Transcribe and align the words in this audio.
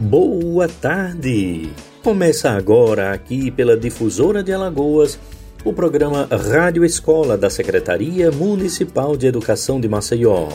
Boa 0.00 0.68
tarde! 0.68 1.70
Começa 2.04 2.52
agora 2.52 3.12
aqui 3.12 3.50
pela 3.50 3.76
Difusora 3.76 4.44
de 4.44 4.52
Alagoas 4.52 5.18
o 5.64 5.72
programa 5.72 6.28
Rádio 6.30 6.84
Escola 6.84 7.36
da 7.36 7.50
Secretaria 7.50 8.30
Municipal 8.30 9.16
de 9.16 9.26
Educação 9.26 9.80
de 9.80 9.88
Maceió. 9.88 10.50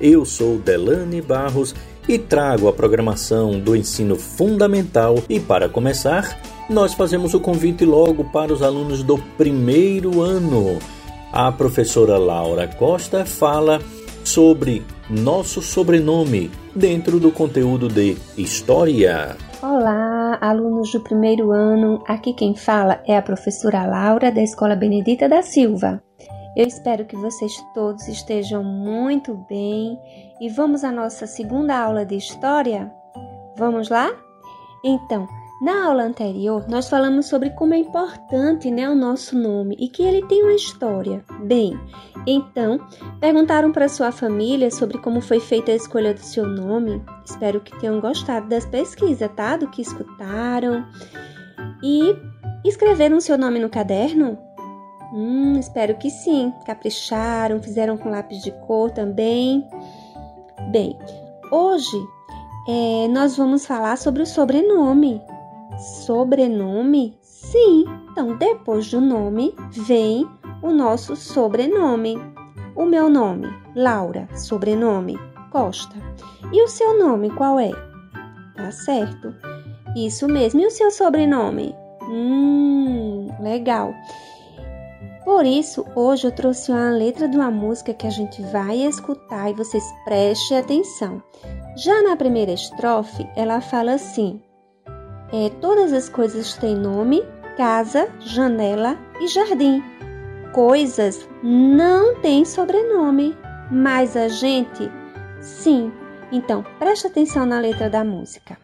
Eu 0.00 0.24
sou 0.24 0.58
Delane 0.58 1.20
Barros 1.20 1.74
e 2.08 2.18
trago 2.18 2.68
a 2.68 2.72
programação 2.72 3.58
do 3.58 3.74
ensino 3.74 4.14
fundamental 4.14 5.16
e 5.28 5.40
para 5.40 5.68
começar, 5.68 6.40
nós 6.70 6.94
fazemos 6.94 7.34
o 7.34 7.40
convite 7.40 7.84
logo 7.84 8.26
para 8.26 8.52
os 8.52 8.62
alunos 8.62 9.02
do 9.02 9.18
primeiro 9.36 10.22
ano. 10.22 10.78
A 11.32 11.50
professora 11.50 12.16
Laura 12.16 12.68
Costa 12.68 13.26
fala 13.26 13.80
sobre 14.22 14.84
nosso 15.10 15.62
sobrenome 15.62 16.50
dentro 16.74 17.18
do 17.18 17.32
conteúdo 17.32 17.88
de 17.88 18.18
História. 18.36 19.36
Olá, 19.62 20.36
alunos 20.38 20.92
do 20.92 21.00
primeiro 21.00 21.50
ano. 21.50 22.04
Aqui 22.06 22.34
quem 22.34 22.54
fala 22.54 23.02
é 23.06 23.16
a 23.16 23.22
professora 23.22 23.86
Laura 23.86 24.30
da 24.30 24.42
Escola 24.42 24.76
Benedita 24.76 25.26
da 25.26 25.40
Silva. 25.42 26.02
Eu 26.54 26.66
espero 26.66 27.06
que 27.06 27.16
vocês 27.16 27.52
todos 27.72 28.06
estejam 28.06 28.62
muito 28.62 29.34
bem 29.48 29.98
e 30.40 30.50
vamos 30.50 30.84
à 30.84 30.92
nossa 30.92 31.26
segunda 31.26 31.78
aula 31.78 32.04
de 32.04 32.16
História? 32.16 32.92
Vamos 33.56 33.88
lá? 33.88 34.10
Então, 34.84 35.26
na 35.60 35.86
aula 35.86 36.04
anterior, 36.04 36.66
nós 36.68 36.88
falamos 36.88 37.26
sobre 37.26 37.50
como 37.50 37.74
é 37.74 37.78
importante 37.78 38.70
né, 38.70 38.88
o 38.88 38.94
nosso 38.94 39.36
nome 39.36 39.76
e 39.78 39.88
que 39.88 40.04
ele 40.04 40.24
tem 40.26 40.42
uma 40.44 40.54
história. 40.54 41.24
Bem, 41.40 41.78
então, 42.26 42.78
perguntaram 43.18 43.72
para 43.72 43.88
sua 43.88 44.12
família 44.12 44.70
sobre 44.70 44.98
como 44.98 45.20
foi 45.20 45.40
feita 45.40 45.72
a 45.72 45.74
escolha 45.74 46.14
do 46.14 46.20
seu 46.20 46.46
nome. 46.46 47.02
Espero 47.24 47.60
que 47.60 47.76
tenham 47.80 48.00
gostado 48.00 48.48
das 48.48 48.66
pesquisas, 48.66 49.28
tá? 49.34 49.56
Do 49.56 49.68
que 49.68 49.82
escutaram. 49.82 50.86
E 51.82 52.14
escreveram 52.64 53.20
seu 53.20 53.36
nome 53.36 53.58
no 53.58 53.68
caderno? 53.68 54.38
Hum, 55.12 55.58
espero 55.58 55.96
que 55.96 56.08
sim. 56.08 56.52
Capricharam, 56.66 57.60
fizeram 57.60 57.96
com 57.96 58.10
lápis 58.10 58.42
de 58.42 58.52
cor 58.52 58.92
também. 58.92 59.66
Bem, 60.70 60.96
hoje 61.50 61.96
é, 62.68 63.08
nós 63.08 63.36
vamos 63.36 63.66
falar 63.66 63.96
sobre 63.96 64.22
o 64.22 64.26
sobrenome. 64.26 65.20
Sobrenome? 65.78 67.16
Sim. 67.22 67.84
Então, 68.10 68.36
depois 68.36 68.90
do 68.90 69.00
nome 69.00 69.54
vem 69.70 70.28
o 70.62 70.70
nosso 70.70 71.14
sobrenome. 71.14 72.16
O 72.74 72.84
meu 72.84 73.08
nome, 73.08 73.48
Laura, 73.74 74.28
sobrenome 74.36 75.16
Costa. 75.50 75.96
E 76.52 76.62
o 76.62 76.68
seu 76.68 76.98
nome 76.98 77.30
qual 77.30 77.58
é? 77.58 77.70
Tá 78.56 78.70
certo. 78.70 79.34
Isso 79.96 80.28
mesmo. 80.28 80.60
E 80.60 80.66
o 80.66 80.70
seu 80.70 80.90
sobrenome? 80.90 81.74
Hum, 82.02 83.28
legal. 83.40 83.94
Por 85.24 85.44
isso, 85.44 85.84
hoje 85.94 86.26
eu 86.26 86.32
trouxe 86.32 86.70
uma 86.72 86.90
letra 86.90 87.28
de 87.28 87.36
uma 87.36 87.50
música 87.50 87.92
que 87.92 88.06
a 88.06 88.10
gente 88.10 88.40
vai 88.44 88.78
escutar 88.78 89.50
e 89.50 89.54
vocês 89.54 89.84
prestem 90.04 90.58
atenção. 90.58 91.22
Já 91.76 92.02
na 92.02 92.16
primeira 92.16 92.52
estrofe, 92.52 93.28
ela 93.36 93.60
fala 93.60 93.92
assim: 93.92 94.40
é, 95.32 95.50
todas 95.60 95.92
as 95.92 96.08
coisas 96.08 96.54
têm 96.54 96.76
nome, 96.76 97.22
casa, 97.56 98.08
janela 98.20 98.98
e 99.20 99.28
jardim. 99.28 99.82
Coisas 100.52 101.28
não 101.42 102.14
têm 102.20 102.44
sobrenome, 102.44 103.36
mas 103.70 104.16
a 104.16 104.28
gente 104.28 104.90
sim. 105.40 105.92
Então, 106.32 106.64
preste 106.78 107.06
atenção 107.06 107.44
na 107.46 107.58
letra 107.58 107.88
da 107.88 108.04
música. 108.04 108.56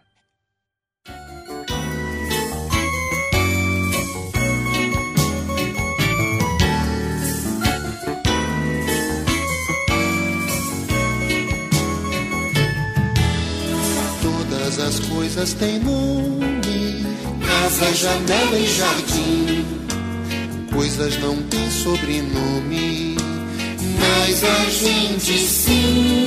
As 14.86 15.00
coisas 15.00 15.54
têm 15.54 15.78
nome 15.78 16.53
casa, 17.54 17.94
janela 17.94 18.58
e 18.58 18.66
jardim. 18.66 19.64
Coisas 20.72 21.16
não 21.20 21.36
têm 21.44 21.70
sobrenome, 21.70 23.16
mas 24.00 24.42
a 24.42 24.70
gente 24.70 25.38
sim. 25.38 26.26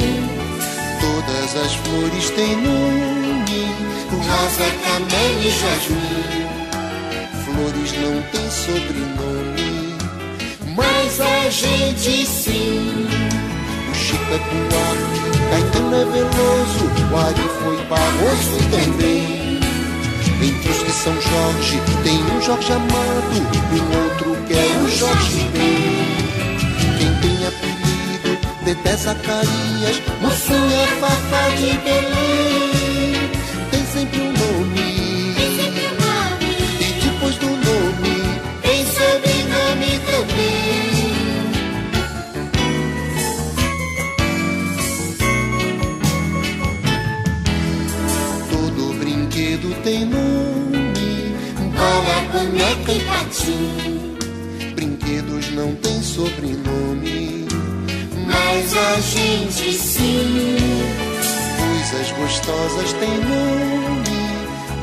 Todas 1.01 1.65
as 1.65 1.73
flores 1.75 2.29
têm 2.31 2.55
nome, 2.55 3.67
rosa, 4.09 4.71
camélia 4.83 5.47
e 5.47 5.51
jasmim. 5.51 6.47
Flores 7.43 7.91
não 8.01 8.21
têm 8.31 8.49
sobrenome, 8.49 9.97
mas 10.75 11.19
a 11.19 11.49
gente 11.49 12.25
sim. 12.25 13.07
O 13.91 13.95
Chico 13.95 14.33
é 14.33 14.39
Buarque, 14.39 15.27
Caetano 15.49 15.95
é 15.95 16.05
Veloso, 16.05 16.85
o 17.11 17.17
Ari 17.17 17.49
foi 17.61 17.77
Barroso 17.85 18.57
também. 18.71 19.46
Entre 20.67 20.79
os 20.79 20.83
de 20.83 20.91
São 20.91 21.13
Jorge 21.13 21.79
tem 22.03 22.17
um 22.17 22.41
Jorge 22.41 22.73
Amado 22.73 23.31
e 23.73 23.79
um 23.79 23.87
outro 24.03 24.35
que 24.47 24.53
é 24.53 24.77
o 24.83 24.89
Jorge 24.89 25.47
Ben. 25.53 26.07
Quem 26.97 27.13
tem 27.21 27.47
apelido 27.47 28.37
de 28.65 28.73
Zacarias, 28.97 30.01
mocinha 30.19 30.87
Fafá 30.99 31.49
de 31.55 31.77
Belém, 31.77 33.29
tem 33.71 33.85
sempre 33.85 34.19
um 34.19 34.33
nome. 34.33 35.33
Tem 35.35 35.55
sempre 35.55 35.83
um 35.85 35.95
nome. 36.03 36.51
E 36.81 36.83
depois 37.01 37.35
do 37.37 37.47
nome 37.47 38.15
tem 38.61 38.85
sobrenome 38.85 39.99
também. 40.11 40.67
Todo 48.51 48.99
brinquedo 48.99 49.73
tem 49.83 50.16
e 52.87 52.99
patim. 53.01 54.17
brinquedos 54.75 55.51
não 55.51 55.73
têm 55.75 56.01
sobrenome. 56.01 57.47
Mas 58.25 58.73
a 58.75 58.99
gente 58.99 59.73
sim. 59.73 60.57
Coisas 61.57 62.11
gostosas 62.17 62.93
têm 62.93 63.17
nome. 63.19 64.17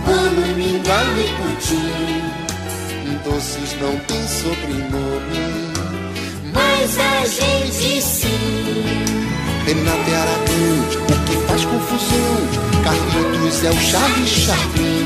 Bolo, 0.04 0.47
mingau 0.56 1.06
e 1.19 1.28
pudim. 1.37 2.44
Doces 3.25 3.75
não 3.81 3.97
têm 4.00 4.27
sobrenome. 4.28 5.72
Mas 6.53 6.99
a 6.99 7.27
gente 7.27 8.03
sim. 8.03 8.84
Renata 9.66 10.10
é 10.10 10.15
Aragão, 10.15 10.77
o 11.09 11.25
que 11.25 11.37
faz 11.47 11.65
confusão. 11.65 12.37
Carlitos 12.84 13.65
é 13.65 13.71
o 13.71 13.81
Charles 13.81 14.28
Chaplin. 14.28 15.03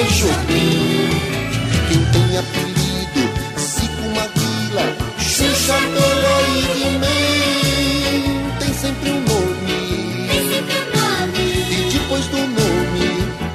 Jobim. 0.00 1.10
Quem 1.88 2.02
tem 2.12 2.38
apelido, 2.38 3.22
Zico 3.58 4.08
Maguila. 4.14 4.86
Xuxa, 5.18 5.74
Pelé 5.74 6.36
e 6.56 6.62
Guimê. 6.78 8.58
Tem 8.58 8.72
sempre 8.74 9.10
um 9.10 9.20
nome. 9.20 10.28
Tem 10.28 10.42
sempre 10.50 10.74
um 10.78 10.86
nome. 10.96 11.44
E 11.70 11.90
depois 11.92 12.26
do 12.26 12.38
nome, 12.38 13.08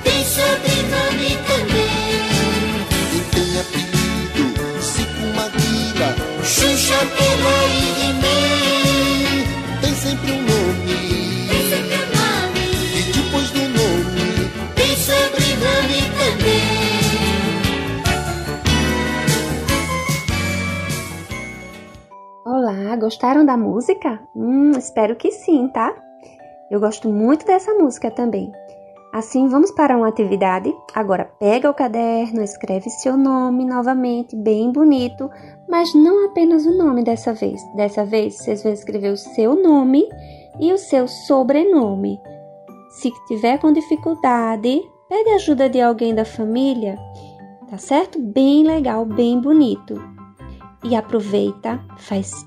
Tem 0.04 0.24
sobrenome 0.26 1.38
também. 1.48 2.86
quem 3.12 3.24
tem 3.32 3.60
apelido, 3.60 4.82
Zico 4.82 5.26
Maguila. 5.36 6.16
Xuxa, 6.44 7.00
Pelé 7.18 7.60
e 7.74 8.02
Guimê. 8.02 8.57
Olá, 22.88 22.96
gostaram 22.96 23.46
da 23.46 23.58
música? 23.58 24.18
Hum, 24.34 24.72
espero 24.72 25.14
que 25.18 25.30
sim, 25.30 25.68
tá? 25.68 25.94
Eu 26.72 26.80
gosto 26.80 27.10
muito 27.10 27.46
dessa 27.46 27.74
música 27.74 28.10
também. 28.10 28.50
Assim, 29.12 29.50
vamos 29.50 29.72
para 29.72 29.98
uma 29.98 30.08
atividade. 30.08 30.74
Agora, 30.96 31.30
pega 31.38 31.70
o 31.70 31.74
caderno, 31.74 32.42
escreve 32.42 32.90
seu 32.90 33.18
nome 33.18 33.66
novamente, 33.66 34.38
bem 34.38 34.72
bonito, 34.72 35.30
mas 35.68 35.94
não 35.94 36.28
apenas 36.28 36.66
o 36.66 36.78
nome 36.78 37.04
dessa 37.04 37.34
vez. 37.34 37.62
Dessa 37.76 38.06
vez, 38.06 38.38
vocês 38.38 38.64
vão 38.64 38.72
escrever 38.72 39.12
o 39.12 39.18
seu 39.18 39.62
nome 39.62 40.08
e 40.58 40.72
o 40.72 40.78
seu 40.78 41.10
sobrenome. 41.10 42.18
Se 42.90 43.12
tiver 43.28 43.58
com 43.58 43.74
dificuldade, 43.74 44.82
pede 45.10 45.30
ajuda 45.32 45.70
de 45.70 45.82
alguém 45.82 46.16
da 46.16 46.24
família, 46.24 46.98
tá 47.70 47.78
certo? 47.78 48.18
Bem 48.18 48.64
legal, 48.64 49.04
bem 49.04 49.42
bonito. 49.42 50.02
E 50.86 50.96
aproveita, 50.96 51.84
faz 51.98 52.47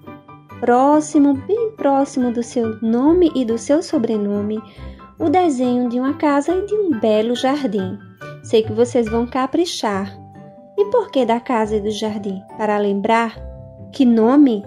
próximo, 0.60 1.34
bem 1.34 1.72
próximo 1.72 2.32
do 2.32 2.42
seu 2.42 2.78
nome 2.80 3.32
e 3.34 3.44
do 3.44 3.56
seu 3.56 3.82
sobrenome, 3.82 4.62
o 5.18 5.28
desenho 5.28 5.88
de 5.88 5.98
uma 5.98 6.14
casa 6.14 6.54
e 6.54 6.66
de 6.66 6.74
um 6.74 7.00
belo 7.00 7.34
jardim. 7.34 7.98
Sei 8.44 8.62
que 8.62 8.72
vocês 8.72 9.08
vão 9.08 9.26
caprichar. 9.26 10.16
E 10.78 10.84
por 10.86 11.10
que 11.10 11.26
da 11.26 11.40
casa 11.40 11.76
e 11.76 11.80
do 11.80 11.90
jardim? 11.90 12.40
Para 12.56 12.78
lembrar 12.78 13.36
que 13.92 14.04
nome, 14.04 14.64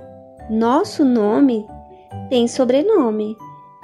nosso 0.49 1.05
nome, 1.05 1.65
tem 2.29 2.47
sobrenome, 2.47 3.35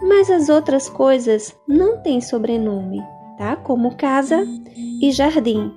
mas 0.01 0.29
as 0.29 0.49
outras 0.49 0.89
coisas 0.89 1.55
não 1.67 1.97
têm 1.97 2.21
sobrenome, 2.21 3.01
tá? 3.37 3.55
Como 3.55 3.95
casa 3.95 4.45
e 5.01 5.11
jardim. 5.11 5.73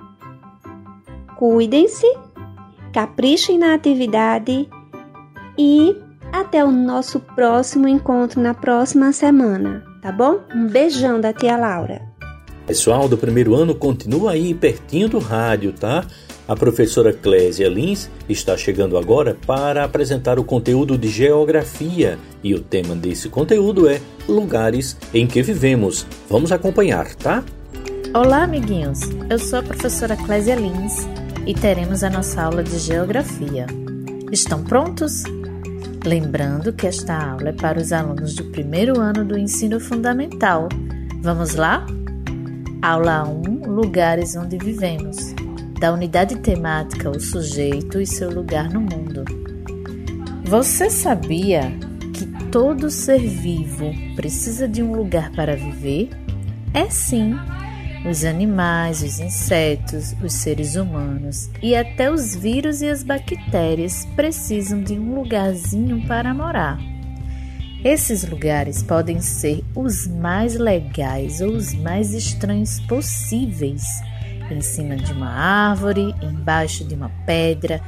Cuidem-se, 1.38 2.06
caprichem 2.93 3.58
na 3.58 3.75
atividade 3.75 4.69
e 5.58 6.01
até 6.32 6.64
o 6.64 6.70
nosso 6.70 7.20
próximo 7.20 7.87
encontro 7.87 8.40
na 8.40 8.55
próxima 8.55 9.12
semana 9.12 9.93
tá 10.02 10.11
bom? 10.11 10.40
Um 10.52 10.67
beijão 10.67 11.20
da 11.20 11.32
tia 11.32 11.56
Laura. 11.56 12.02
Pessoal 12.67 13.08
do 13.08 13.17
primeiro 13.17 13.55
ano, 13.55 13.75
continua 13.75 14.32
aí 14.32 14.52
pertinho 14.52 15.08
do 15.08 15.20
rádio, 15.20 15.73
tá? 15.73 16.05
A 16.46 16.56
professora 16.56 17.12
Clésia 17.12 17.69
Lins 17.69 18.11
está 18.29 18.56
chegando 18.56 18.99
agora 18.99 19.37
para 19.46 19.84
apresentar 19.84 20.40
o 20.40 20.44
conteúdo 20.44 20.99
de 20.99 21.08
geografia 21.08 22.19
e 22.43 22.52
o 22.52 22.61
tema 22.61 22.96
desse 22.96 23.29
conteúdo 23.29 23.88
é 23.88 24.00
lugares 24.29 24.96
em 25.14 25.26
que 25.26 25.40
vivemos. 25.40 26.05
Vamos 26.29 26.50
acompanhar, 26.50 27.14
tá? 27.14 27.44
Olá, 28.12 28.43
amiguinhos. 28.43 29.00
Eu 29.31 29.38
sou 29.38 29.61
a 29.61 29.62
professora 29.62 30.17
Clésia 30.17 30.56
Lins 30.56 31.06
e 31.46 31.55
teremos 31.55 32.02
a 32.02 32.11
nossa 32.11 32.43
aula 32.43 32.62
de 32.62 32.76
geografia. 32.79 33.67
Estão 34.32 34.64
prontos? 34.64 35.23
Lembrando 36.04 36.72
que 36.72 36.88
esta 36.88 37.16
aula 37.16 37.50
é 37.50 37.52
para 37.52 37.78
os 37.78 37.93
alunos 37.93 38.34
do 38.34 38.44
primeiro 38.46 39.00
ano 39.00 39.25
do 39.25 39.38
ensino 39.38 39.78
fundamental. 39.78 40.69
Vamos 41.20 41.54
lá? 41.54 41.87
Aula 42.82 43.22
1 43.28 43.70
Lugares 43.70 44.34
onde 44.34 44.58
vivemos. 44.58 45.32
Da 45.78 45.93
unidade 45.93 46.37
temática 46.37 47.08
O 47.08 47.20
sujeito 47.20 48.00
e 48.00 48.06
seu 48.06 48.31
lugar 48.31 48.69
no 48.69 48.81
mundo. 48.81 49.25
Você 50.44 50.90
sabia 50.90 51.72
que 52.12 52.26
todo 52.50 52.90
ser 52.90 53.20
vivo 53.20 53.93
precisa 54.16 54.66
de 54.66 54.82
um 54.82 54.96
lugar 54.96 55.31
para 55.31 55.55
viver? 55.55 56.10
É 56.75 56.90
sim 56.90 57.37
os 58.04 58.25
animais, 58.25 59.02
os 59.02 59.20
insetos, 59.20 60.14
os 60.22 60.32
seres 60.32 60.75
humanos 60.75 61.49
e 61.62 61.75
até 61.76 62.10
os 62.10 62.34
vírus 62.34 62.82
e 62.82 62.88
as 62.88 63.02
bactérias 63.02 64.06
precisam 64.16 64.82
de 64.82 64.94
um 64.94 65.14
lugarzinho 65.14 66.06
para 66.06 66.34
morar. 66.34 66.78
Esses 67.84 68.28
lugares 68.28 68.82
podem 68.82 69.20
ser 69.20 69.64
os 69.75 70.06
mais 70.06 70.54
legais 70.54 71.40
ou 71.40 71.50
os 71.50 71.75
mais 71.75 72.12
estranhos 72.12 72.78
possíveis. 72.81 73.82
Em 74.50 74.60
cima 74.60 74.96
de 74.96 75.12
uma 75.12 75.31
árvore, 75.31 76.14
embaixo 76.22 76.84
de 76.84 76.94
uma 76.94 77.10
pedra, 77.26 77.81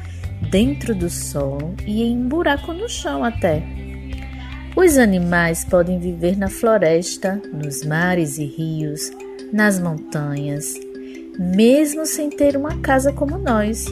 dentro 0.50 0.94
do 0.94 1.08
sol 1.08 1.74
e 1.86 2.02
em 2.02 2.18
um 2.18 2.28
buraco 2.28 2.72
no 2.72 2.88
chão 2.88 3.22
até. 3.22 3.62
Os 4.74 4.98
animais 4.98 5.64
podem 5.64 6.00
viver 6.00 6.36
na 6.36 6.48
floresta, 6.48 7.40
nos 7.52 7.84
mares 7.84 8.38
e 8.38 8.44
rios, 8.44 9.12
nas 9.54 9.78
montanhas, 9.78 10.74
mesmo 11.38 12.04
sem 12.04 12.28
ter 12.28 12.56
uma 12.56 12.76
casa 12.78 13.12
como 13.12 13.38
nós. 13.38 13.86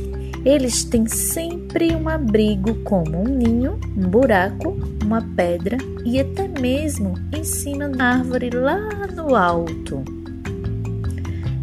Eles 0.45 0.83
têm 0.83 1.07
sempre 1.07 1.95
um 1.95 2.09
abrigo, 2.09 2.75
como 2.83 3.23
um 3.23 3.29
ninho, 3.29 3.79
um 3.97 4.09
buraco, 4.09 4.77
uma 5.05 5.23
pedra 5.37 5.79
e 6.05 6.19
até 6.19 6.49
mesmo 6.49 7.15
em 7.33 7.45
cima 7.45 7.89
da 7.89 8.07
árvore 8.07 8.51
lá 8.51 9.07
no 9.15 9.37
alto. 9.37 10.03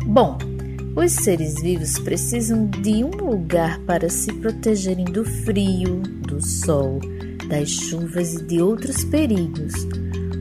Bom, 0.05 0.37
os 0.95 1.11
seres 1.11 1.61
vivos 1.61 1.99
precisam 1.99 2.67
de 2.67 3.03
um 3.03 3.11
lugar 3.11 3.79
para 3.79 4.07
se 4.07 4.31
protegerem 4.31 5.05
do 5.05 5.25
frio, 5.25 5.99
do 6.25 6.41
sol, 6.41 7.01
das 7.49 7.69
chuvas 7.69 8.35
e 8.35 8.43
de 8.45 8.61
outros 8.61 9.03
perigos. 9.03 9.73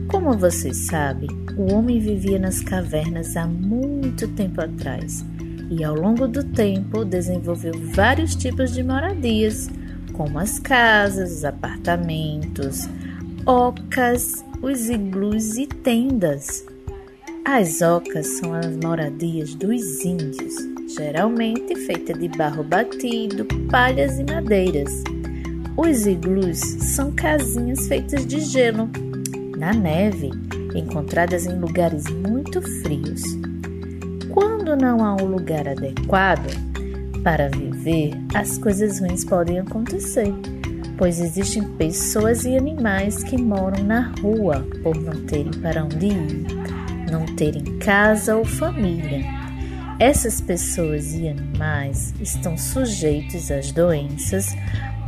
Como 0.09 0.37
vocês 0.37 0.87
sabem, 0.87 1.29
o 1.59 1.73
homem 1.73 1.99
vivia 1.99 2.39
nas 2.39 2.61
cavernas 2.61 3.35
há 3.35 3.45
muito 3.45 4.29
tempo 4.29 4.61
atrás 4.61 5.25
e, 5.69 5.83
ao 5.83 5.93
longo 5.93 6.25
do 6.25 6.41
tempo, 6.41 7.03
desenvolveu 7.03 7.73
vários 7.93 8.33
tipos 8.33 8.71
de 8.71 8.81
moradias, 8.81 9.69
como 10.13 10.39
as 10.39 10.57
casas, 10.57 11.33
os 11.33 11.43
apartamentos, 11.43 12.87
ocas, 13.45 14.41
os 14.61 14.89
iglus 14.89 15.57
e 15.57 15.67
tendas. 15.67 16.65
As 17.43 17.81
ocas 17.81 18.25
são 18.37 18.53
as 18.53 18.77
moradias 18.77 19.53
dos 19.53 20.05
índios, 20.05 20.55
geralmente 20.95 21.75
feitas 21.75 22.17
de 22.17 22.29
barro 22.29 22.63
batido, 22.63 23.45
palhas 23.69 24.17
e 24.17 24.23
madeiras. 24.23 25.03
Os 25.75 26.07
iglus 26.07 26.59
são 26.59 27.11
casinhas 27.11 27.85
feitas 27.85 28.25
de 28.25 28.39
gelo. 28.39 28.89
Na 29.57 29.73
neve, 29.73 30.31
encontradas 30.75 31.45
em 31.45 31.57
lugares 31.59 32.05
muito 32.05 32.61
frios. 32.81 33.21
Quando 34.29 34.75
não 34.75 35.03
há 35.03 35.15
um 35.15 35.25
lugar 35.25 35.67
adequado 35.67 36.49
para 37.23 37.49
viver, 37.49 38.11
as 38.33 38.57
coisas 38.57 38.99
ruins 38.99 39.25
podem 39.25 39.59
acontecer, 39.59 40.33
pois 40.97 41.19
existem 41.19 41.63
pessoas 41.63 42.45
e 42.45 42.55
animais 42.55 43.23
que 43.23 43.37
moram 43.37 43.83
na 43.83 44.13
rua 44.21 44.65
por 44.83 44.95
não 44.95 45.25
terem 45.25 45.51
para 45.61 45.83
onde 45.83 46.07
ir, 46.07 46.45
não 47.11 47.25
terem 47.35 47.77
casa 47.79 48.35
ou 48.35 48.45
família. 48.45 49.23
Essas 49.99 50.39
pessoas 50.39 51.13
e 51.13 51.27
animais 51.27 52.13
estão 52.21 52.57
sujeitos 52.57 53.51
às 53.51 53.71
doenças 53.71 54.55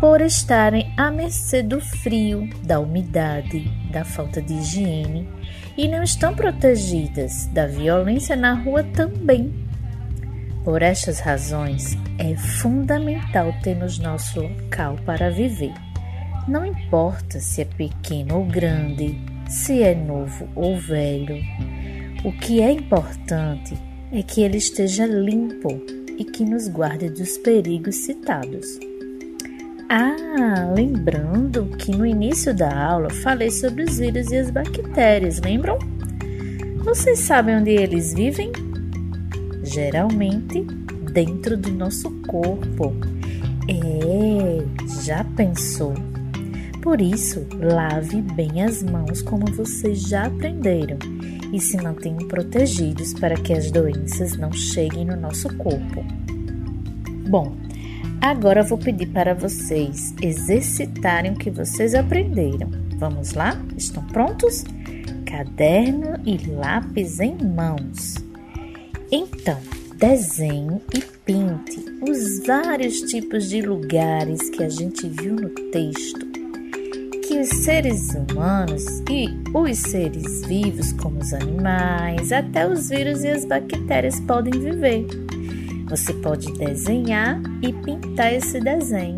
por 0.01 0.19
estarem 0.19 0.91
à 0.97 1.09
mercê 1.09 1.63
do 1.63 1.79
frio, 1.79 2.49
da 2.63 2.79
umidade, 2.79 3.69
da 3.91 4.03
falta 4.03 4.41
de 4.41 4.55
higiene 4.55 5.40
e 5.81 5.87
não 5.87 6.03
estão 6.03 6.35
protegidas 6.35 7.47
da 7.47 7.65
violência 7.65 8.35
na 8.35 8.53
rua 8.53 8.83
também. 8.83 9.51
Por 10.63 10.83
estas 10.83 11.19
razões, 11.19 11.97
é 12.19 12.35
fundamental 12.35 13.51
termos 13.63 13.97
nosso 13.97 14.41
local 14.41 14.95
para 15.07 15.31
viver. 15.31 15.73
Não 16.47 16.63
importa 16.63 17.39
se 17.39 17.61
é 17.61 17.65
pequeno 17.65 18.37
ou 18.37 18.45
grande, 18.45 19.19
se 19.49 19.81
é 19.81 19.95
novo 19.95 20.47
ou 20.53 20.77
velho. 20.77 21.41
O 22.23 22.31
que 22.31 22.61
é 22.61 22.71
importante 22.71 23.75
é 24.11 24.21
que 24.21 24.41
ele 24.41 24.57
esteja 24.57 25.07
limpo 25.07 25.81
e 26.15 26.23
que 26.23 26.45
nos 26.45 26.67
guarde 26.67 27.09
dos 27.09 27.39
perigos 27.39 27.95
citados. 27.95 28.90
Ah, 29.93 30.71
lembrando 30.73 31.65
que 31.77 31.91
no 31.91 32.05
início 32.05 32.55
da 32.55 32.73
aula 32.73 33.09
falei 33.09 33.51
sobre 33.51 33.83
os 33.83 33.97
vírus 33.99 34.31
e 34.31 34.37
as 34.37 34.49
bactérias, 34.49 35.41
lembram? 35.41 35.77
Vocês 36.77 37.19
sabem 37.19 37.57
onde 37.57 37.71
eles 37.71 38.13
vivem? 38.13 38.53
Geralmente 39.61 40.61
dentro 41.11 41.57
do 41.57 41.73
nosso 41.73 42.09
corpo. 42.21 42.95
É, 43.67 45.03
já 45.03 45.25
pensou? 45.35 45.93
Por 46.81 47.01
isso, 47.01 47.45
lave 47.59 48.21
bem 48.21 48.63
as 48.63 48.81
mãos 48.81 49.21
como 49.21 49.45
vocês 49.47 50.03
já 50.03 50.27
aprenderam 50.27 50.99
e 51.51 51.59
se 51.59 51.75
mantenham 51.75 52.29
protegidos 52.29 53.13
para 53.13 53.35
que 53.35 53.51
as 53.51 53.69
doenças 53.69 54.37
não 54.37 54.53
cheguem 54.53 55.03
no 55.03 55.17
nosso 55.17 55.53
corpo. 55.57 56.01
Bom, 57.27 57.57
Agora 58.21 58.61
vou 58.61 58.77
pedir 58.77 59.07
para 59.07 59.33
vocês 59.33 60.13
exercitarem 60.21 61.31
o 61.31 61.37
que 61.37 61.49
vocês 61.49 61.95
aprenderam. 61.95 62.69
Vamos 62.97 63.33
lá? 63.33 63.59
Estão 63.75 64.05
prontos? 64.05 64.63
Caderno 65.25 66.19
e 66.23 66.37
lápis 66.47 67.19
em 67.19 67.35
mãos. 67.43 68.13
Então, 69.11 69.57
desenhe 69.95 70.79
e 70.93 71.01
pinte 71.25 71.83
os 72.07 72.45
vários 72.45 72.99
tipos 73.01 73.49
de 73.49 73.63
lugares 73.63 74.51
que 74.51 74.63
a 74.63 74.69
gente 74.69 75.09
viu 75.09 75.35
no 75.35 75.49
texto. 75.71 76.27
Que 77.27 77.39
os 77.39 77.49
seres 77.63 78.13
humanos 78.13 78.85
e 79.09 79.29
os 79.51 79.79
seres 79.79 80.45
vivos, 80.45 80.93
como 80.93 81.17
os 81.17 81.33
animais, 81.33 82.31
até 82.31 82.67
os 82.67 82.89
vírus 82.89 83.23
e 83.23 83.29
as 83.29 83.45
bactérias 83.45 84.19
podem 84.19 84.59
viver. 84.59 85.07
Você 85.91 86.13
pode 86.13 86.49
desenhar 86.53 87.41
e 87.61 87.73
pintar 87.73 88.33
esse 88.33 88.61
desenho. 88.61 89.17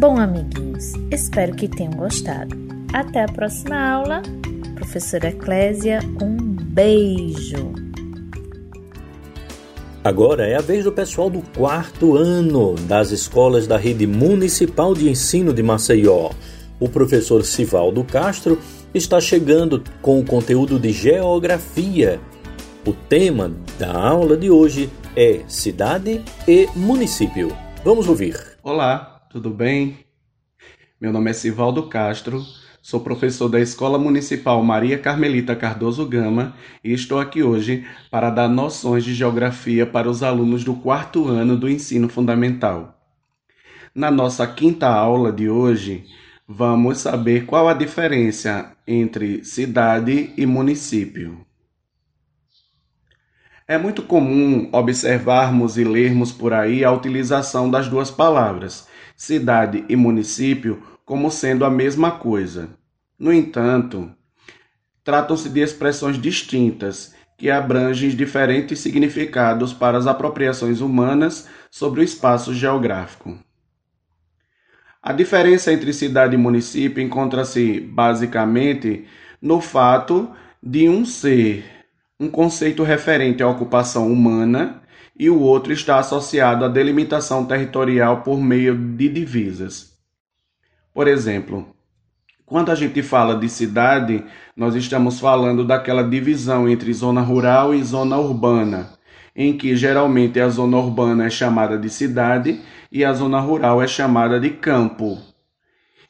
Bom, 0.00 0.18
amiguinhos, 0.18 0.94
espero 1.12 1.54
que 1.54 1.68
tenham 1.68 1.92
gostado. 1.92 2.56
Até 2.92 3.22
a 3.22 3.28
próxima 3.28 3.80
aula. 3.80 4.20
Professora 4.74 5.28
Eclésia, 5.28 6.00
um 6.20 6.36
beijo. 6.36 7.72
Agora 10.02 10.44
é 10.44 10.56
a 10.56 10.60
vez 10.60 10.82
do 10.82 10.90
pessoal 10.90 11.30
do 11.30 11.40
quarto 11.56 12.16
ano 12.16 12.74
das 12.88 13.12
escolas 13.12 13.68
da 13.68 13.76
rede 13.76 14.08
municipal 14.08 14.92
de 14.92 15.08
ensino 15.08 15.54
de 15.54 15.62
Maceió. 15.62 16.30
O 16.80 16.88
professor 16.88 17.44
Sivaldo 17.44 18.02
Castro 18.02 18.58
está 18.92 19.20
chegando 19.20 19.84
com 20.02 20.18
o 20.18 20.24
conteúdo 20.24 20.80
de 20.80 20.90
geografia. 20.90 22.20
O 22.84 22.92
tema 22.92 23.52
da 23.78 23.92
aula 23.92 24.36
de 24.36 24.50
hoje 24.50 24.90
é 25.22 25.44
cidade 25.48 26.22
e 26.48 26.66
município. 26.74 27.54
Vamos 27.84 28.08
ouvir. 28.08 28.56
Olá, 28.62 29.20
tudo 29.28 29.50
bem? 29.50 29.98
Meu 30.98 31.12
nome 31.12 31.28
é 31.28 31.34
Sivaldo 31.34 31.90
Castro, 31.90 32.42
sou 32.80 33.00
professor 33.00 33.46
da 33.46 33.60
Escola 33.60 33.98
Municipal 33.98 34.64
Maria 34.64 34.96
Carmelita 34.96 35.54
Cardoso 35.54 36.06
Gama 36.06 36.54
e 36.82 36.94
estou 36.94 37.20
aqui 37.20 37.42
hoje 37.42 37.86
para 38.10 38.30
dar 38.30 38.48
noções 38.48 39.04
de 39.04 39.12
geografia 39.12 39.84
para 39.84 40.08
os 40.08 40.22
alunos 40.22 40.64
do 40.64 40.74
quarto 40.74 41.28
ano 41.28 41.54
do 41.54 41.68
ensino 41.68 42.08
fundamental. 42.08 42.98
Na 43.94 44.10
nossa 44.10 44.46
quinta 44.46 44.88
aula 44.88 45.30
de 45.30 45.50
hoje, 45.50 46.06
vamos 46.48 46.96
saber 46.96 47.44
qual 47.44 47.68
a 47.68 47.74
diferença 47.74 48.74
entre 48.88 49.44
cidade 49.44 50.32
e 50.34 50.46
município. 50.46 51.44
É 53.70 53.78
muito 53.78 54.02
comum 54.02 54.68
observarmos 54.72 55.78
e 55.78 55.84
lermos 55.84 56.32
por 56.32 56.52
aí 56.52 56.84
a 56.84 56.90
utilização 56.90 57.70
das 57.70 57.86
duas 57.86 58.10
palavras, 58.10 58.88
cidade 59.14 59.84
e 59.88 59.94
município, 59.94 60.82
como 61.04 61.30
sendo 61.30 61.64
a 61.64 61.70
mesma 61.70 62.10
coisa. 62.10 62.70
No 63.16 63.32
entanto, 63.32 64.10
tratam-se 65.04 65.48
de 65.48 65.60
expressões 65.60 66.20
distintas 66.20 67.14
que 67.38 67.48
abrangem 67.48 68.10
diferentes 68.10 68.80
significados 68.80 69.72
para 69.72 69.96
as 69.96 70.08
apropriações 70.08 70.80
humanas 70.80 71.48
sobre 71.70 72.00
o 72.00 72.02
espaço 72.02 72.52
geográfico. 72.52 73.38
A 75.00 75.12
diferença 75.12 75.72
entre 75.72 75.92
cidade 75.92 76.34
e 76.34 76.36
município 76.36 77.00
encontra-se 77.00 77.78
basicamente 77.78 79.06
no 79.40 79.60
fato 79.60 80.28
de 80.60 80.88
um 80.88 81.04
ser 81.04 81.79
um 82.20 82.28
conceito 82.28 82.82
referente 82.82 83.42
à 83.42 83.48
ocupação 83.48 84.12
humana 84.12 84.82
e 85.18 85.30
o 85.30 85.40
outro 85.40 85.72
está 85.72 85.98
associado 85.98 86.66
à 86.66 86.68
delimitação 86.68 87.46
territorial 87.46 88.20
por 88.20 88.38
meio 88.38 88.76
de 88.76 89.08
divisas. 89.08 89.98
Por 90.92 91.08
exemplo, 91.08 91.74
quando 92.44 92.70
a 92.70 92.74
gente 92.74 93.02
fala 93.02 93.36
de 93.36 93.48
cidade, 93.48 94.22
nós 94.54 94.74
estamos 94.74 95.18
falando 95.18 95.64
daquela 95.64 96.02
divisão 96.02 96.68
entre 96.68 96.92
zona 96.92 97.22
rural 97.22 97.74
e 97.74 97.82
zona 97.82 98.18
urbana, 98.18 98.90
em 99.34 99.56
que 99.56 99.74
geralmente 99.74 100.38
a 100.38 100.48
zona 100.50 100.76
urbana 100.76 101.24
é 101.24 101.30
chamada 101.30 101.78
de 101.78 101.88
cidade 101.88 102.60
e 102.92 103.02
a 103.02 103.14
zona 103.14 103.40
rural 103.40 103.80
é 103.80 103.86
chamada 103.86 104.38
de 104.38 104.50
campo. 104.50 105.29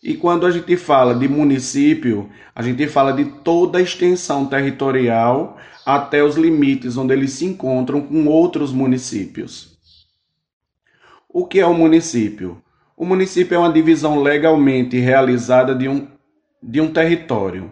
E 0.02 0.14
quando 0.14 0.47
a 0.47 0.50
gente 0.50 0.76
fala 0.78 1.14
de 1.14 1.28
município, 1.28 2.30
a 2.54 2.62
gente 2.62 2.87
fala 2.88 3.12
de 3.12 3.26
toda 3.26 3.78
a 3.78 3.83
extensão 3.83 4.47
territorial 4.47 5.59
até 5.85 6.25
os 6.25 6.37
limites 6.37 6.97
onde 6.97 7.12
eles 7.12 7.33
se 7.33 7.45
encontram 7.45 8.00
com 8.00 8.26
outros 8.26 8.73
municípios. 8.73 9.78
O 11.28 11.47
que 11.47 11.61
é 11.61 11.66
o 11.66 11.75
município? 11.75 12.62
O 12.97 13.04
município 13.04 13.54
é 13.54 13.59
uma 13.59 13.73
divisão 13.73 14.23
legalmente 14.23 14.99
realizada 14.99 15.75
de 15.75 15.87
um, 15.87 16.09
de 16.62 16.80
um 16.80 16.90
território. 16.90 17.71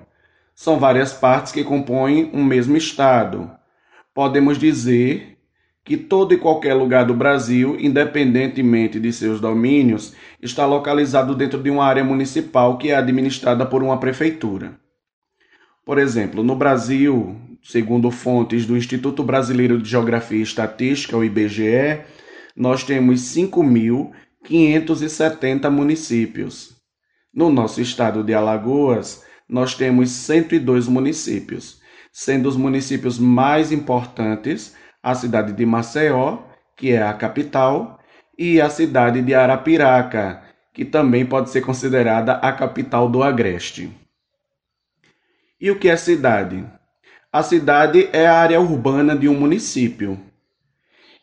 São 0.55 0.79
várias 0.79 1.13
partes 1.15 1.53
que 1.53 1.65
compõem 1.65 2.31
um 2.35 2.45
mesmo 2.45 2.77
estado. 2.77 3.51
Podemos 4.13 4.59
dizer 4.59 5.38
que 5.89 5.97
todo 5.97 6.33
e 6.35 6.37
qualquer 6.37 6.75
lugar 6.75 7.07
do 7.07 7.15
Brasil, 7.15 7.75
independentemente 7.81 9.01
de 9.01 9.11
seus 9.11 9.41
domínios, 9.41 10.13
está 10.43 10.67
localizado 10.67 11.35
dentro 11.35 11.63
de 11.63 11.71
uma 11.71 11.87
área 11.87 12.05
municipal 12.05 12.77
que 12.77 12.91
é 12.91 12.95
administrada 12.95 13.65
por 13.65 13.83
uma 13.83 13.99
prefeitura. 13.99 14.79
Por 15.87 15.97
exemplo, 15.97 16.45
no 16.45 16.55
Brasil, 16.55 17.35
segundo 17.63 18.11
fontes 18.11 18.67
do 18.67 18.77
Instituto 18.77 19.25
Brasileiro 19.25 19.81
de 19.81 19.89
Geografia 19.89 20.37
e 20.37 20.43
Estatística, 20.43 21.17
o 21.17 21.25
IBGE, 21.25 22.01
nós 22.55 22.85
temos 22.85 23.23
5.570 23.35 25.71
municípios. 25.71 26.77
No 27.33 27.49
nosso 27.49 27.81
estado 27.81 28.23
de 28.23 28.35
Alagoas, 28.35 29.25
nós 29.49 29.75
temos 29.75 30.11
102 30.11 30.87
municípios, 30.87 31.81
sendo 32.13 32.47
os 32.47 32.57
municípios 32.57 33.19
mais 33.19 33.73
importantes 33.73 34.77
a 35.03 35.15
cidade 35.15 35.53
de 35.53 35.65
Maceió, 35.65 36.39
que 36.77 36.93
é 36.93 37.03
a 37.03 37.13
capital, 37.13 37.99
e 38.39 38.61
a 38.61 38.71
cidade 38.71 39.21
de 39.23 39.35
Arapiraca, 39.35 40.43
que 40.73 40.85
também 40.85 41.27
pode 41.27 41.51
ser 41.51 41.61
considerada 41.61 42.35
a 42.35 42.53
capital 42.53 43.09
do 43.09 43.23
Agreste. 43.23 43.91
E 45.61 45.71
o 45.71 45.79
que 45.79 45.89
é 45.89 45.97
cidade? 45.97 46.65
A 47.33 47.43
cidade 47.43 48.09
é 48.13 48.27
a 48.27 48.39
área 48.39 48.61
urbana 48.61 49.17
de 49.17 49.29
um 49.29 49.35
município. 49.35 50.19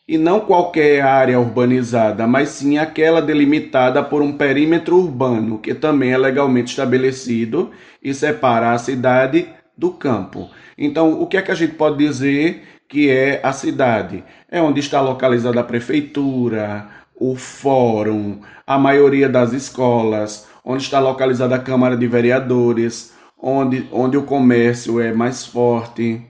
E 0.06 0.16
não 0.18 0.40
qualquer 0.40 1.00
área 1.00 1.40
urbanizada, 1.40 2.26
mas 2.26 2.50
sim 2.50 2.78
aquela 2.78 3.20
delimitada 3.20 4.04
por 4.04 4.22
um 4.22 4.36
perímetro 4.36 4.96
urbano, 4.98 5.58
que 5.58 5.74
também 5.74 6.12
é 6.12 6.18
legalmente 6.18 6.70
estabelecido 6.70 7.72
e 8.02 8.14
separa 8.14 8.72
a 8.72 8.78
cidade 8.78 9.48
do 9.76 9.90
campo. 9.90 10.50
Então, 10.76 11.20
o 11.20 11.26
que 11.26 11.36
é 11.36 11.42
que 11.42 11.50
a 11.50 11.54
gente 11.54 11.74
pode 11.74 11.98
dizer 11.98 12.62
que 12.88 13.10
é 13.10 13.40
a 13.42 13.52
cidade. 13.52 14.24
É 14.50 14.60
onde 14.60 14.80
está 14.80 15.00
localizada 15.00 15.60
a 15.60 15.64
prefeitura, 15.64 16.88
o 17.18 17.34
fórum, 17.36 18.40
a 18.66 18.78
maioria 18.78 19.28
das 19.28 19.52
escolas, 19.52 20.46
onde 20.64 20.82
está 20.82 20.98
localizada 20.98 21.56
a 21.56 21.60
Câmara 21.60 21.96
de 21.96 22.06
Vereadores, 22.06 23.14
onde, 23.40 23.86
onde 23.92 24.16
o 24.16 24.22
comércio 24.22 25.00
é 25.00 25.12
mais 25.12 25.44
forte, 25.46 26.22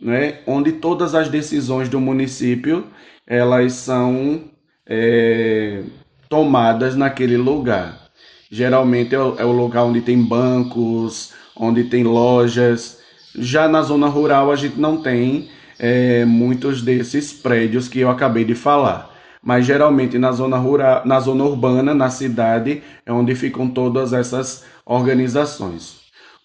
né? 0.00 0.40
onde 0.46 0.72
todas 0.72 1.14
as 1.14 1.28
decisões 1.28 1.88
do 1.88 2.00
município 2.00 2.86
elas 3.26 3.74
são 3.74 4.44
é, 4.86 5.82
tomadas 6.28 6.96
naquele 6.96 7.36
lugar. 7.36 8.08
Geralmente 8.50 9.14
é 9.14 9.18
o, 9.18 9.38
é 9.38 9.44
o 9.44 9.52
lugar 9.52 9.84
onde 9.84 10.00
tem 10.00 10.22
bancos, 10.22 11.34
onde 11.58 11.84
tem 11.84 12.04
lojas. 12.04 12.98
Já 13.34 13.68
na 13.68 13.82
zona 13.82 14.06
rural 14.06 14.50
a 14.50 14.56
gente 14.56 14.78
não 14.78 15.02
tem 15.02 15.48
é, 15.78 16.24
muitos 16.24 16.82
desses 16.82 17.32
prédios 17.32 17.88
que 17.88 18.00
eu 18.00 18.10
acabei 18.10 18.44
de 18.44 18.54
falar. 18.54 19.10
Mas 19.42 19.64
geralmente 19.64 20.18
na 20.18 20.32
zona 20.32 20.58
rural, 20.58 21.02
na 21.04 21.20
zona 21.20 21.44
urbana, 21.44 21.94
na 21.94 22.10
cidade, 22.10 22.82
é 23.06 23.12
onde 23.12 23.34
ficam 23.34 23.68
todas 23.68 24.12
essas 24.12 24.64
organizações. 24.84 25.98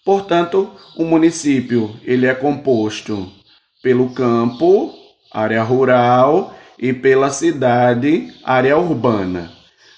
Portanto, 0.04 0.70
o 0.96 1.04
município 1.04 1.90
ele 2.04 2.26
é 2.26 2.34
composto 2.34 3.28
pelo 3.82 4.10
campo, 4.10 4.92
área 5.32 5.62
rural, 5.62 6.54
e 6.78 6.92
pela 6.92 7.30
cidade, 7.30 8.32
área 8.44 8.76
urbana. 8.76 9.50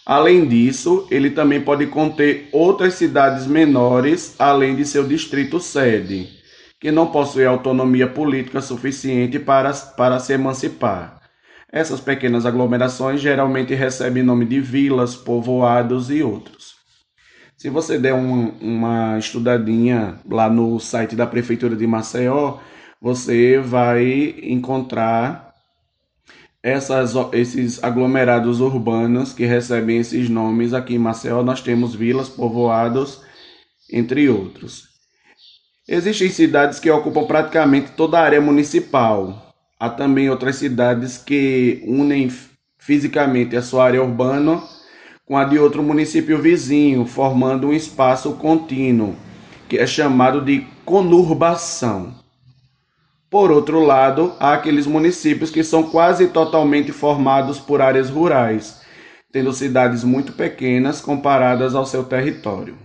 Além 0.06 0.46
disso, 0.46 1.06
ele 1.10 1.30
também 1.30 1.60
pode 1.60 1.88
conter 1.88 2.48
outras 2.52 2.94
cidades 2.94 3.46
menores, 3.46 4.36
além 4.38 4.76
de 4.76 4.86
seu 4.86 5.06
distrito 5.06 5.58
sede 5.58 6.36
que 6.80 6.90
não 6.90 7.06
possui 7.06 7.44
autonomia 7.44 8.06
política 8.06 8.60
suficiente 8.60 9.38
para, 9.38 9.72
para 9.72 10.18
se 10.18 10.32
emancipar. 10.32 11.20
Essas 11.72 12.00
pequenas 12.00 12.46
aglomerações 12.46 13.20
geralmente 13.20 13.74
recebem 13.74 14.22
nome 14.22 14.44
de 14.44 14.60
vilas, 14.60 15.16
povoados 15.16 16.10
e 16.10 16.22
outros. 16.22 16.76
Se 17.56 17.70
você 17.70 17.98
der 17.98 18.14
um, 18.14 18.50
uma 18.60 19.18
estudadinha 19.18 20.20
lá 20.30 20.48
no 20.48 20.78
site 20.78 21.16
da 21.16 21.26
Prefeitura 21.26 21.74
de 21.74 21.86
Maceió, 21.86 22.58
você 23.00 23.58
vai 23.58 24.34
encontrar 24.42 25.45
essas, 26.66 27.14
esses 27.32 27.84
aglomerados 27.84 28.58
urbanos 28.58 29.32
que 29.32 29.44
recebem 29.44 29.98
esses 29.98 30.28
nomes. 30.28 30.74
Aqui 30.74 30.96
em 30.96 30.98
Maceió 30.98 31.40
nós 31.40 31.60
temos 31.60 31.94
vilas, 31.94 32.28
povoados, 32.28 33.22
entre 33.88 34.28
outros. 34.28 34.88
Existem 35.86 36.28
cidades 36.28 36.80
que 36.80 36.90
ocupam 36.90 37.24
praticamente 37.24 37.92
toda 37.92 38.18
a 38.18 38.22
área 38.22 38.40
municipal. 38.40 39.54
Há 39.78 39.90
também 39.90 40.28
outras 40.28 40.56
cidades 40.56 41.16
que 41.16 41.84
unem 41.86 42.32
fisicamente 42.76 43.56
a 43.56 43.62
sua 43.62 43.84
área 43.84 44.02
urbana 44.02 44.60
com 45.24 45.36
a 45.36 45.44
de 45.44 45.60
outro 45.60 45.84
município 45.84 46.42
vizinho, 46.42 47.06
formando 47.06 47.68
um 47.68 47.72
espaço 47.72 48.32
contínuo, 48.32 49.14
que 49.68 49.78
é 49.78 49.86
chamado 49.86 50.40
de 50.40 50.66
conurbação. 50.84 52.25
Por 53.36 53.52
outro 53.52 53.80
lado, 53.80 54.32
há 54.40 54.54
aqueles 54.54 54.86
municípios 54.86 55.50
que 55.50 55.62
são 55.62 55.82
quase 55.90 56.28
totalmente 56.28 56.90
formados 56.90 57.58
por 57.58 57.82
áreas 57.82 58.08
rurais, 58.08 58.80
tendo 59.30 59.52
cidades 59.52 60.02
muito 60.02 60.32
pequenas 60.32 61.02
comparadas 61.02 61.74
ao 61.74 61.84
seu 61.84 62.02
território. 62.02 62.78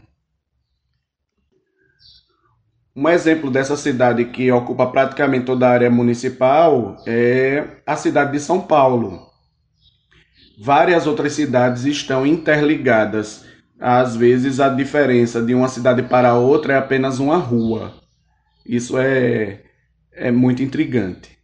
Um 2.93 3.07
exemplo 3.07 3.49
dessa 3.49 3.77
cidade 3.77 4.25
que 4.25 4.51
ocupa 4.51 4.87
praticamente 4.87 5.45
toda 5.45 5.69
a 5.69 5.71
área 5.71 5.89
municipal 5.89 6.97
é 7.07 7.77
a 7.87 7.95
cidade 7.95 8.33
de 8.33 8.41
São 8.41 8.59
Paulo. 8.59 9.21
Várias 10.61 11.07
outras 11.07 11.31
cidades 11.31 11.85
estão 11.85 12.27
interligadas 12.27 13.45
às 13.79 14.17
vezes 14.17 14.59
a 14.59 14.67
diferença 14.67 15.41
de 15.41 15.55
uma 15.55 15.69
cidade 15.69 16.03
para 16.03 16.35
outra 16.35 16.73
é 16.73 16.77
apenas 16.77 17.19
uma 17.19 17.37
rua. 17.37 17.93
Isso 18.65 18.97
é, 18.97 19.70
é 20.13 20.31
muito 20.31 20.61
intrigante. 20.61 21.37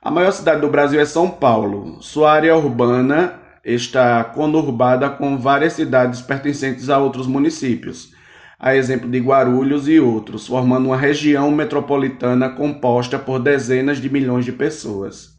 A 0.00 0.10
maior 0.10 0.32
cidade 0.32 0.60
do 0.60 0.70
Brasil 0.70 1.00
é 1.00 1.04
São 1.04 1.30
Paulo. 1.30 2.00
Sua 2.00 2.32
área 2.32 2.56
urbana 2.56 3.34
está 3.64 4.24
conurbada 4.24 5.10
com 5.10 5.36
várias 5.36 5.74
cidades 5.74 6.20
pertencentes 6.20 6.88
a 6.88 6.98
outros 6.98 7.26
municípios, 7.26 8.12
a 8.58 8.74
exemplo 8.74 9.10
de 9.10 9.18
Guarulhos 9.18 9.88
e 9.88 10.00
outros, 10.00 10.46
formando 10.46 10.86
uma 10.86 10.96
região 10.96 11.50
metropolitana 11.50 12.48
composta 12.48 13.18
por 13.18 13.38
dezenas 13.38 13.98
de 13.98 14.08
milhões 14.08 14.44
de 14.44 14.52
pessoas. 14.52 15.38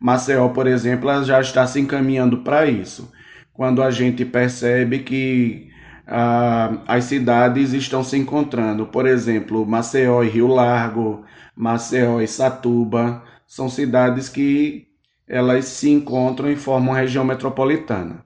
Maceió, 0.00 0.48
por 0.48 0.66
exemplo, 0.66 1.24
já 1.24 1.40
está 1.40 1.66
se 1.66 1.80
encaminhando 1.80 2.38
para 2.38 2.66
isso, 2.66 3.10
quando 3.52 3.82
a 3.82 3.90
gente 3.90 4.24
percebe 4.24 4.98
que 5.00 5.68
ah, 6.06 6.82
as 6.86 7.04
cidades 7.04 7.72
estão 7.72 8.02
se 8.02 8.16
encontrando. 8.16 8.86
Por 8.86 9.06
exemplo, 9.06 9.64
Maceió 9.64 10.22
e 10.22 10.28
Rio 10.28 10.48
Largo, 10.48 11.24
Maceió 11.56 12.20
e 12.20 12.26
Satuba, 12.26 13.22
são 13.46 13.68
cidades 13.68 14.28
que 14.28 14.88
elas 15.26 15.66
se 15.66 15.90
encontram 15.90 16.50
e 16.50 16.56
formam 16.56 16.94
região 16.94 17.24
metropolitana. 17.24 18.24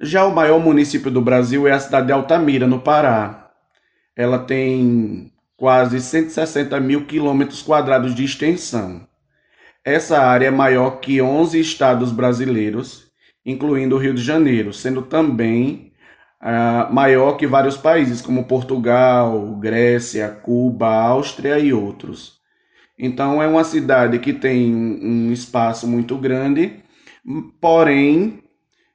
Já 0.00 0.24
o 0.24 0.34
maior 0.34 0.58
município 0.58 1.10
do 1.10 1.20
Brasil 1.20 1.68
é 1.68 1.72
a 1.72 1.78
cidade 1.78 2.06
de 2.06 2.12
Altamira, 2.12 2.66
no 2.66 2.80
Pará. 2.80 3.50
Ela 4.16 4.38
tem 4.40 5.32
quase 5.56 6.00
160 6.00 6.80
mil 6.80 7.06
quilômetros 7.06 7.62
quadrados 7.62 8.14
de 8.14 8.24
extensão. 8.24 9.06
Essa 9.84 10.18
área 10.20 10.46
é 10.46 10.50
maior 10.50 10.98
que 10.98 11.22
11 11.22 11.60
estados 11.60 12.10
brasileiros, 12.10 13.12
incluindo 13.46 13.94
o 13.94 13.98
Rio 13.98 14.14
de 14.14 14.22
Janeiro, 14.22 14.72
sendo 14.72 15.02
também 15.02 15.91
uh, 16.42 16.92
maior 16.92 17.36
que 17.36 17.46
vários 17.46 17.76
países 17.76 18.20
como 18.20 18.44
Portugal, 18.44 19.56
Grécia, 19.60 20.28
Cuba, 20.28 20.88
Áustria 20.88 21.58
e 21.58 21.72
outros. 21.72 22.40
Então 22.98 23.42
é 23.42 23.46
uma 23.46 23.64
cidade 23.64 24.18
que 24.18 24.32
tem 24.32 24.74
um 24.74 25.32
espaço 25.32 25.86
muito 25.86 26.16
grande, 26.18 26.82
porém 27.60 28.42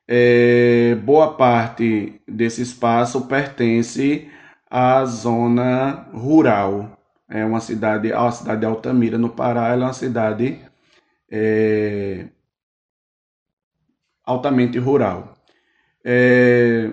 é, 0.07 0.95
boa 1.03 1.35
parte 1.35 2.21
desse 2.27 2.61
espaço 2.61 3.27
pertence 3.27 4.29
à 4.69 5.03
zona 5.05 6.07
rural. 6.13 6.97
É 7.29 7.43
uma 7.43 7.59
cidade, 7.59 8.13
a 8.13 8.31
cidade 8.31 8.61
de 8.61 8.65
Altamira, 8.65 9.17
no 9.17 9.29
Pará, 9.29 9.69
é 9.69 9.75
uma 9.75 9.91
cidade 9.91 10.59
é, 11.29 12.27
altamente 14.23 14.77
rural. 14.79 15.33
É, 16.05 16.91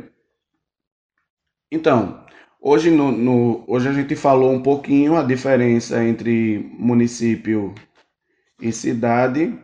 então, 1.75 2.25
Hoje, 2.67 2.91
no, 2.91 3.13
no, 3.13 3.63
hoje 3.67 3.91
a 3.91 3.93
gente 3.93 4.17
falou 4.17 4.51
um 4.51 4.63
pouquinho 4.63 5.17
a 5.17 5.23
diferença 5.23 6.03
entre 6.03 6.67
município 6.79 7.75
e 8.59 8.73
cidade. 8.73 9.55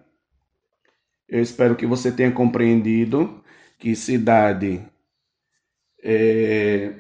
Eu 1.27 1.41
espero 1.41 1.75
que 1.75 1.87
você 1.87 2.13
tenha 2.13 2.31
compreendido 2.31 3.43
que 3.79 3.97
cidade 3.97 4.83
é 6.05 6.93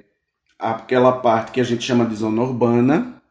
aquela 0.58 1.12
parte 1.20 1.52
que 1.52 1.60
a 1.60 1.64
gente 1.64 1.82
chama 1.82 2.06
de 2.06 2.14
zona 2.14 2.40
urbana, 2.40 3.22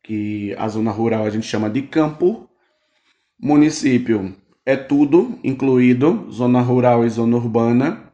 que 0.00 0.54
a 0.58 0.68
zona 0.68 0.92
rural 0.92 1.24
a 1.24 1.30
gente 1.30 1.48
chama 1.48 1.68
de 1.68 1.82
campo. 1.82 2.48
Município 3.36 4.32
é 4.64 4.76
tudo 4.76 5.40
incluído, 5.42 6.30
zona 6.30 6.60
rural 6.60 7.04
e 7.04 7.08
zona 7.10 7.36
urbana, 7.36 8.12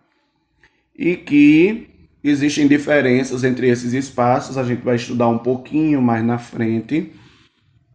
e 0.96 1.14
que 1.14 1.91
Existem 2.24 2.68
diferenças 2.68 3.42
entre 3.42 3.68
esses 3.68 3.92
espaços, 3.92 4.56
a 4.56 4.62
gente 4.62 4.82
vai 4.82 4.94
estudar 4.94 5.26
um 5.26 5.38
pouquinho 5.38 6.00
mais 6.00 6.24
na 6.24 6.38
frente 6.38 7.12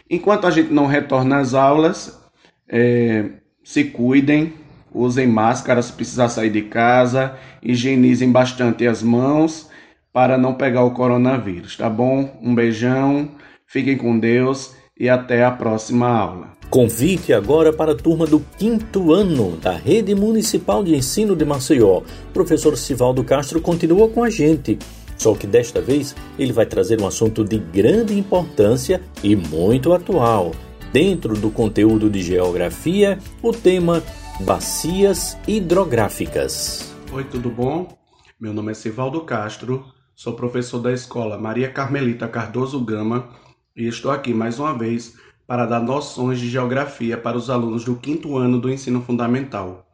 Enquanto 0.09 0.47
a 0.47 0.51
gente 0.51 0.71
não 0.71 0.85
retorna 0.85 1.39
às 1.39 1.53
aulas, 1.53 2.21
é, 2.67 3.29
se 3.63 3.85
cuidem, 3.85 4.53
usem 4.93 5.27
máscara 5.27 5.81
se 5.81 5.93
precisar 5.93 6.29
sair 6.29 6.49
de 6.49 6.63
casa, 6.63 7.35
higienizem 7.61 8.31
bastante 8.31 8.85
as 8.85 9.01
mãos 9.01 9.69
para 10.13 10.37
não 10.37 10.53
pegar 10.53 10.83
o 10.83 10.91
coronavírus, 10.91 11.77
tá 11.77 11.89
bom? 11.89 12.37
Um 12.41 12.53
beijão, 12.53 13.29
fiquem 13.65 13.97
com 13.97 14.19
Deus 14.19 14.75
e 14.99 15.09
até 15.09 15.43
a 15.43 15.51
próxima 15.51 16.07
aula. 16.07 16.51
Convite 16.69 17.33
agora 17.33 17.73
para 17.73 17.91
a 17.91 17.95
turma 17.95 18.25
do 18.25 18.39
quinto 18.57 19.11
ano 19.11 19.57
da 19.57 19.73
Rede 19.73 20.15
Municipal 20.15 20.83
de 20.83 20.95
Ensino 20.95 21.35
de 21.35 21.43
Maceió. 21.43 22.01
professor 22.33 22.77
Sivaldo 22.77 23.23
Castro 23.23 23.59
continua 23.59 24.07
com 24.07 24.23
a 24.23 24.29
gente. 24.29 24.79
Só 25.17 25.35
que 25.35 25.45
desta 25.45 25.81
vez 25.81 26.15
ele 26.39 26.53
vai 26.53 26.65
trazer 26.65 27.01
um 27.01 27.05
assunto 27.05 27.43
de 27.43 27.57
grande 27.57 28.17
importância 28.17 29.01
e 29.21 29.35
muito 29.35 29.91
atual. 29.93 30.51
Dentro 30.93 31.35
do 31.35 31.51
conteúdo 31.51 32.09
de 32.09 32.21
geografia, 32.21 33.19
o 33.41 33.51
tema 33.51 34.01
Bacias 34.45 35.37
hidrográficas. 35.47 36.95
Oi, 37.13 37.23
tudo 37.25 37.51
bom? 37.51 37.95
Meu 38.39 38.51
nome 38.51 38.71
é 38.71 38.73
Sivaldo 38.73 39.21
Castro, 39.21 39.85
sou 40.15 40.33
professor 40.33 40.79
da 40.79 40.91
escola 40.91 41.37
Maria 41.37 41.71
Carmelita 41.71 42.27
Cardoso 42.27 42.83
Gama 42.83 43.29
e 43.75 43.87
estou 43.87 44.09
aqui 44.09 44.33
mais 44.33 44.57
uma 44.57 44.75
vez 44.75 45.15
para 45.45 45.67
dar 45.67 45.79
noções 45.79 46.39
de 46.39 46.49
geografia 46.49 47.17
para 47.17 47.37
os 47.37 47.51
alunos 47.51 47.85
do 47.85 47.95
quinto 47.95 48.35
ano 48.35 48.59
do 48.59 48.71
ensino 48.71 49.01
fundamental. 49.03 49.85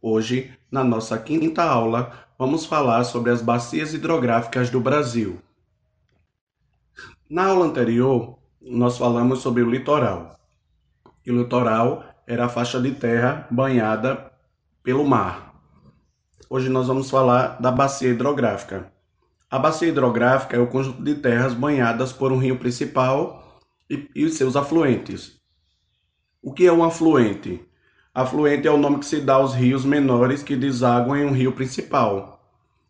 Hoje, 0.00 0.50
na 0.68 0.82
nossa 0.82 1.16
quinta 1.16 1.62
aula, 1.62 2.26
vamos 2.36 2.66
falar 2.66 3.04
sobre 3.04 3.30
as 3.30 3.40
bacias 3.40 3.94
hidrográficas 3.94 4.68
do 4.68 4.80
Brasil. 4.80 5.38
Na 7.30 7.46
aula 7.46 7.66
anterior, 7.66 8.36
nós 8.60 8.98
falamos 8.98 9.38
sobre 9.38 9.62
o 9.62 9.70
litoral. 9.70 10.36
E 11.24 11.30
o 11.30 11.38
litoral 11.38 12.11
era 12.26 12.46
a 12.46 12.48
faixa 12.48 12.80
de 12.80 12.92
terra 12.92 13.46
banhada 13.50 14.32
pelo 14.82 15.04
mar. 15.04 15.54
Hoje 16.48 16.68
nós 16.68 16.86
vamos 16.86 17.10
falar 17.10 17.60
da 17.60 17.70
bacia 17.70 18.10
hidrográfica. 18.10 18.92
A 19.50 19.58
bacia 19.58 19.88
hidrográfica 19.88 20.56
é 20.56 20.60
o 20.60 20.66
conjunto 20.66 21.02
de 21.02 21.14
terras 21.14 21.54
banhadas 21.54 22.12
por 22.12 22.32
um 22.32 22.38
rio 22.38 22.58
principal 22.58 23.60
e, 23.88 24.08
e 24.14 24.28
seus 24.30 24.56
afluentes. 24.56 25.40
O 26.42 26.52
que 26.52 26.66
é 26.66 26.72
um 26.72 26.84
afluente? 26.84 27.60
Afluente 28.14 28.66
é 28.66 28.70
o 28.70 28.76
nome 28.76 28.98
que 28.98 29.06
se 29.06 29.20
dá 29.20 29.34
aos 29.34 29.54
rios 29.54 29.84
menores 29.84 30.42
que 30.42 30.56
desaguam 30.56 31.16
em 31.16 31.24
um 31.24 31.32
rio 31.32 31.52
principal. 31.52 32.44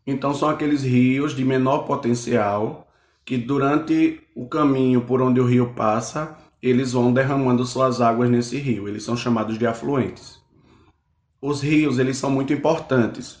Então 0.05 0.33
são 0.33 0.49
aqueles 0.49 0.83
rios 0.83 1.35
de 1.35 1.45
menor 1.45 1.79
potencial 1.79 2.87
que 3.23 3.37
durante 3.37 4.21
o 4.35 4.47
caminho 4.47 5.01
por 5.01 5.21
onde 5.21 5.39
o 5.39 5.45
rio 5.45 5.73
passa 5.73 6.37
eles 6.63 6.93
vão 6.93 7.11
derramando 7.11 7.65
suas 7.65 7.99
águas 7.99 8.29
nesse 8.29 8.57
rio. 8.57 8.87
Eles 8.87 9.03
são 9.03 9.17
chamados 9.17 9.59
de 9.59 9.67
afluentes. 9.67 10.41
Os 11.41 11.61
rios, 11.61 11.99
eles 11.99 12.15
são 12.15 12.31
muito 12.31 12.53
importantes, 12.53 13.39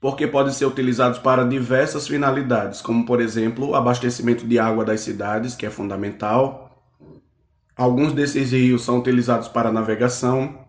porque 0.00 0.28
podem 0.28 0.52
ser 0.52 0.66
utilizados 0.66 1.18
para 1.18 1.42
diversas 1.42 2.06
finalidades, 2.06 2.80
como 2.80 3.04
por 3.04 3.20
exemplo, 3.20 3.74
abastecimento 3.74 4.46
de 4.46 4.60
água 4.60 4.84
das 4.84 5.00
cidades, 5.00 5.56
que 5.56 5.66
é 5.66 5.70
fundamental. 5.70 6.80
Alguns 7.76 8.12
desses 8.12 8.52
rios 8.52 8.84
são 8.84 9.00
utilizados 9.00 9.48
para 9.48 9.72
navegação. 9.72 10.64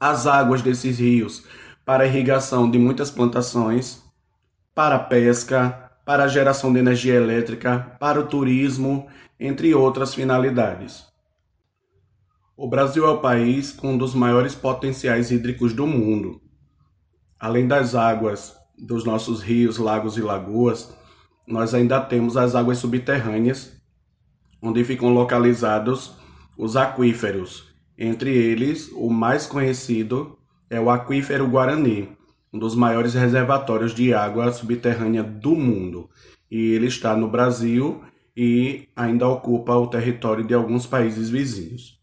As 0.00 0.26
águas 0.26 0.62
desses 0.62 0.98
rios 0.98 1.44
para 1.84 2.06
irrigação 2.06 2.68
de 2.68 2.76
muitas 2.76 3.08
plantações, 3.08 4.02
para 4.74 4.98
pesca, 4.98 5.89
para 6.04 6.24
a 6.24 6.28
geração 6.28 6.72
de 6.72 6.78
energia 6.78 7.14
elétrica, 7.14 7.96
para 8.00 8.20
o 8.20 8.26
turismo 8.26 9.06
entre 9.38 9.74
outras 9.74 10.14
finalidades. 10.14 11.04
O 12.56 12.68
Brasil 12.68 13.06
é 13.06 13.08
o 13.08 13.20
país 13.20 13.72
com 13.72 13.92
um 13.92 13.98
dos 13.98 14.14
maiores 14.14 14.54
potenciais 14.54 15.30
hídricos 15.30 15.72
do 15.72 15.86
mundo. 15.86 16.42
Além 17.38 17.66
das 17.66 17.94
águas 17.94 18.54
dos 18.78 19.04
nossos 19.04 19.40
rios, 19.40 19.78
lagos 19.78 20.18
e 20.18 20.20
lagoas, 20.20 20.94
nós 21.46 21.72
ainda 21.72 22.00
temos 22.00 22.36
as 22.36 22.54
águas 22.54 22.78
subterrâneas, 22.78 23.72
onde 24.60 24.84
ficam 24.84 25.08
localizados 25.14 26.14
os 26.56 26.76
aquíferos. 26.76 27.68
Entre 27.96 28.30
eles, 28.30 28.90
o 28.92 29.08
mais 29.08 29.46
conhecido 29.46 30.38
é 30.68 30.78
o 30.78 30.90
Aquífero 30.90 31.48
Guarani, 31.48 32.16
um 32.52 32.58
dos 32.58 32.74
maiores 32.74 33.14
reservatórios 33.14 33.94
de 33.94 34.12
água 34.12 34.52
subterrânea 34.52 35.22
do 35.22 35.54
mundo. 35.54 36.10
E 36.50 36.72
ele 36.72 36.86
está 36.86 37.16
no 37.16 37.28
Brasil 37.28 38.02
e 38.36 38.88
ainda 38.96 39.28
ocupa 39.28 39.74
o 39.74 39.86
território 39.86 40.44
de 40.44 40.54
alguns 40.54 40.86
países 40.86 41.30
vizinhos. 41.30 42.00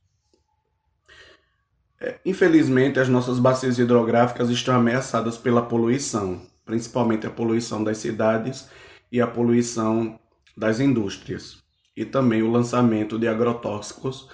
É, 1.99 2.19
infelizmente, 2.25 2.99
as 2.99 3.09
nossas 3.09 3.39
bacias 3.39 3.79
hidrográficas 3.79 4.49
estão 4.49 4.75
ameaçadas 4.75 5.37
pela 5.37 5.63
poluição, 5.63 6.41
principalmente 6.63 7.25
a 7.25 7.31
poluição 7.31 7.83
das 7.83 7.97
cidades 7.97 8.69
e 9.11 9.19
a 9.19 9.25
poluição 9.25 10.19
das 10.55 10.79
indústrias, 10.79 11.63
e 11.95 12.05
também 12.05 12.43
o 12.43 12.51
lançamento 12.51 13.17
de 13.17 13.27
agrotóxicos 13.27 14.29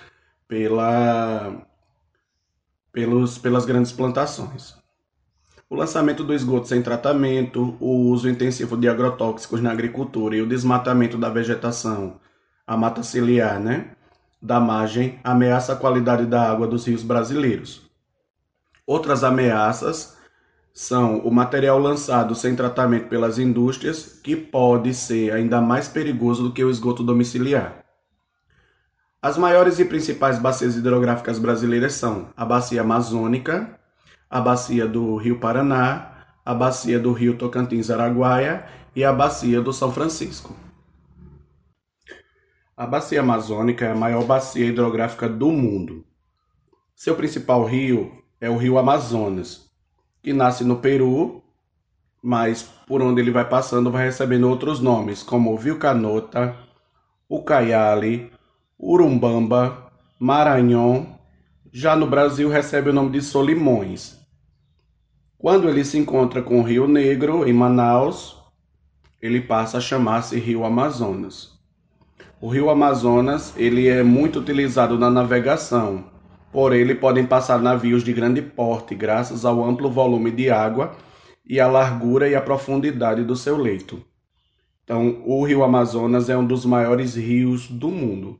pela, 0.47 1.65
pelos, 2.91 3.37
pelas 3.37 3.65
grandes 3.65 3.91
plantações. 3.91 4.82
O 5.73 5.75
lançamento 5.75 6.23
do 6.23 6.35
esgoto 6.35 6.67
sem 6.67 6.83
tratamento, 6.83 7.75
o 7.79 8.11
uso 8.11 8.29
intensivo 8.29 8.77
de 8.77 8.87
agrotóxicos 8.87 9.59
na 9.59 9.71
agricultura 9.71 10.35
e 10.35 10.41
o 10.43 10.45
desmatamento 10.45 11.17
da 11.17 11.29
vegetação, 11.29 12.19
a 12.67 12.77
mata 12.77 13.01
ciliar, 13.01 13.59
né, 13.59 13.87
da 14.39 14.59
margem, 14.59 15.19
ameaça 15.23 15.73
a 15.73 15.75
qualidade 15.75 16.27
da 16.27 16.47
água 16.47 16.67
dos 16.67 16.85
rios 16.85 17.01
brasileiros. 17.01 17.89
Outras 18.85 19.23
ameaças 19.23 20.15
são 20.71 21.17
o 21.21 21.31
material 21.31 21.79
lançado 21.79 22.35
sem 22.35 22.55
tratamento 22.55 23.07
pelas 23.07 23.39
indústrias, 23.39 24.19
que 24.23 24.35
pode 24.35 24.93
ser 24.93 25.33
ainda 25.33 25.59
mais 25.59 25.87
perigoso 25.87 26.43
do 26.43 26.51
que 26.53 26.63
o 26.63 26.69
esgoto 26.69 27.03
domiciliar. 27.03 27.83
As 29.19 29.39
maiores 29.39 29.79
e 29.79 29.85
principais 29.85 30.37
bacias 30.37 30.75
hidrográficas 30.75 31.39
brasileiras 31.39 31.93
são 31.93 32.27
a 32.37 32.45
Bacia 32.45 32.81
Amazônica, 32.81 33.81
a 34.33 34.41
Bacia 34.41 34.87
do 34.87 35.15
Rio 35.15 35.37
Paraná, 35.37 36.25
a 36.43 36.55
Bacia 36.55 36.99
do 36.99 37.13
Rio 37.13 37.37
Tocantins-Araguaia 37.37 38.65
e 38.95 39.03
a 39.03 39.13
Bacia 39.13 39.61
do 39.61 39.71
São 39.71 39.91
Francisco. 39.91 40.55
A 42.75 42.87
Bacia 42.87 43.19
Amazônica 43.19 43.85
é 43.85 43.91
a 43.91 43.95
maior 43.95 44.25
bacia 44.25 44.65
hidrográfica 44.65 45.29
do 45.29 45.51
mundo. 45.51 46.03
Seu 46.95 47.15
principal 47.15 47.63
rio 47.63 48.11
é 48.41 48.49
o 48.49 48.57
Rio 48.57 48.79
Amazonas, 48.79 49.69
que 50.23 50.33
nasce 50.33 50.63
no 50.63 50.77
Peru, 50.77 51.43
mas 52.19 52.63
por 52.87 53.03
onde 53.03 53.21
ele 53.21 53.29
vai 53.29 53.47
passando 53.47 53.91
vai 53.91 54.05
recebendo 54.05 54.49
outros 54.49 54.79
nomes, 54.79 55.21
como 55.21 55.53
o 55.53 55.57
Vilcanota, 55.59 56.57
Ucaiali, 57.29 58.31
Urumbamba, 58.79 59.91
Maranhão. 60.19 61.19
Já 61.71 61.95
no 61.95 62.07
Brasil 62.07 62.49
recebe 62.49 62.89
o 62.89 62.93
nome 62.93 63.11
de 63.11 63.21
Solimões. 63.21 64.22
Quando 65.43 65.67
ele 65.67 65.83
se 65.83 65.97
encontra 65.97 66.41
com 66.41 66.61
o 66.61 66.63
Rio 66.63 66.87
Negro, 66.87 67.45
em 67.45 67.51
Manaus, 67.51 68.37
ele 69.21 69.41
passa 69.41 69.77
a 69.77 69.81
chamar-se 69.81 70.39
Rio 70.39 70.63
Amazonas. 70.63 71.59
O 72.39 72.47
Rio 72.47 72.69
Amazonas 72.69 73.53
ele 73.57 73.89
é 73.89 74.01
muito 74.03 74.39
utilizado 74.39 74.97
na 74.97 75.11
navegação, 75.11 76.05
por 76.49 76.71
ele 76.71 76.95
podem 76.95 77.25
passar 77.25 77.61
navios 77.61 78.05
de 78.05 78.13
grande 78.13 78.41
porte, 78.41 78.95
graças 78.95 79.43
ao 79.43 79.61
amplo 79.61 79.91
volume 79.91 80.31
de 80.31 80.49
água 80.49 80.95
e 81.45 81.59
à 81.59 81.67
largura 81.67 82.29
e 82.29 82.35
à 82.35 82.41
profundidade 82.41 83.25
do 83.25 83.35
seu 83.35 83.57
leito. 83.57 84.01
Então, 84.85 85.23
o 85.25 85.43
rio 85.43 85.61
Amazonas 85.61 86.29
é 86.29 86.37
um 86.37 86.47
dos 86.47 86.65
maiores 86.65 87.15
rios 87.15 87.67
do 87.67 87.89
mundo. 87.89 88.39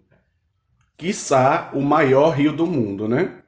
Quiçá 0.95 1.69
o 1.73 1.81
maior 1.81 2.29
rio 2.29 2.53
do 2.53 2.65
mundo, 2.65 3.09
né? 3.09 3.39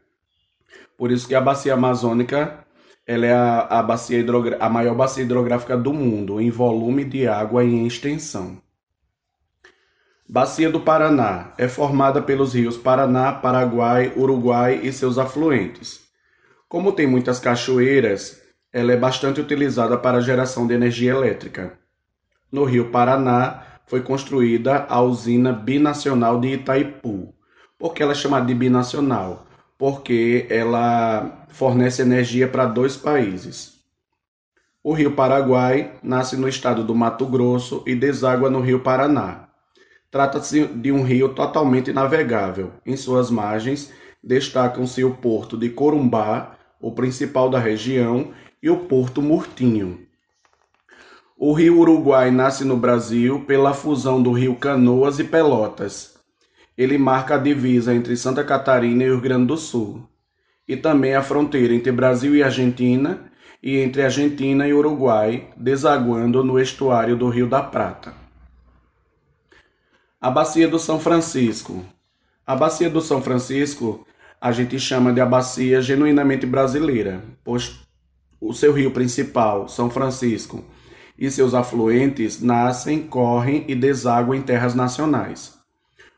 Por 0.97 1.09
isso 1.09 1.25
que 1.25 1.35
a 1.35 1.39
bacia 1.39 1.73
amazônica 1.73 2.64
ela 3.05 3.25
é 3.25 3.33
a, 3.33 3.59
a, 3.61 3.83
bacia 3.83 4.25
a 4.59 4.69
maior 4.69 4.95
bacia 4.95 5.23
hidrográfica 5.23 5.77
do 5.77 5.93
mundo, 5.93 6.41
em 6.41 6.49
volume 6.49 7.03
de 7.03 7.27
água 7.27 7.63
e 7.63 7.73
em 7.73 7.85
extensão. 7.85 8.61
Bacia 10.27 10.71
do 10.71 10.79
Paraná 10.79 11.53
é 11.55 11.67
formada 11.67 12.19
pelos 12.19 12.55
rios 12.55 12.77
Paraná, 12.77 13.31
Paraguai, 13.31 14.11
Uruguai 14.17 14.79
e 14.81 14.91
seus 14.91 15.19
afluentes. 15.19 16.01
Como 16.67 16.93
tem 16.93 17.05
muitas 17.05 17.39
cachoeiras, 17.39 18.41
ela 18.73 18.91
é 18.91 18.97
bastante 18.97 19.39
utilizada 19.39 19.97
para 19.97 20.17
a 20.17 20.21
geração 20.21 20.65
de 20.65 20.73
energia 20.73 21.11
elétrica. 21.11 21.77
No 22.51 22.63
rio 22.63 22.89
Paraná 22.89 23.61
foi 23.85 24.01
construída 24.01 24.87
a 24.89 24.99
usina 24.99 25.53
binacional 25.53 26.39
de 26.39 26.55
Itaipu. 26.55 27.31
Por 27.77 27.93
que 27.93 28.01
ela 28.01 28.13
é 28.13 28.15
chamada 28.15 28.47
de 28.47 28.55
binacional? 28.55 29.45
Porque 29.77 30.47
ela 30.49 31.44
fornece 31.55 32.01
energia 32.01 32.49
para 32.49 32.65
dois 32.65 32.97
países. 32.97 33.75
O 34.83 34.91
rio 34.91 35.13
Paraguai 35.13 35.93
nasce 36.03 36.35
no 36.35 36.49
estado 36.49 36.83
do 36.83 36.93
Mato 36.93 37.25
Grosso 37.25 37.81
e 37.87 37.95
deságua 37.95 38.49
no 38.49 38.59
rio 38.59 38.81
Paraná. 38.81 39.47
Trata-se 40.11 40.67
de 40.67 40.91
um 40.91 41.01
rio 41.01 41.29
totalmente 41.29 41.93
navegável. 41.93 42.73
Em 42.85 42.97
suas 42.97 43.31
margens 43.31 43.89
destacam-se 44.21 45.01
o 45.05 45.15
porto 45.15 45.57
de 45.57 45.69
Corumbá, 45.69 46.57
o 46.79 46.91
principal 46.91 47.49
da 47.49 47.57
região, 47.57 48.33
e 48.61 48.69
o 48.69 48.79
porto 48.79 49.21
Murtinho. 49.21 50.05
O 51.37 51.53
rio 51.53 51.79
Uruguai 51.79 52.31
nasce 52.31 52.65
no 52.65 52.75
Brasil 52.75 53.45
pela 53.45 53.73
fusão 53.73 54.21
do 54.21 54.33
rio 54.33 54.55
Canoas 54.57 55.19
e 55.19 55.23
Pelotas. 55.23 56.15
Ele 56.77 56.97
marca 56.97 57.35
a 57.35 57.37
divisa 57.37 57.95
entre 57.95 58.17
Santa 58.17 58.43
Catarina 58.43 59.03
e 59.03 59.07
Rio 59.07 59.21
Grande 59.21 59.47
do 59.47 59.55
Sul, 59.55 60.05
e 60.67 60.75
também 60.75 61.15
a 61.15 61.21
fronteira 61.21 61.73
entre 61.73 61.91
Brasil 61.91 62.35
e 62.35 62.43
Argentina 62.43 63.31
e 63.61 63.77
entre 63.77 64.03
Argentina 64.03 64.67
e 64.67 64.73
Uruguai, 64.73 65.49
desaguando 65.57 66.43
no 66.43 66.59
estuário 66.59 67.15
do 67.15 67.29
Rio 67.29 67.47
da 67.47 67.61
Prata. 67.61 68.13
A 70.19 70.29
Bacia 70.29 70.67
do 70.67 70.79
São 70.79 70.99
Francisco. 70.99 71.83
A 72.45 72.55
Bacia 72.55 72.89
do 72.89 73.01
São 73.01 73.21
Francisco 73.21 74.05
a 74.39 74.51
gente 74.51 74.79
chama 74.79 75.11
de 75.11 75.19
a 75.19 75.25
bacia 75.25 75.81
genuinamente 75.81 76.45
brasileira, 76.45 77.23
pois 77.43 77.79
o 78.39 78.53
seu 78.53 78.71
rio 78.73 78.91
principal, 78.91 79.67
São 79.67 79.89
Francisco, 79.89 80.63
e 81.17 81.31
seus 81.31 81.53
afluentes 81.55 82.41
nascem, 82.41 83.01
correm 83.01 83.65
e 83.67 83.73
desaguam 83.73 84.35
em 84.35 84.41
terras 84.43 84.75
nacionais. 84.75 85.57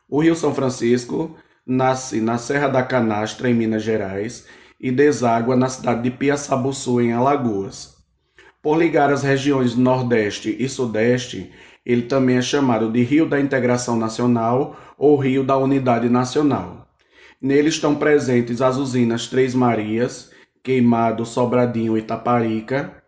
O 0.08 0.20
rio 0.20 0.34
São 0.34 0.54
Francisco 0.54 1.36
nasce 1.68 2.18
na 2.18 2.38
Serra 2.38 2.68
da 2.68 2.82
Canastra, 2.82 3.50
em 3.50 3.54
Minas 3.54 3.82
Gerais, 3.82 4.46
e 4.80 4.90
deságua 4.90 5.54
na 5.54 5.68
cidade 5.68 6.02
de 6.02 6.10
Piaçabuçu, 6.10 6.98
em 6.98 7.12
Alagoas. 7.12 7.94
Por 8.62 8.78
ligar 8.78 9.12
as 9.12 9.22
regiões 9.22 9.76
Nordeste 9.76 10.56
e 10.58 10.66
Sudeste, 10.66 11.52
ele 11.84 12.02
também 12.02 12.38
é 12.38 12.42
chamado 12.42 12.90
de 12.90 13.02
Rio 13.02 13.28
da 13.28 13.38
Integração 13.38 13.96
Nacional 13.96 14.76
ou 14.96 15.16
Rio 15.16 15.44
da 15.44 15.58
Unidade 15.58 16.08
Nacional. 16.08 16.88
Nele 17.40 17.68
estão 17.68 17.94
presentes 17.94 18.62
as 18.62 18.76
usinas 18.78 19.26
Três 19.26 19.54
Marias, 19.54 20.30
Queimado, 20.62 21.26
Sobradinho 21.26 21.96
e 21.98 22.02
Taparica, 22.02 23.02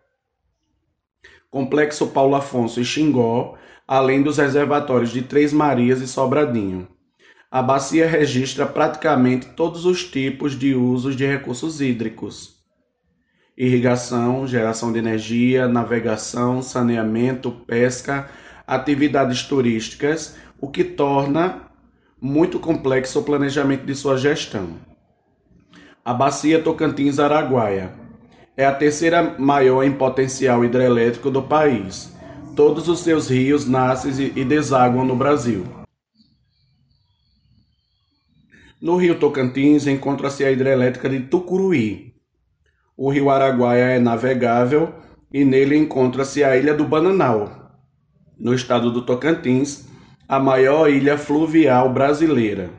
Complexo 1.49 2.07
Paulo 2.07 2.35
Afonso 2.35 2.79
e 2.79 2.85
Xingó, 2.85 3.55
além 3.87 4.21
dos 4.21 4.37
reservatórios 4.37 5.11
de 5.11 5.23
Três 5.23 5.51
Marias 5.51 5.99
e 5.99 6.07
Sobradinho. 6.07 6.87
A 7.53 7.61
bacia 7.61 8.07
registra 8.07 8.65
praticamente 8.65 9.47
todos 9.47 9.83
os 9.83 10.05
tipos 10.05 10.57
de 10.57 10.73
usos 10.73 11.17
de 11.17 11.25
recursos 11.25 11.81
hídricos: 11.81 12.55
irrigação, 13.57 14.47
geração 14.47 14.93
de 14.93 14.99
energia, 14.99 15.67
navegação, 15.67 16.61
saneamento, 16.61 17.51
pesca, 17.51 18.29
atividades 18.65 19.43
turísticas, 19.43 20.37
o 20.61 20.69
que 20.69 20.81
torna 20.85 21.63
muito 22.21 22.57
complexo 22.57 23.19
o 23.19 23.23
planejamento 23.23 23.85
de 23.85 23.95
sua 23.95 24.15
gestão. 24.15 24.69
A 26.05 26.13
Bacia 26.13 26.63
Tocantins-Araguaia 26.63 27.91
é 28.55 28.65
a 28.65 28.73
terceira 28.73 29.35
maior 29.37 29.83
em 29.83 29.91
potencial 29.91 30.63
hidrelétrico 30.63 31.29
do 31.29 31.43
país. 31.43 32.15
Todos 32.55 32.87
os 32.87 33.01
seus 33.01 33.29
rios 33.29 33.67
nascem 33.67 34.31
e 34.37 34.45
desaguam 34.45 35.03
no 35.03 35.17
Brasil. 35.17 35.80
No 38.81 38.95
rio 38.95 39.19
Tocantins 39.19 39.85
encontra-se 39.85 40.43
a 40.43 40.51
hidrelétrica 40.51 41.07
de 41.07 41.19
Tucuruí. 41.19 42.15
O 42.97 43.11
rio 43.11 43.29
Araguaia 43.29 43.83
é 43.83 43.99
navegável 43.99 44.95
e 45.31 45.45
nele 45.45 45.77
encontra-se 45.77 46.43
a 46.43 46.57
ilha 46.57 46.73
do 46.73 46.83
Bananal, 46.83 47.79
no 48.39 48.55
estado 48.55 48.91
do 48.91 49.03
Tocantins, 49.03 49.87
a 50.27 50.39
maior 50.39 50.89
ilha 50.89 51.15
fluvial 51.15 51.93
brasileira. 51.93 52.71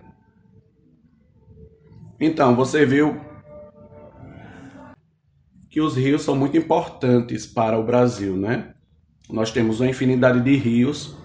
Então, 2.18 2.56
você 2.56 2.84
viu 2.84 3.20
que 5.70 5.80
os 5.80 5.96
rios 5.96 6.22
são 6.22 6.34
muito 6.34 6.56
importantes 6.56 7.46
para 7.46 7.78
o 7.78 7.84
Brasil, 7.84 8.36
né? 8.36 8.74
Nós 9.30 9.52
temos 9.52 9.78
uma 9.78 9.88
infinidade 9.88 10.40
de 10.40 10.56
rios 10.56 11.16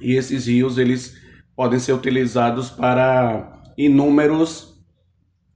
e 0.00 0.14
esses 0.14 0.46
rios 0.46 0.78
eles 0.78 1.20
podem 1.54 1.78
ser 1.78 1.92
utilizados 1.92 2.70
para 2.70 3.55
inúmeros 3.76 4.76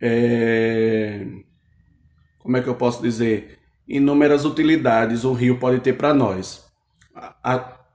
é, 0.00 1.26
como 2.38 2.56
é 2.56 2.62
que 2.62 2.68
eu 2.68 2.74
posso 2.74 3.02
dizer? 3.02 3.58
Inúmeras 3.86 4.44
utilidades 4.44 5.24
o 5.24 5.32
rio 5.32 5.58
pode 5.58 5.80
ter 5.80 5.94
para 5.94 6.14
nós. 6.14 6.66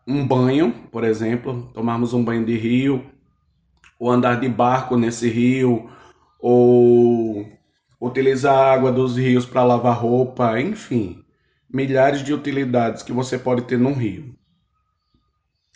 Um 0.08 0.26
banho 0.26 0.72
por 0.92 1.04
exemplo 1.04 1.70
tomarmos 1.74 2.14
um 2.14 2.24
banho 2.24 2.46
de 2.46 2.56
rio 2.56 3.04
ou 4.00 4.12
andar 4.12 4.40
de 4.40 4.48
barco 4.48 4.98
nesse 4.98 5.30
rio 5.30 5.90
ou 6.40 7.48
utilizar 8.00 8.56
a 8.56 8.74
água 8.74 8.92
dos 8.92 9.18
rios 9.18 9.46
para 9.46 9.64
lavar 9.64 9.98
roupa 9.98 10.60
enfim 10.60 11.26
milhares 11.76 12.24
de 12.24 12.34
utilidades 12.34 13.04
que 13.04 13.12
você 13.12 13.38
pode 13.38 13.64
ter 13.64 13.78
num 13.78 13.94
rio. 13.94 14.34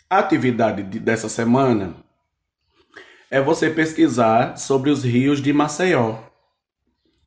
A 0.08 0.18
atividade 0.18 0.82
dessa 0.98 1.28
semana 1.28 1.94
é 3.30 3.40
você 3.40 3.70
pesquisar 3.70 4.56
sobre 4.56 4.90
os 4.90 5.04
rios 5.04 5.40
de 5.40 5.52
Maceió. 5.52 6.16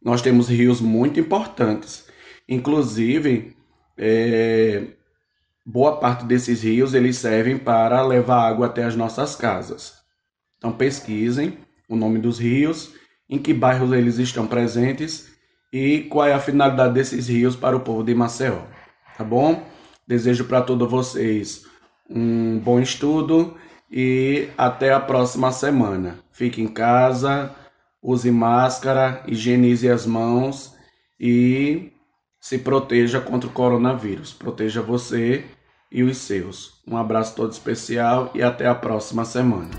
Nós 0.03 0.21
temos 0.21 0.49
rios 0.49 0.81
muito 0.81 1.19
importantes. 1.19 2.05
Inclusive, 2.47 3.55
é, 3.97 4.87
boa 5.65 5.97
parte 5.97 6.25
desses 6.25 6.61
rios 6.61 6.93
eles 6.93 7.17
servem 7.17 7.57
para 7.57 8.05
levar 8.05 8.45
água 8.49 8.65
até 8.65 8.83
as 8.83 8.95
nossas 8.95 9.35
casas. 9.35 9.93
Então 10.57 10.73
pesquisem 10.73 11.57
o 11.87 11.95
nome 11.95 12.19
dos 12.19 12.37
rios, 12.37 12.93
em 13.29 13.37
que 13.39 13.53
bairros 13.53 13.93
eles 13.93 14.17
estão 14.17 14.45
presentes 14.45 15.31
e 15.71 16.01
qual 16.09 16.27
é 16.27 16.33
a 16.33 16.39
finalidade 16.39 16.93
desses 16.93 17.27
rios 17.27 17.55
para 17.55 17.77
o 17.77 17.79
povo 17.79 18.03
de 18.03 18.13
Maceió. 18.13 18.61
Tá 19.17 19.23
bom? 19.23 19.65
Desejo 20.05 20.45
para 20.45 20.61
todos 20.61 20.89
vocês 20.89 21.65
um 22.09 22.59
bom 22.59 22.81
estudo 22.81 23.55
e 23.95 24.49
até 24.57 24.91
a 24.91 24.99
próxima 24.99 25.51
semana. 25.51 26.17
Fique 26.31 26.59
em 26.59 26.67
casa, 26.67 27.51
use 28.01 28.31
máscara, 28.31 29.21
higienize 29.27 29.87
as 29.87 30.03
mãos 30.03 30.73
e 31.19 31.91
se 32.41 32.57
proteja 32.57 33.21
contra 33.21 33.47
o 33.47 33.53
coronavírus. 33.53 34.33
Proteja 34.33 34.81
você 34.81 35.43
e 35.91 36.01
os 36.01 36.17
seus. 36.17 36.81
Um 36.87 36.97
abraço 36.97 37.35
todo 37.35 37.51
especial 37.51 38.31
e 38.33 38.41
até 38.41 38.65
a 38.67 38.73
próxima 38.73 39.23
semana. 39.25 39.69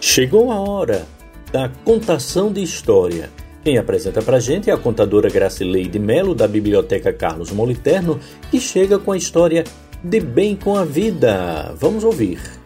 Chegou 0.00 0.52
a 0.52 0.60
hora 0.60 1.08
da 1.50 1.68
contação 1.84 2.52
de 2.52 2.62
história. 2.62 3.28
Quem 3.64 3.76
apresenta 3.76 4.22
pra 4.22 4.38
gente 4.38 4.70
é 4.70 4.72
a 4.72 4.78
contadora 4.78 5.28
Gracileide 5.28 5.98
Melo, 5.98 6.36
da 6.36 6.46
Biblioteca 6.46 7.12
Carlos 7.12 7.50
Moliterno, 7.50 8.20
que 8.48 8.60
chega 8.60 8.96
com 8.96 9.10
a 9.10 9.16
história 9.16 9.64
De 10.02 10.20
Bem 10.20 10.54
com 10.54 10.76
a 10.76 10.84
Vida. 10.84 11.74
Vamos 11.76 12.04
ouvir. 12.04 12.59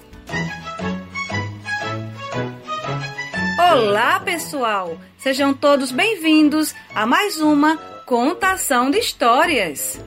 Olá, 3.74 4.20
pessoal! 4.20 4.96
Sejam 5.18 5.52
todos 5.52 5.90
bem-vindos 5.90 6.72
a 6.94 7.04
mais 7.04 7.40
uma 7.40 7.76
contação 8.06 8.88
de 8.88 8.98
histórias. 8.98 10.00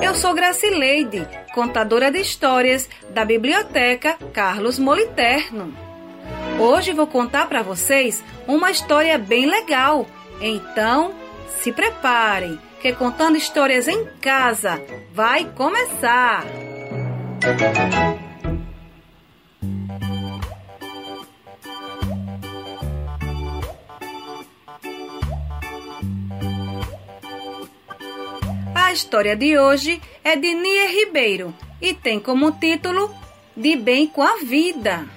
Eu 0.00 0.14
sou 0.14 0.34
Gracileide, 0.34 1.26
contadora 1.54 2.10
de 2.10 2.18
histórias 2.20 2.90
da 3.08 3.24
Biblioteca 3.24 4.18
Carlos 4.34 4.78
Moliterno. 4.78 5.74
Hoje 6.60 6.92
vou 6.92 7.06
contar 7.06 7.48
para 7.48 7.62
vocês 7.62 8.22
uma 8.46 8.70
história 8.70 9.16
bem 9.16 9.46
legal. 9.46 10.06
Então, 10.38 11.14
se 11.62 11.72
preparem, 11.72 12.60
que 12.82 12.92
contando 12.92 13.38
histórias 13.38 13.88
em 13.88 14.04
casa 14.20 14.78
vai 15.14 15.46
começar. 15.46 16.44
Música 17.42 18.21
A 28.92 28.94
história 28.94 29.34
de 29.34 29.58
hoje 29.58 30.02
é 30.22 30.36
de 30.36 30.52
Nia 30.52 30.86
Ribeiro 30.86 31.54
e 31.80 31.94
tem 31.94 32.20
como 32.20 32.52
título 32.52 33.10
De 33.56 33.74
Bem 33.74 34.06
com 34.06 34.22
a 34.22 34.36
Vida. 34.44 35.08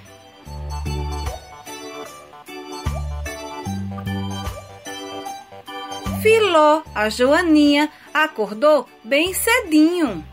Filó, 6.22 6.80
a 6.94 7.10
Joaninha, 7.10 7.92
acordou 8.14 8.88
bem 9.04 9.34
cedinho. 9.34 10.26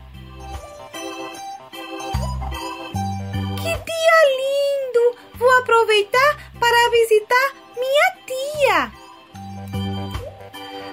Que 3.58 3.74
dia 3.74 4.20
lindo! 4.40 5.18
Vou 5.34 5.58
aproveitar 5.58 6.50
para 6.58 6.90
visitar 6.90 7.52
minha 7.76 8.16
tia. 8.24 8.92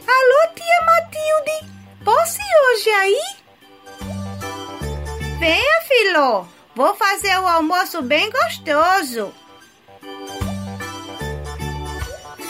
Alô, 0.06 0.54
tia 0.54 0.82
Matilde! 0.86 1.81
Posso 2.04 2.40
ir 2.40 2.74
hoje 2.74 2.90
aí? 2.90 3.22
Venha, 5.40 5.82
filho. 5.88 6.48
Vou 6.76 6.96
fazer 6.96 7.38
o 7.40 7.48
almoço 7.48 8.02
bem 8.02 8.30
gostoso. 8.30 9.34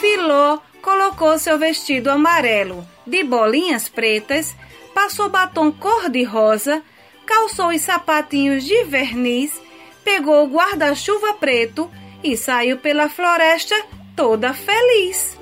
Filó 0.00 0.58
colocou 0.80 1.38
seu 1.38 1.58
vestido 1.58 2.10
amarelo 2.10 2.86
de 3.06 3.22
bolinhas 3.22 3.88
pretas, 3.88 4.54
passou 4.94 5.28
batom 5.28 5.70
cor-de-rosa, 5.70 6.82
calçou 7.26 7.68
os 7.68 7.80
sapatinhos 7.82 8.64
de 8.64 8.84
verniz, 8.84 9.60
pegou 10.04 10.44
o 10.44 10.48
guarda-chuva 10.48 11.34
preto 11.34 11.90
e 12.22 12.36
saiu 12.36 12.78
pela 12.78 13.08
floresta 13.08 13.76
toda 14.16 14.54
feliz. 14.54 15.38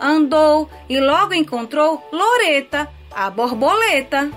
Andou 0.00 0.70
e 0.88 1.00
logo 1.00 1.34
encontrou 1.34 2.06
Loreta, 2.12 2.88
a 3.10 3.30
borboleta. 3.30 4.30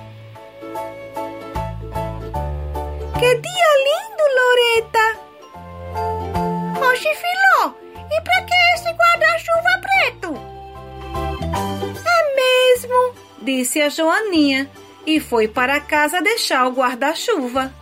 Que 3.20 3.36
dia 3.36 3.72
lindo, 3.88 4.24
Loreta! 4.40 5.06
Oxe, 6.92 7.10
Filó, 7.16 7.74
e 7.96 8.22
pra 8.22 8.42
que 8.44 8.54
esse 8.76 8.92
guarda-chuva 8.94 9.82
preto? 9.82 10.30
É 12.06 12.36
mesmo, 12.36 13.16
disse 13.42 13.82
a 13.82 13.90
Joaninha 13.90 14.70
e 15.06 15.20
foi 15.20 15.48
para 15.48 15.80
casa 15.80 16.22
deixar 16.22 16.68
o 16.68 16.72
guarda-chuva. 16.72 17.74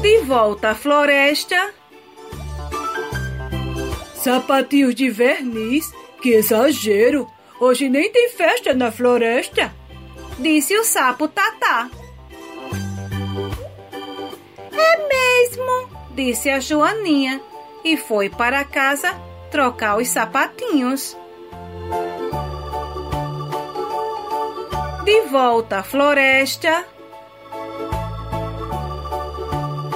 De 0.00 0.18
volta 0.22 0.70
à 0.70 0.74
floresta, 0.74 1.72
Sapatinhos 4.22 4.94
de 4.94 5.10
verniz? 5.10 5.92
Que 6.22 6.34
exagero! 6.34 7.28
Hoje 7.58 7.88
nem 7.88 8.08
tem 8.12 8.28
festa 8.28 8.72
na 8.72 8.92
floresta! 8.92 9.74
Disse 10.38 10.78
o 10.78 10.84
sapo 10.84 11.26
Tatá. 11.26 11.90
É 14.72 15.08
mesmo, 15.08 15.90
disse 16.12 16.48
a 16.50 16.60
Joaninha 16.60 17.42
e 17.84 17.96
foi 17.96 18.30
para 18.30 18.62
casa 18.62 19.12
trocar 19.50 19.98
os 19.98 20.06
sapatinhos. 20.06 21.16
De 25.04 25.20
volta 25.22 25.78
à 25.78 25.82
floresta. 25.82 26.86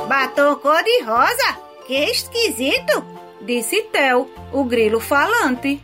Batom 0.09 0.57
cor-de-rosa? 0.57 1.61
Que 1.87 2.11
esquisito! 2.11 3.16
Disse 3.47 3.81
Tel, 3.93 4.29
o 4.53 4.65
grilo 4.65 4.99
falante. 4.99 5.81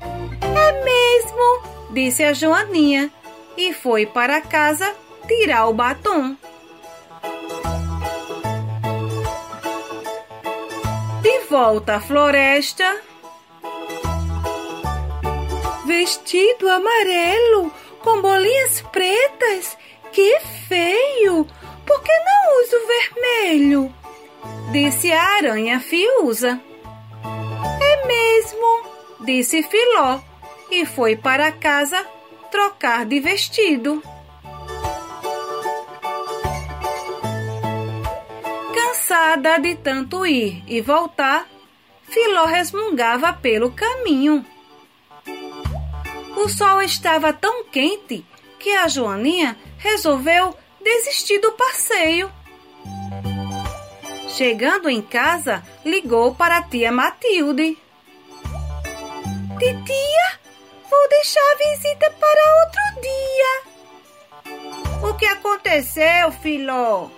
É 0.00 0.84
mesmo, 0.84 1.62
disse 1.90 2.24
a 2.24 2.32
Joaninha 2.32 3.10
e 3.56 3.72
foi 3.72 4.04
para 4.04 4.40
casa 4.40 4.92
tirar 5.28 5.68
o 5.68 5.72
batom. 5.72 6.36
De 11.22 11.38
volta 11.48 11.96
à 11.96 12.00
floresta. 12.00 13.00
Vestido 15.86 16.68
amarelo 16.68 17.72
com 18.02 18.20
bolinhas 18.20 18.82
pretas. 18.92 19.78
Que 20.12 20.40
feio! 20.68 21.46
Por 21.86 22.02
que 22.02 22.12
não 22.12 22.62
uso 22.62 22.86
vermelho? 22.86 23.94
Disse 24.72 25.12
a 25.12 25.22
aranha 25.36 25.78
fiusa 25.78 26.60
mesmo, 28.14 28.82
disse 29.20 29.62
Filó 29.62 30.20
e 30.70 30.86
foi 30.86 31.16
para 31.16 31.52
casa 31.52 32.06
trocar 32.50 33.04
de 33.04 33.20
vestido. 33.20 34.02
Cansada 38.74 39.58
de 39.58 39.74
tanto 39.76 40.24
ir 40.24 40.62
e 40.66 40.80
voltar, 40.80 41.46
Filó 42.02 42.44
resmungava 42.44 43.32
pelo 43.32 43.72
caminho. 43.72 44.44
O 46.36 46.48
sol 46.48 46.82
estava 46.82 47.32
tão 47.32 47.64
quente 47.64 48.24
que 48.58 48.70
a 48.70 48.88
Joaninha 48.88 49.56
resolveu 49.78 50.56
desistir 50.80 51.38
do 51.38 51.52
passeio. 51.52 52.30
Chegando 54.28 54.88
em 54.88 55.00
casa, 55.00 55.62
ligou 55.84 56.34
para 56.34 56.56
a 56.58 56.62
tia 56.62 56.90
Matilde. 56.90 57.78
Titia, 59.58 60.40
vou 60.90 61.08
deixar 61.08 61.40
a 61.40 61.56
visita 61.56 62.10
para 62.10 62.56
outro 62.64 62.82
dia. 63.00 63.52
O 65.08 65.14
que 65.14 65.26
aconteceu, 65.26 66.32
filó? 66.42 67.08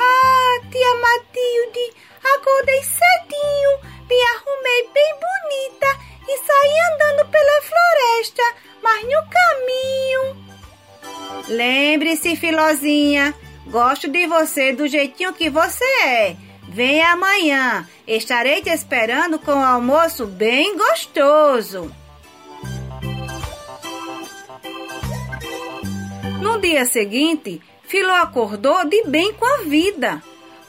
Ah, 0.00 0.60
tia 0.70 0.94
Matilde, 0.96 1.94
acordei 2.34 2.82
cedinho, 2.82 3.80
me 4.06 4.22
arrumei 4.34 4.90
bem 4.92 5.14
bonita 5.14 5.98
e 6.28 6.38
saí 6.38 6.78
andando 6.92 7.30
pela 7.30 7.62
floresta, 7.62 8.42
mas 8.82 9.02
no 9.04 9.22
caminho. 9.30 10.22
Lembre-se, 11.48 12.36
Filozinha, 12.36 13.34
gosto 13.68 14.08
de 14.08 14.26
você 14.26 14.72
do 14.72 14.86
jeitinho 14.86 15.32
que 15.32 15.48
você 15.48 15.84
é. 16.04 16.51
Venha 16.72 17.12
amanhã, 17.12 17.86
estarei 18.06 18.62
te 18.62 18.70
esperando 18.70 19.38
com 19.38 19.52
um 19.52 19.62
almoço 19.62 20.24
bem 20.24 20.74
gostoso. 20.74 21.94
No 26.40 26.58
dia 26.58 26.86
seguinte, 26.86 27.60
Filó 27.82 28.14
acordou 28.14 28.86
de 28.86 29.04
bem 29.04 29.34
com 29.34 29.44
a 29.44 29.58
vida. 29.64 30.22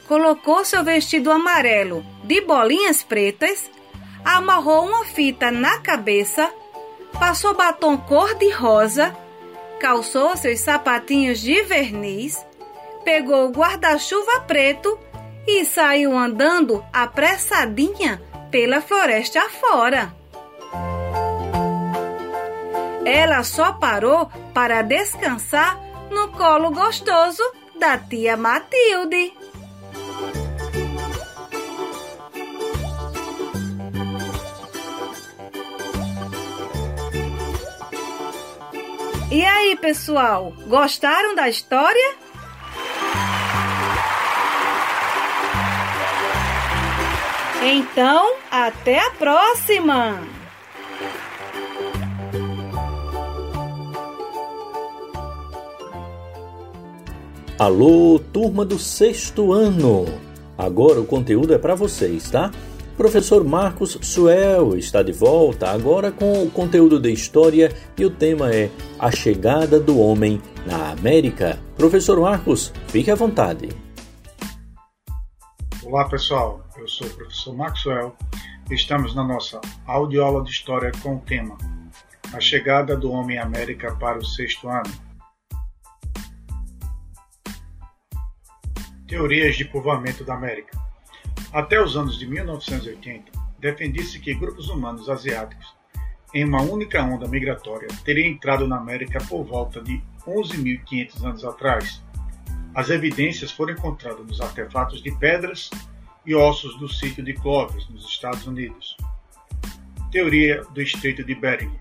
Colocou 0.05 0.65
seu 0.65 0.83
vestido 0.83 1.31
amarelo 1.31 2.05
de 2.25 2.41
bolinhas 2.41 3.01
pretas, 3.01 3.71
amarrou 4.25 4.85
uma 4.85 5.05
fita 5.05 5.51
na 5.51 5.79
cabeça, 5.79 6.53
passou 7.17 7.53
batom 7.53 7.95
cor-de-rosa, 7.95 9.15
calçou 9.79 10.35
seus 10.35 10.59
sapatinhos 10.59 11.39
de 11.39 11.63
verniz, 11.63 12.45
pegou 13.05 13.47
o 13.47 13.51
guarda-chuva 13.53 14.41
preto 14.41 14.99
e 15.47 15.65
saiu 15.65 16.17
andando 16.17 16.83
apressadinha 16.91 18.21
pela 18.49 18.81
floresta 18.81 19.39
afora. 19.39 20.13
Ela 23.05 23.43
só 23.43 23.73
parou 23.73 24.29
para 24.53 24.81
descansar 24.81 25.77
no 26.09 26.29
colo 26.31 26.71
gostoso 26.71 27.43
da 27.77 27.97
tia 27.97 28.37
Matilde. 28.37 29.33
E 39.31 39.43
aí, 39.43 39.75
pessoal, 39.75 40.53
gostaram 40.67 41.33
da 41.33 41.49
história? 41.49 42.15
Então, 47.65 48.35
até 48.51 48.99
a 48.99 49.11
próxima! 49.11 50.21
Alô, 57.57 58.19
turma 58.33 58.65
do 58.65 58.77
sexto 58.77 59.53
ano! 59.53 60.03
Agora 60.57 60.99
o 60.99 61.05
conteúdo 61.05 61.53
é 61.53 61.57
para 61.57 61.73
vocês, 61.73 62.29
tá? 62.29 62.51
Professor 62.97 63.45
Marcos 63.45 63.97
Suel 64.01 64.75
está 64.75 65.01
de 65.01 65.13
volta, 65.13 65.69
agora 65.69 66.11
com 66.11 66.43
o 66.43 66.51
conteúdo 66.51 66.99
de 66.99 67.13
história 67.13 67.71
e 67.97 68.03
o 68.03 68.09
tema 68.09 68.53
é 68.53 68.69
A 68.99 69.09
Chegada 69.09 69.79
do 69.79 69.97
Homem 69.97 70.41
na 70.65 70.91
América. 70.91 71.57
Professor 71.77 72.19
Marcos, 72.19 72.73
fique 72.89 73.09
à 73.09 73.15
vontade. 73.15 73.69
Olá 75.85 76.09
pessoal, 76.09 76.62
eu 76.83 76.87
sou 76.89 77.07
o 77.07 77.13
professor 77.13 77.55
Maxwell 77.55 78.13
e 78.69 78.73
estamos 78.73 79.15
na 79.15 79.23
nossa 79.23 79.61
audioaula 79.85 80.43
de 80.43 80.49
História 80.49 80.91
com 81.01 81.15
o 81.15 81.19
tema 81.21 81.57
A 82.33 82.41
Chegada 82.41 82.97
do 82.97 83.09
Homem 83.09 83.37
à 83.37 83.43
América 83.43 83.95
para 83.95 84.17
o 84.17 84.25
sexto 84.25 84.67
ano. 84.67 84.91
Teorias 89.07 89.55
de 89.55 89.63
povoamento 89.63 90.25
da 90.25 90.33
América 90.33 90.77
Até 91.53 91.81
os 91.81 91.95
anos 91.95 92.19
de 92.19 92.27
1980, 92.27 93.31
defendia-se 93.59 94.19
que 94.19 94.33
grupos 94.33 94.67
humanos 94.67 95.09
asiáticos, 95.09 95.73
em 96.33 96.43
uma 96.43 96.63
única 96.63 97.01
onda 97.01 97.29
migratória, 97.29 97.87
teriam 98.03 98.27
entrado 98.27 98.67
na 98.67 98.75
América 98.75 99.23
por 99.29 99.45
volta 99.45 99.81
de 99.81 100.03
11.500 100.27 101.23
anos 101.23 101.45
atrás. 101.45 102.03
As 102.75 102.89
evidências 102.89 103.51
foram 103.51 103.71
encontradas 103.71 104.25
nos 104.25 104.41
artefatos 104.41 105.01
de 105.01 105.11
pedras 105.17 105.69
e 106.25 106.33
ossos 106.33 106.77
do 106.79 106.87
sítio 106.87 107.23
de 107.23 107.33
Clovis, 107.33 107.87
nos 107.89 108.05
Estados 108.05 108.47
Unidos. 108.47 108.97
Teoria 110.11 110.63
do 110.73 110.81
Estreito 110.81 111.23
de 111.23 111.35
Bering. 111.35 111.71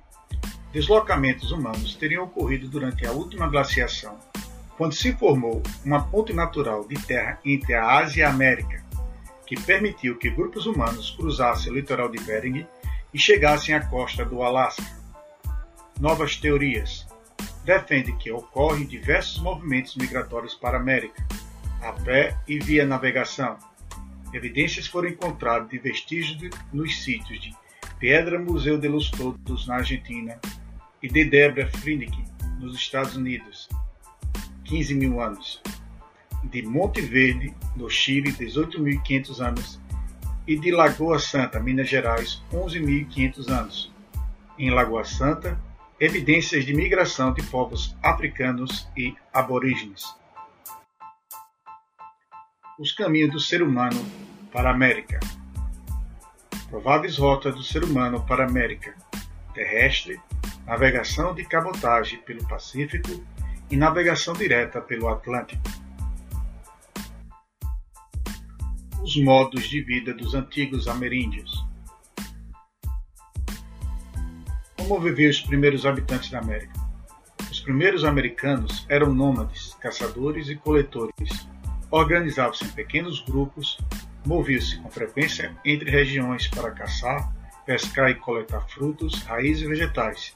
Deslocamentos 0.73 1.53
humanos 1.53 1.95
teriam 1.95 2.25
ocorrido 2.25 2.69
durante 2.69 3.07
a 3.07 3.13
última 3.13 3.47
glaciação, 3.47 4.19
quando 4.77 4.95
se 4.95 5.13
formou 5.13 5.63
uma 5.85 6.05
ponte 6.05 6.33
natural 6.33 6.87
de 6.89 6.95
terra 7.07 7.39
entre 7.45 7.75
a 7.75 7.99
Ásia 7.99 8.23
e 8.23 8.25
a 8.25 8.31
América, 8.31 8.83
que 9.47 9.61
permitiu 9.61 10.17
que 10.17 10.31
grupos 10.31 10.67
humanos 10.67 11.11
cruzassem 11.11 11.71
o 11.71 11.75
litoral 11.75 12.09
de 12.09 12.19
Bering 12.21 12.67
e 13.13 13.19
chegassem 13.19 13.75
à 13.75 13.85
costa 13.87 14.25
do 14.25 14.43
Alasca. 14.43 14.83
Novas 16.01 16.37
teorias 16.37 17.07
defendem 17.65 18.17
que 18.17 18.33
ocorrem 18.33 18.87
diversos 18.87 19.41
movimentos 19.41 19.95
migratórios 19.95 20.55
para 20.55 20.79
a 20.79 20.81
América, 20.81 21.23
a 21.83 21.93
pé 21.93 22.37
e 22.49 22.59
via 22.59 22.87
navegação. 22.87 23.59
Evidências 24.33 24.87
foram 24.87 25.09
encontradas 25.09 25.69
de 25.69 25.79
vestígios 25.79 26.51
nos 26.73 27.03
sítios 27.03 27.41
de 27.41 27.55
Pedra 27.99 28.39
Museu 28.39 28.79
de 28.79 28.89
los 28.89 29.11
Todos, 29.11 29.67
na 29.67 29.77
Argentina, 29.77 30.41
e 31.03 31.09
de 31.09 31.25
Debra 31.25 31.69
Frinick, 31.69 32.17
nos 32.59 32.75
Estados 32.75 33.17
Unidos, 33.17 33.69
15 34.65 34.95
mil 34.95 35.21
anos, 35.21 35.61
de 36.45 36.63
Monte 36.63 37.01
Verde, 37.01 37.55
no 37.77 37.91
Chile, 37.91 38.33
18.500 38.33 39.41
anos, 39.41 39.81
e 40.47 40.57
de 40.59 40.71
Lagoa 40.71 41.19
Santa, 41.19 41.61
Minas 41.61 41.89
Gerais, 41.89 42.43
11.500 42.53 43.49
anos. 43.51 43.93
Em 44.59 44.71
Lagoa 44.71 45.05
Santa, 45.05 45.61
evidências 46.01 46.65
de 46.65 46.75
migração 46.75 47.33
de 47.33 47.43
povos 47.45 47.97
africanos 48.03 48.89
e 48.97 49.15
aborígenes. 49.33 50.15
Os 52.83 52.91
caminhos 52.91 53.31
do 53.31 53.39
ser 53.39 53.63
humano 53.63 54.05
para 54.51 54.69
a 54.69 54.75
América. 54.75 55.21
Prováveis 56.69 57.17
rotas 57.17 57.55
do 57.55 57.63
ser 57.63 57.85
humano 57.85 58.27
para 58.27 58.43
a 58.43 58.49
América: 58.49 58.93
terrestre, 59.55 60.21
navegação 60.67 61.33
de 61.33 61.45
cabotagem 61.45 62.19
pelo 62.23 62.45
Pacífico 62.49 63.25
e 63.71 63.77
navegação 63.77 64.35
direta 64.35 64.81
pelo 64.81 65.09
Atlântico. 65.09 65.63
Os 69.01 69.17
modos 69.23 69.63
de 69.69 69.81
vida 69.81 70.13
dos 70.13 70.35
antigos 70.35 70.89
ameríndios. 70.89 71.65
Como 74.77 74.99
viviam 74.99 75.31
os 75.31 75.41
primeiros 75.41 75.87
habitantes 75.87 76.31
da 76.31 76.41
América? 76.41 76.73
Os 77.49 77.61
primeiros 77.61 78.05
americanos 78.05 78.85
eram 78.89 79.15
nômades, 79.15 79.73
caçadores 79.75 80.49
e 80.49 80.57
coletores. 80.57 81.53
Organizavam-se 81.93 82.65
em 82.65 82.69
pequenos 82.69 83.21
grupos, 83.21 83.77
moviam-se 84.25 84.79
com 84.79 84.91
frequência 84.91 85.55
entre 85.63 85.91
regiões 85.91 86.49
para 86.49 86.71
caçar, 86.71 87.31
pescar 87.67 88.09
e 88.11 88.15
coletar 88.15 88.63
frutos, 88.63 89.23
raízes 89.25 89.65
e 89.65 89.67
vegetais. 89.67 90.35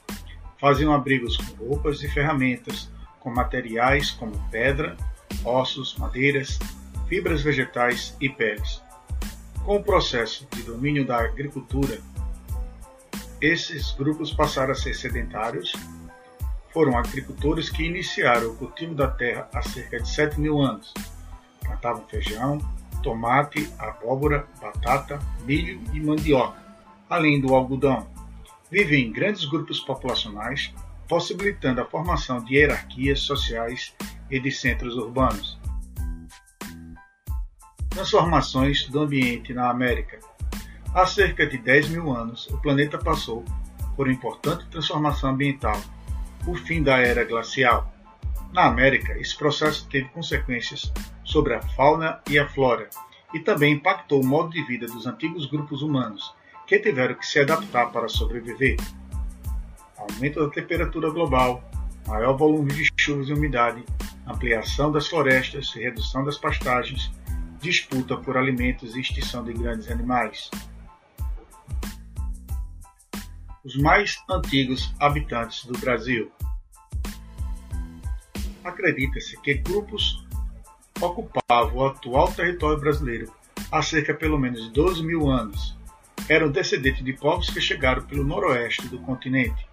Faziam 0.61 0.93
abrigos 0.93 1.35
com 1.35 1.65
roupas 1.65 2.03
e 2.03 2.07
ferramentas, 2.07 2.91
com 3.19 3.31
materiais 3.31 4.11
como 4.11 4.37
pedra, 4.51 4.95
ossos, 5.43 5.95
madeiras, 5.97 6.59
fibras 7.09 7.41
vegetais 7.41 8.15
e 8.21 8.29
peles. 8.29 8.79
Com 9.65 9.77
o 9.77 9.83
processo 9.83 10.47
de 10.53 10.61
domínio 10.61 11.07
da 11.07 11.17
agricultura, 11.17 11.99
esses 13.41 13.93
grupos 13.93 14.31
passaram 14.31 14.73
a 14.73 14.75
ser 14.75 14.93
sedentários. 14.93 15.73
Foram 16.71 16.95
agricultores 16.95 17.71
que 17.71 17.83
iniciaram 17.83 18.51
o 18.51 18.55
cultivo 18.57 18.93
da 18.93 19.07
terra 19.07 19.49
há 19.51 19.63
cerca 19.63 19.99
de 19.99 20.07
7 20.07 20.39
mil 20.39 20.61
anos. 20.61 20.93
Plantavam 21.67 22.03
feijão, 22.07 22.57
tomate, 23.03 23.71
abóbora, 23.77 24.47
batata, 24.59 25.19
milho 25.45 25.79
e 25.93 25.99
mandioca, 25.99 26.57
além 27.07 27.39
do 27.39 27.53
algodão. 27.53 28.07
Vivem 28.71 29.05
em 29.05 29.11
grandes 29.11 29.45
grupos 29.45 29.79
populacionais 29.79 30.73
possibilitando 31.07 31.81
a 31.81 31.85
formação 31.85 32.43
de 32.43 32.55
hierarquias 32.55 33.21
sociais 33.21 33.93
e 34.29 34.39
de 34.39 34.51
centros 34.51 34.95
urbanos. 34.95 35.57
Transformações 37.89 38.87
do 38.87 38.99
ambiente 38.99 39.53
na 39.53 39.69
América. 39.69 40.19
Há 40.93 41.05
cerca 41.05 41.47
de 41.47 41.57
10 41.57 41.89
mil 41.89 42.11
anos, 42.15 42.47
o 42.47 42.57
planeta 42.57 42.97
passou 42.97 43.43
por 43.95 44.09
importante 44.09 44.67
transformação 44.67 45.31
ambiental, 45.31 45.79
o 46.45 46.55
fim 46.55 46.83
da 46.83 46.97
era 46.97 47.23
glacial. 47.23 47.91
Na 48.53 48.65
América, 48.65 49.17
esse 49.19 49.37
processo 49.37 49.87
teve 49.89 50.09
consequências 50.09 50.91
sobre 51.23 51.53
a 51.53 51.61
fauna 51.61 52.21
e 52.29 52.39
a 52.39 52.47
flora 52.47 52.89
e 53.33 53.39
também 53.39 53.73
impactou 53.73 54.21
o 54.21 54.25
modo 54.25 54.49
de 54.49 54.63
vida 54.63 54.87
dos 54.87 55.05
antigos 55.05 55.45
grupos 55.45 55.81
humanos, 55.81 56.33
que 56.65 56.79
tiveram 56.79 57.15
que 57.15 57.25
se 57.25 57.39
adaptar 57.39 57.91
para 57.91 58.07
sobreviver. 58.07 58.77
Aumento 59.97 60.39
da 60.39 60.49
temperatura 60.49 61.09
global, 61.09 61.63
maior 62.07 62.37
volume 62.37 62.73
de 62.73 62.89
chuvas 62.97 63.29
e 63.29 63.33
umidade, 63.33 63.83
ampliação 64.25 64.91
das 64.91 65.07
florestas 65.07 65.75
e 65.75 65.79
redução 65.79 66.23
das 66.23 66.37
pastagens, 66.37 67.11
disputa 67.59 68.15
por 68.17 68.37
alimentos 68.37 68.95
e 68.95 69.01
extinção 69.01 69.43
de 69.43 69.53
grandes 69.53 69.89
animais. 69.89 70.49
Os 73.63 73.75
mais 73.75 74.17
antigos 74.29 74.93
habitantes 74.99 75.65
do 75.65 75.77
Brasil. 75.77 76.31
Acredita-se 78.67 79.39
que 79.39 79.53
grupos 79.53 80.27
ocupavam 80.99 81.77
o 81.77 81.85
atual 81.87 82.29
território 82.33 82.77
brasileiro 82.77 83.33
há 83.71 83.81
cerca 83.81 84.13
pelo 84.13 84.37
menos 84.37 84.69
12 84.73 85.01
mil 85.03 85.29
anos. 85.29 85.77
Eram 86.27 86.51
descendentes 86.51 87.01
de 87.01 87.13
povos 87.13 87.49
que 87.49 87.61
chegaram 87.61 88.03
pelo 88.03 88.25
noroeste 88.25 88.85
do 88.89 88.99
continente. 88.99 89.65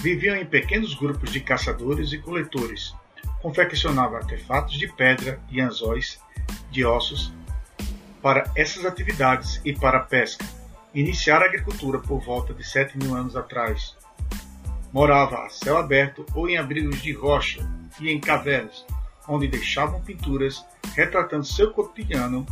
Viviam 0.00 0.36
em 0.36 0.44
pequenos 0.44 0.92
grupos 0.92 1.32
de 1.32 1.40
caçadores 1.40 2.12
e 2.12 2.18
coletores, 2.18 2.94
confeccionavam 3.40 4.18
artefatos 4.18 4.78
de 4.78 4.86
pedra 4.92 5.40
e 5.50 5.62
anzóis 5.62 6.20
de 6.70 6.84
ossos 6.84 7.32
para 8.20 8.52
essas 8.54 8.84
atividades 8.84 9.62
e 9.64 9.72
para 9.72 9.96
a 9.96 10.04
pesca. 10.04 10.44
Iniciaram 10.92 11.46
a 11.46 11.48
agricultura 11.48 12.00
por 12.00 12.20
volta 12.20 12.52
de 12.52 12.62
7 12.62 12.98
mil 12.98 13.14
anos 13.14 13.34
atrás. 13.34 13.96
Morava 14.94 15.44
a 15.44 15.48
céu 15.48 15.76
aberto 15.76 16.24
ou 16.36 16.48
em 16.48 16.56
abrigos 16.56 17.02
de 17.02 17.10
rocha 17.10 17.68
e 18.00 18.08
em 18.10 18.20
cavernas, 18.20 18.86
onde 19.26 19.48
deixavam 19.48 20.00
pinturas 20.00 20.64
retratando 20.94 21.44
seu 21.44 21.72
cotidiano 21.72 22.46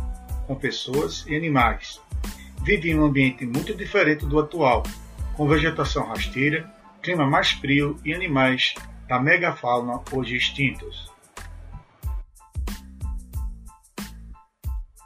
com 0.45 0.53
pessoas 0.53 1.25
e 1.25 1.37
animais. 1.37 2.01
Vivia 2.61 2.91
em 2.91 2.99
um 2.99 3.05
ambiente 3.05 3.45
muito 3.45 3.73
diferente 3.73 4.25
do 4.25 4.37
atual, 4.37 4.83
com 5.37 5.47
vegetação 5.47 6.05
rasteira, 6.05 6.69
clima 7.01 7.25
mais 7.25 7.51
frio 7.51 7.97
e 8.03 8.13
animais 8.13 8.75
da 9.07 9.21
megafauna 9.21 10.01
hoje 10.11 10.35
extintos. 10.35 11.09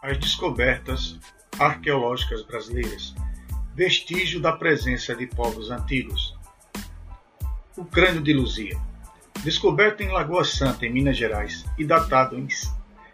As 0.02 0.18
descobertas 0.18 1.20
arqueológicas 1.60 2.42
brasileiras, 2.42 3.14
vestígio 3.76 4.42
da 4.42 4.54
presença 4.54 5.16
de 5.16 5.28
povos 5.28 5.70
antigos. 5.70 6.37
O 7.78 7.86
crânio 7.86 8.22
de 8.22 8.34
Luzia. 8.34 8.76
Descoberto 9.44 10.02
em 10.02 10.08
Lagoa 10.08 10.44
Santa, 10.44 10.88
em 10.88 10.92
Minas 10.92 11.16
Gerais, 11.16 11.64
e 11.78 11.86
datado 11.86 12.36
em 12.36 12.48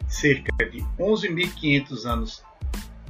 cerca 0.08 0.54
de 0.66 0.80
11.500 0.98 2.06
anos, 2.06 2.44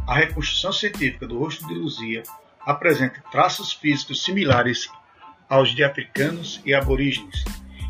a 0.07 0.15
reconstrução 0.15 0.73
científica 0.73 1.27
do 1.27 1.37
rosto 1.37 1.67
de 1.67 1.75
Luzia 1.75 2.23
apresenta 2.61 3.23
traços 3.31 3.71
físicos 3.71 4.23
similares 4.23 4.89
aos 5.47 5.75
de 5.75 5.83
africanos 5.83 6.59
e 6.65 6.73
aborígenes. 6.73 7.45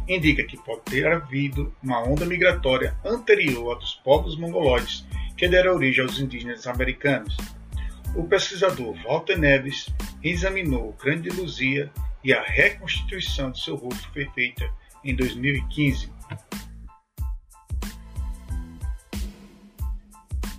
Indica 0.09 0.43
que 0.43 0.57
pode 0.57 0.81
ter 0.81 1.07
havido 1.07 1.73
uma 1.81 2.03
onda 2.03 2.25
migratória 2.25 2.97
anterior 3.05 3.77
à 3.77 3.79
dos 3.79 3.93
povos 3.93 4.37
mongoloides 4.37 5.05
que 5.37 5.47
deram 5.47 5.75
origem 5.75 6.03
aos 6.03 6.19
indígenas 6.19 6.67
americanos. 6.67 7.37
O 8.13 8.25
pesquisador 8.25 8.93
Walter 9.03 9.39
Neves 9.39 9.87
examinou 10.21 10.89
o 10.89 10.93
crânio 10.93 11.23
de 11.23 11.29
Luzia 11.29 11.89
e 12.23 12.33
a 12.33 12.41
reconstituição 12.41 13.51
de 13.51 13.61
seu 13.61 13.75
rosto 13.75 14.11
foi 14.11 14.25
feita 14.29 14.69
em 15.03 15.15
2015. 15.15 16.11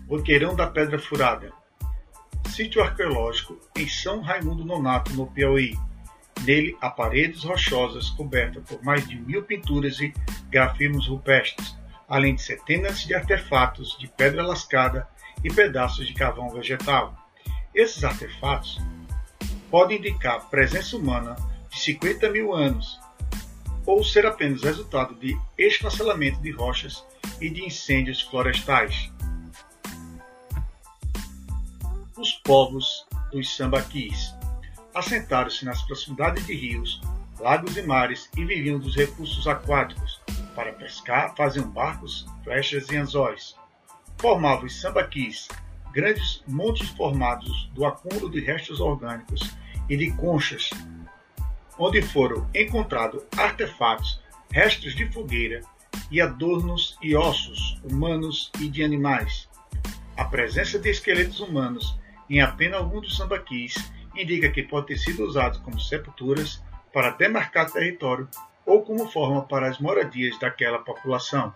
Boqueirão 0.06 0.54
da 0.54 0.66
Pedra 0.66 0.98
Furada 0.98 1.52
Sítio 2.54 2.84
arqueológico 2.84 3.58
em 3.76 3.88
São 3.88 4.20
Raimundo 4.20 4.64
Nonato, 4.64 5.12
no 5.14 5.26
Piauí. 5.26 5.76
Nele 6.44 6.76
há 6.80 6.88
paredes 6.88 7.42
rochosas 7.42 8.10
cobertas 8.10 8.62
por 8.62 8.80
mais 8.84 9.08
de 9.08 9.16
mil 9.16 9.42
pinturas 9.42 9.98
e 9.98 10.14
grafismos 10.50 11.08
rupestres, 11.08 11.76
além 12.08 12.36
de 12.36 12.42
centenas 12.42 13.00
de 13.00 13.12
artefatos 13.12 13.98
de 13.98 14.06
pedra 14.06 14.46
lascada 14.46 15.08
e 15.42 15.52
pedaços 15.52 16.06
de 16.06 16.14
carvão 16.14 16.48
vegetal. 16.48 17.12
Esses 17.74 18.04
artefatos 18.04 18.80
podem 19.68 19.98
indicar 19.98 20.48
presença 20.48 20.96
humana 20.96 21.34
de 21.74 21.80
50 21.80 22.30
mil 22.30 22.54
anos, 22.54 23.00
ou 23.84 24.02
ser 24.04 24.24
apenas 24.24 24.62
resultado 24.62 25.14
de 25.16 25.36
esfacelamento 25.58 26.40
de 26.40 26.52
rochas 26.52 27.04
e 27.40 27.50
de 27.50 27.64
incêndios 27.64 28.22
florestais. 28.22 29.10
Os 32.16 32.32
povos 32.44 33.06
dos 33.32 33.56
sambaquis 33.56 34.32
assentaram-se 34.94 35.64
nas 35.64 35.82
proximidades 35.82 36.46
de 36.46 36.54
rios, 36.54 37.00
lagos 37.40 37.76
e 37.76 37.82
mares 37.82 38.30
e 38.36 38.44
viviam 38.44 38.78
dos 38.78 38.94
recursos 38.94 39.46
aquáticos. 39.48 40.22
Para 40.54 40.72
pescar, 40.72 41.34
faziam 41.36 41.68
barcos, 41.68 42.24
flechas 42.44 42.88
e 42.88 42.96
anzóis. 42.96 43.56
Formavam 44.18 44.66
os 44.66 44.80
sambaquis 44.80 45.48
grandes 45.92 46.42
montes 46.46 46.88
formados 46.90 47.68
do 47.74 47.84
acúmulo 47.84 48.30
de 48.30 48.40
restos 48.40 48.80
orgânicos 48.80 49.50
e 49.88 49.96
de 49.96 50.12
conchas 50.12 50.70
onde 51.78 52.02
foram 52.02 52.48
encontrados 52.54 53.22
artefatos, 53.36 54.20
restos 54.50 54.94
de 54.94 55.10
fogueira 55.12 55.60
e 56.10 56.20
adornos 56.20 56.96
e 57.02 57.14
ossos 57.14 57.80
humanos 57.84 58.50
e 58.60 58.68
de 58.68 58.82
animais. 58.82 59.48
A 60.16 60.24
presença 60.24 60.78
de 60.78 60.90
esqueletos 60.90 61.40
humanos 61.40 61.98
em 62.28 62.40
apenas 62.40 62.80
alguns 62.80 63.02
dos 63.02 63.16
sambaquis 63.16 63.74
indica 64.16 64.50
que 64.50 64.62
pode 64.62 64.88
ter 64.88 64.98
sido 64.98 65.24
usado 65.24 65.60
como 65.62 65.80
sepulturas 65.80 66.62
para 66.92 67.10
demarcar 67.10 67.70
território 67.70 68.28
ou 68.64 68.82
como 68.82 69.10
forma 69.10 69.42
para 69.42 69.68
as 69.68 69.78
moradias 69.78 70.38
daquela 70.38 70.78
população. 70.78 71.52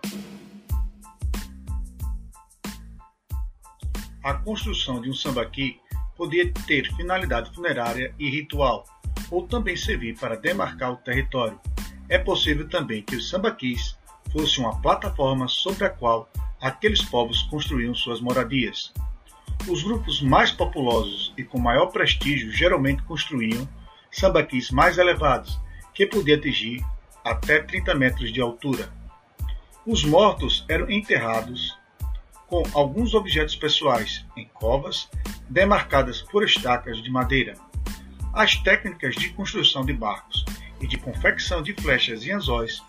A 4.23 4.33
construção 4.33 5.01
de 5.01 5.09
um 5.09 5.13
sambaqui 5.13 5.79
podia 6.15 6.51
ter 6.67 6.93
finalidade 6.95 7.53
funerária 7.55 8.13
e 8.19 8.29
ritual, 8.29 8.83
ou 9.31 9.47
também 9.47 9.75
servir 9.75 10.17
para 10.17 10.35
demarcar 10.35 10.91
o 10.91 10.97
território. 10.97 11.59
É 12.07 12.17
possível 12.17 12.67
também 12.67 13.03
que 13.03 13.15
os 13.15 13.29
sambaquis 13.29 13.97
fossem 14.31 14.63
uma 14.63 14.81
plataforma 14.81 15.47
sobre 15.47 15.85
a 15.85 15.89
qual 15.89 16.29
aqueles 16.61 17.01
povos 17.01 17.43
construíam 17.43 17.93
suas 17.93 18.21
moradias. 18.21 18.93
Os 19.67 19.83
grupos 19.83 20.21
mais 20.21 20.51
populosos 20.51 21.33
e 21.37 21.43
com 21.43 21.59
maior 21.59 21.87
prestígio 21.87 22.51
geralmente 22.51 23.03
construíam 23.03 23.67
sambaquis 24.11 24.71
mais 24.71 24.97
elevados, 24.97 25.59
que 25.93 26.05
podiam 26.05 26.37
atingir 26.37 26.83
até 27.23 27.59
30 27.61 27.93
metros 27.95 28.31
de 28.31 28.41
altura. 28.41 28.91
Os 29.85 30.03
mortos 30.03 30.65
eram 30.67 30.89
enterrados 30.89 31.77
com 32.47 32.63
alguns 32.73 33.13
objetos 33.13 33.55
pessoais 33.55 34.25
em 34.35 34.45
covas 34.45 35.09
demarcadas 35.49 36.21
por 36.21 36.43
estacas 36.43 37.01
de 37.01 37.11
madeira. 37.11 37.55
As 38.33 38.55
técnicas 38.55 39.15
de 39.15 39.29
construção 39.29 39.83
de 39.83 39.93
barcos 39.93 40.45
e 40.79 40.87
de 40.87 40.97
confecção 40.97 41.61
de 41.61 41.73
flechas 41.73 42.23
e 42.23 42.31
anzóis 42.31 42.81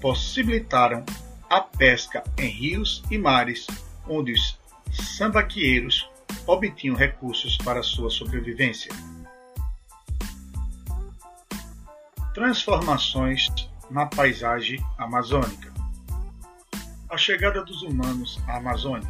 possibilitaram 0.00 1.04
a 1.48 1.60
pesca 1.60 2.22
em 2.36 2.48
rios 2.48 3.02
e 3.10 3.16
mares, 3.16 3.66
onde 4.06 4.32
os 4.32 4.58
sambaqueiros 4.90 6.08
obtinham 6.46 6.96
recursos 6.96 7.56
para 7.58 7.82
sua 7.82 8.10
sobrevivência. 8.10 8.92
Transformações 12.34 13.46
na 13.90 14.06
paisagem 14.06 14.84
amazônica. 14.98 15.72
A 17.08 17.16
chegada 17.16 17.64
dos 17.64 17.82
humanos 17.82 18.38
à 18.46 18.56
Amazônia. 18.56 19.08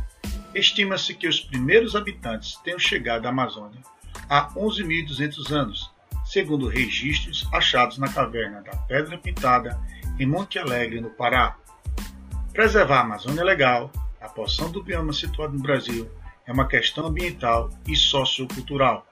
Estima-se 0.55 1.15
que 1.15 1.27
os 1.27 1.41
primeiros 1.41 1.97
habitantes 1.97 2.57
tenham 2.63 2.79
chegado 2.79 3.27
à 3.27 3.31
Amazônia 3.31 3.83
há 4.29 4.49
11.200 4.51 5.51
anos, 5.53 5.91
segundo 6.25 6.69
registros 6.69 7.49
achados 7.53 7.99
na 7.99 8.09
caverna 8.09 8.63
da 8.63 8.77
Pedra 8.77 9.17
Pintada, 9.17 9.79
em 10.19 10.27
Monte 10.27 10.59
Alegre, 10.59 11.01
no 11.01 11.11
Pará. 11.11 11.57
Preservar 12.53 12.99
a 12.99 13.03
Amazônia 13.03 13.41
é 13.41 13.45
legal, 13.45 13.91
a 14.21 14.29
porção 14.29 14.71
do 14.71 14.83
bioma 14.83 15.13
situado 15.13 15.55
no 15.55 15.63
Brasil, 15.63 16.11
é 16.47 16.53
uma 16.53 16.67
questão 16.67 17.07
ambiental 17.07 17.71
e 17.87 17.95
sociocultural, 17.95 19.07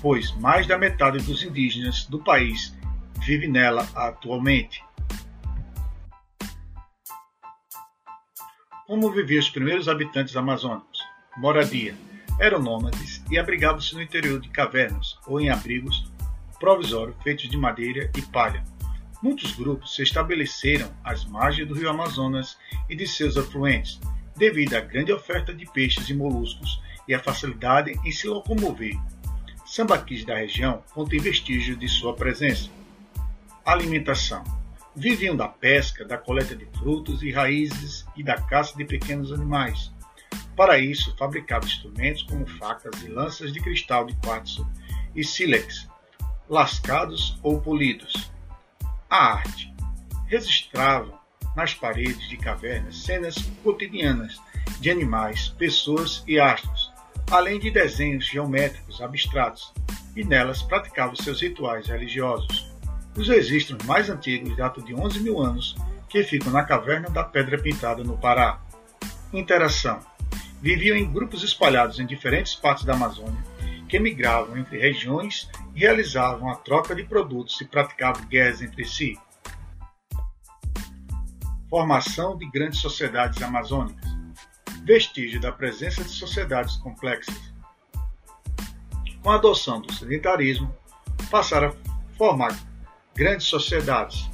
pois 0.00 0.34
mais 0.36 0.66
da 0.66 0.76
metade 0.76 1.18
dos 1.18 1.42
indígenas 1.42 2.06
do 2.06 2.18
país 2.18 2.74
vive 3.24 3.46
nela 3.46 3.86
atualmente. 3.94 4.82
Como 8.86 9.10
viviam 9.10 9.40
os 9.40 9.50
primeiros 9.50 9.88
habitantes 9.88 10.36
amazônicos? 10.36 11.00
Moradia. 11.36 11.96
Eram 12.38 12.62
nômades 12.62 13.15
e 13.30 13.38
abrigavam-se 13.38 13.94
no 13.94 14.02
interior 14.02 14.40
de 14.40 14.48
cavernas 14.48 15.18
ou 15.26 15.40
em 15.40 15.50
abrigos 15.50 16.10
provisórios 16.58 17.16
feitos 17.22 17.48
de 17.48 17.56
madeira 17.56 18.10
e 18.16 18.22
palha. 18.22 18.64
Muitos 19.22 19.52
grupos 19.52 19.94
se 19.94 20.02
estabeleceram 20.02 20.90
às 21.02 21.24
margens 21.24 21.68
do 21.68 21.74
rio 21.74 21.90
Amazonas 21.90 22.56
e 22.88 22.94
de 22.94 23.06
seus 23.06 23.36
afluentes, 23.36 24.00
devido 24.36 24.74
à 24.74 24.80
grande 24.80 25.12
oferta 25.12 25.54
de 25.54 25.64
peixes 25.70 26.08
e 26.08 26.14
moluscos 26.14 26.80
e 27.08 27.14
à 27.14 27.18
facilidade 27.18 27.98
em 28.04 28.12
se 28.12 28.26
locomover. 28.26 28.96
Sambaquis 29.64 30.24
da 30.24 30.36
região 30.36 30.82
contém 30.92 31.18
vestígios 31.18 31.78
de 31.78 31.88
sua 31.88 32.14
presença. 32.14 32.70
Alimentação. 33.64 34.44
Viviam 34.94 35.36
da 35.36 35.48
pesca, 35.48 36.04
da 36.04 36.16
coleta 36.16 36.54
de 36.54 36.66
frutos 36.78 37.22
e 37.22 37.30
raízes 37.30 38.06
e 38.16 38.22
da 38.22 38.40
caça 38.40 38.76
de 38.76 38.84
pequenos 38.84 39.32
animais. 39.32 39.92
Para 40.56 40.78
isso, 40.78 41.14
fabricavam 41.18 41.68
instrumentos 41.68 42.22
como 42.22 42.46
facas 42.46 43.02
e 43.02 43.08
lanças 43.08 43.52
de 43.52 43.60
cristal 43.60 44.06
de 44.06 44.14
quartzo 44.16 44.66
e 45.14 45.22
sílex, 45.22 45.86
lascados 46.48 47.38
ou 47.42 47.60
polidos. 47.60 48.30
A 49.10 49.34
arte. 49.34 49.74
Registravam 50.26 51.16
nas 51.54 51.74
paredes 51.74 52.28
de 52.28 52.36
cavernas 52.36 53.02
cenas 53.02 53.36
cotidianas 53.62 54.40
de 54.80 54.90
animais, 54.90 55.48
pessoas 55.50 56.24
e 56.26 56.40
astros, 56.40 56.92
além 57.30 57.60
de 57.60 57.70
desenhos 57.70 58.26
geométricos 58.26 59.00
abstratos, 59.00 59.72
e 60.16 60.24
nelas 60.24 60.62
praticavam 60.62 61.14
seus 61.14 61.40
rituais 61.40 61.86
religiosos. 61.86 62.72
Os 63.16 63.28
registros 63.28 63.82
mais 63.84 64.10
antigos 64.10 64.56
datam 64.56 64.82
de 64.84 64.94
11 64.94 65.20
mil 65.20 65.40
anos, 65.40 65.76
que 66.08 66.22
ficam 66.22 66.52
na 66.52 66.64
caverna 66.64 67.10
da 67.10 67.22
Pedra 67.22 67.58
Pintada, 67.58 68.02
no 68.02 68.16
Pará. 68.16 68.60
Interação. 69.32 70.00
Viviam 70.60 70.96
em 70.96 71.10
grupos 71.10 71.42
espalhados 71.42 71.98
em 71.98 72.06
diferentes 72.06 72.54
partes 72.54 72.84
da 72.84 72.94
Amazônia, 72.94 73.42
que 73.88 73.98
migravam 73.98 74.56
entre 74.56 74.78
regiões 74.78 75.48
e 75.74 75.80
realizavam 75.80 76.48
a 76.48 76.56
troca 76.56 76.94
de 76.94 77.04
produtos 77.04 77.60
e 77.60 77.64
praticavam 77.64 78.24
guerras 78.26 78.62
entre 78.62 78.84
si. 78.84 79.18
Formação 81.68 82.36
de 82.36 82.48
grandes 82.50 82.80
sociedades 82.80 83.42
amazônicas 83.42 84.16
vestígio 84.86 85.40
da 85.40 85.50
presença 85.50 86.04
de 86.04 86.10
sociedades 86.10 86.76
complexas. 86.76 87.34
Com 89.20 89.30
a 89.30 89.34
adoção 89.34 89.80
do 89.80 89.92
sedentarismo, 89.92 90.72
passaram 91.28 91.70
a 91.70 92.16
formar 92.16 92.56
grandes 93.12 93.48
sociedades, 93.48 94.30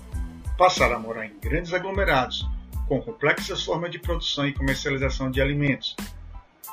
passaram 0.58 0.96
a 0.96 0.98
morar 0.98 1.24
em 1.24 1.38
grandes 1.40 1.72
aglomerados, 1.72 2.46
com 2.92 3.00
complexas 3.00 3.64
formas 3.64 3.90
de 3.90 3.98
produção 3.98 4.46
e 4.46 4.52
comercialização 4.52 5.30
de 5.30 5.40
alimentos. 5.40 5.96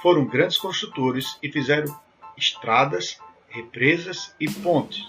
Foram 0.02 0.26
grandes 0.26 0.58
construtores 0.58 1.40
e 1.42 1.50
fizeram 1.50 1.98
estradas, 2.38 3.18
represas 3.48 4.36
e 4.38 4.50
pontes. 4.52 5.02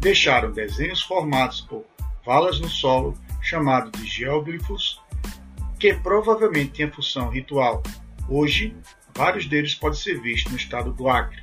Deixaram 0.00 0.52
desenhos 0.52 1.00
formados 1.00 1.62
por 1.62 1.86
valas 2.26 2.60
no 2.60 2.68
solo, 2.68 3.18
chamados 3.40 3.98
de 3.98 4.06
geóglifos, 4.06 5.00
que 5.80 5.94
provavelmente 5.94 6.72
tinha 6.72 6.92
função 6.92 7.30
ritual. 7.30 7.82
Hoje, 8.28 8.76
vários 9.16 9.46
deles 9.46 9.74
podem 9.74 9.98
ser 9.98 10.20
vistos 10.20 10.52
no 10.52 10.58
estado 10.58 10.92
do 10.92 11.08
Acre. 11.08 11.42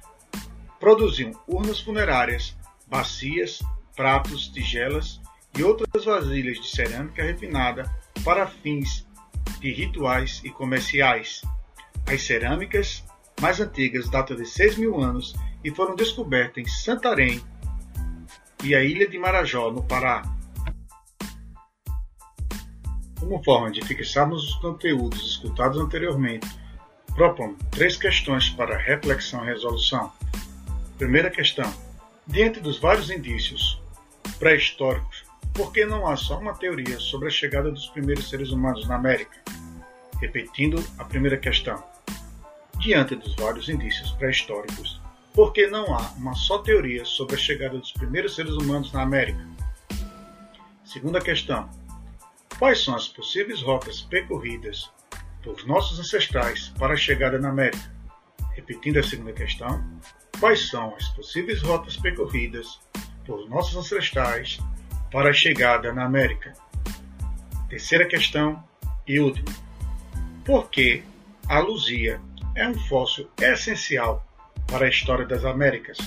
Produziam 0.79 1.31
urnas 1.47 1.79
funerárias, 1.79 2.55
bacias, 2.85 3.63
pratos, 3.95 4.47
tigelas 4.49 5.19
e 5.57 5.63
outras 5.63 6.05
vasilhas 6.05 6.59
de 6.59 6.69
cerâmica 6.69 7.23
refinada 7.23 7.91
para 8.23 8.47
fins 8.47 9.07
de 9.59 9.71
rituais 9.71 10.41
e 10.43 10.49
comerciais. 10.49 11.41
As 12.05 12.23
cerâmicas 12.23 13.03
mais 13.39 13.59
antigas 13.59 14.09
datam 14.09 14.35
de 14.35 14.45
6 14.45 14.77
mil 14.77 14.99
anos 14.99 15.35
e 15.63 15.71
foram 15.71 15.95
descobertas 15.95 16.63
em 16.63 16.67
Santarém 16.67 17.41
e 18.63 18.75
a 18.75 18.83
ilha 18.83 19.07
de 19.07 19.17
Marajó, 19.17 19.71
no 19.71 19.83
Pará, 19.83 20.23
como 23.19 23.43
forma 23.43 23.71
de 23.71 23.85
fixarmos 23.85 24.43
os 24.43 24.55
conteúdos 24.55 25.21
escutados 25.31 25.79
anteriormente, 25.79 26.47
proponho 27.15 27.55
três 27.69 27.95
questões 27.95 28.49
para 28.49 28.77
reflexão 28.77 29.43
e 29.43 29.47
resolução. 29.47 30.11
Primeira 30.97 31.29
questão: 31.29 31.71
diante 32.27 32.59
dos 32.59 32.79
vários 32.79 33.09
indícios 33.09 33.81
pré-históricos, 34.37 35.20
por 35.53 35.71
que 35.73 35.85
não 35.85 36.07
há 36.07 36.15
só 36.15 36.39
uma 36.39 36.53
teoria 36.53 36.99
sobre 36.99 37.27
a 37.27 37.31
chegada 37.31 37.71
dos 37.71 37.87
primeiros 37.87 38.29
seres 38.29 38.51
humanos 38.51 38.87
na 38.87 38.95
América? 38.95 39.37
Repetindo 40.19 40.83
a 40.97 41.03
primeira 41.03 41.37
questão: 41.37 41.83
diante 42.79 43.15
dos 43.15 43.35
vários 43.35 43.69
indícios 43.69 44.11
pré-históricos, 44.13 45.01
por 45.33 45.53
que 45.53 45.67
não 45.67 45.93
há 45.93 46.11
uma 46.17 46.35
só 46.35 46.59
teoria 46.59 47.05
sobre 47.05 47.35
a 47.35 47.37
chegada 47.37 47.77
dos 47.77 47.91
primeiros 47.91 48.35
seres 48.35 48.53
humanos 48.53 48.91
na 48.91 49.01
América? 49.01 49.45
Segunda 50.85 51.19
questão: 51.19 51.69
Quais 52.57 52.83
são 52.83 52.95
as 52.95 53.07
possíveis 53.07 53.61
rotas 53.61 54.01
percorridas 54.01 54.89
por 55.43 55.65
nossos 55.65 55.99
ancestrais 55.99 56.69
para 56.77 56.93
a 56.93 56.97
chegada 56.97 57.39
na 57.39 57.49
América? 57.49 57.91
Repetindo 58.53 58.97
a 58.97 59.03
segunda 59.03 59.33
questão, 59.33 59.83
quais 60.39 60.69
são 60.69 60.93
as 60.95 61.07
possíveis 61.09 61.61
rotas 61.61 61.97
percorridas 61.97 62.79
por 63.25 63.49
nossos 63.49 63.75
ancestrais 63.77 64.59
para 65.11 65.29
a 65.29 65.33
chegada 65.33 65.93
na 65.93 66.05
América? 66.05 66.53
Terceira 67.69 68.05
questão 68.07 68.63
e 69.07 69.19
última. 69.19 69.49
Por 70.45 70.69
que 70.69 71.03
a 71.47 71.59
Luzia 71.59 72.19
é 72.55 72.67
um 72.67 72.79
fóssil 72.87 73.29
essencial 73.39 74.25
para 74.67 74.85
a 74.85 74.89
história 74.89 75.25
das 75.25 75.43
Américas? 75.43 75.97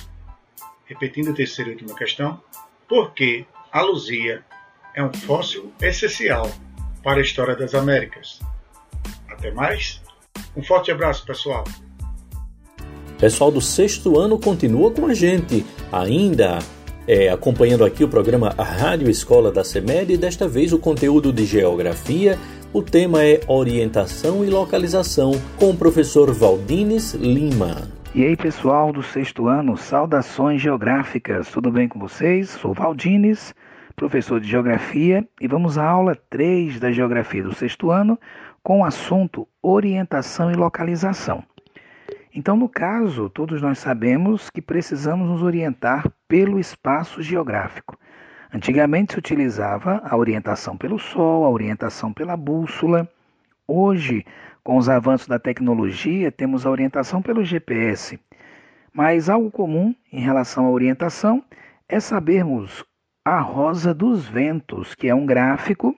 Repetindo 0.87 1.31
a 1.31 1.35
terceira 1.35 1.71
e 1.71 1.75
última 1.75 1.95
questão, 1.95 2.43
por 2.89 3.13
que 3.13 3.47
a 3.71 3.83
Luzia 3.83 4.45
é 4.95 5.03
um 5.03 5.13
fóssil 5.13 5.73
essencial 5.81 6.51
para 7.03 7.19
a 7.19 7.23
história 7.23 7.55
das 7.55 7.75
Américas. 7.75 8.41
Até 9.29 9.51
mais, 9.51 10.01
um 10.57 10.63
forte 10.63 10.91
abraço, 10.91 11.27
pessoal. 11.27 11.65
Pessoal 13.19 13.51
do 13.51 13.61
sexto 13.61 14.19
ano 14.19 14.39
continua 14.39 14.91
com 14.93 15.07
a 15.07 15.15
gente, 15.15 15.65
ainda 15.93 16.59
é, 17.07 17.29
acompanhando 17.29 17.85
aqui 17.85 18.03
o 18.05 18.09
programa 18.09 18.51
Rádio 18.51 19.11
Escola 19.11 19.53
da 19.53 19.65
CEMED 19.65 20.15
e 20.15 20.17
desta 20.17 20.49
vez 20.49 20.73
o 20.73 20.79
conteúdo 20.79 21.33
de 21.33 21.45
Geografia. 21.45 22.39
O 22.73 22.83
tema 22.83 23.25
é 23.25 23.41
Orientação 23.47 24.45
e 24.45 24.51
Localização, 24.51 25.33
com 25.57 25.71
o 25.71 25.77
professor 25.77 26.33
Valdines 26.33 27.15
Lima. 27.15 27.89
E 28.15 28.25
aí, 28.25 28.37
pessoal 28.37 28.93
do 28.93 29.03
sexto 29.03 29.49
ano, 29.49 29.77
saudações 29.77 30.61
geográficas, 30.61 31.49
tudo 31.49 31.71
bem 31.71 31.89
com 31.89 31.99
vocês? 31.99 32.51
Sou 32.51 32.73
Valdines 32.73 33.55
professor 33.95 34.41
de 34.41 34.49
Geografia, 34.49 35.27
e 35.41 35.47
vamos 35.47 35.79
à 35.79 35.87
aula 35.87 36.17
3 36.29 36.81
da 36.81 36.91
Geografia 36.91 37.43
do 37.43 37.55
sexto 37.55 37.91
ano, 37.91 38.19
com 38.63 38.81
o 38.81 38.85
assunto 38.85 39.47
Orientação 39.63 40.51
e 40.51 40.55
Localização. 40.55 41.45
Então, 42.37 42.57
no 42.57 42.69
caso, 42.69 43.31
todos 43.31 43.63
nós 43.63 43.79
sabemos 43.79 44.51
que 44.51 44.61
precisamos 44.61 45.29
nos 45.29 45.41
orientar 45.41 46.11
pelo 46.27 46.59
espaço 46.59 47.23
geográfico. 47.23 47.97
Antigamente 48.53 49.13
se 49.13 49.19
utilizava 49.21 50.03
a 50.05 50.17
orientação 50.17 50.77
pelo 50.77 50.99
Sol, 50.99 51.45
a 51.45 51.51
orientação 51.51 52.13
pela 52.13 52.37
bússola. 52.37 53.09
Hoje, 53.69 54.27
com 54.65 54.77
os 54.77 54.89
avanços 54.89 55.29
da 55.29 55.39
tecnologia, 55.39 56.33
temos 56.33 56.67
a 56.67 56.71
orientação 56.71 57.23
pelo 57.23 57.45
GPS. 57.45 58.19
Mas 58.93 59.29
algo 59.29 59.49
comum 59.49 59.95
em 60.13 60.21
relação 60.21 60.67
à 60.67 60.71
orientação 60.71 61.41
é 61.89 62.01
sabermos 62.01 62.85
a 63.25 63.39
rosa 63.39 63.95
dos 63.95 64.27
ventos, 64.27 64.93
que 64.97 65.07
é 65.07 65.15
um 65.15 65.25
gráfico 65.25 65.97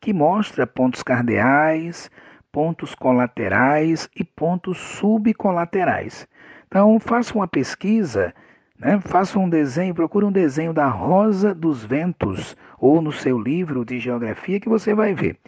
que 0.00 0.12
mostra 0.12 0.66
pontos 0.66 1.04
cardeais, 1.04 2.10
pontos 2.56 2.94
colaterais 2.94 4.08
e 4.16 4.24
pontos 4.24 4.78
subcolaterais. 4.78 6.26
Então, 6.66 6.98
faça 6.98 7.34
uma 7.34 7.46
pesquisa, 7.46 8.34
né? 8.78 8.98
faça 8.98 9.38
um 9.38 9.46
desenho, 9.46 9.94
procure 9.94 10.24
um 10.24 10.32
desenho 10.32 10.72
da 10.72 10.88
rosa 10.88 11.54
dos 11.54 11.84
ventos 11.84 12.56
ou 12.78 13.02
no 13.02 13.12
seu 13.12 13.38
livro 13.38 13.84
de 13.84 13.98
geografia 13.98 14.58
que 14.58 14.70
você 14.70 14.94
vai 14.94 15.12
ver. 15.12 15.38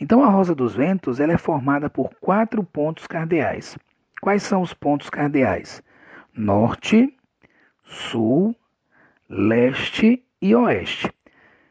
Então, 0.00 0.24
a 0.24 0.28
rosa 0.28 0.56
dos 0.56 0.74
ventos 0.74 1.20
ela 1.20 1.34
é 1.34 1.38
formada 1.38 1.88
por 1.88 2.10
quatro 2.20 2.64
pontos 2.64 3.06
cardeais. 3.06 3.78
Quais 4.20 4.42
são 4.42 4.60
os 4.60 4.74
pontos 4.74 5.08
cardeais? 5.08 5.80
Norte, 6.34 7.14
sul, 7.84 8.56
leste 9.30 10.20
e 10.42 10.52
oeste. 10.52 11.08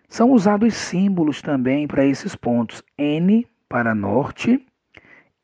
São 0.07 0.31
usados 0.31 0.73
símbolos 0.73 1.41
também 1.41 1.85
para 1.85 2.05
esses 2.05 2.33
pontos: 2.33 2.81
N 2.97 3.45
para 3.67 3.93
norte, 3.93 4.65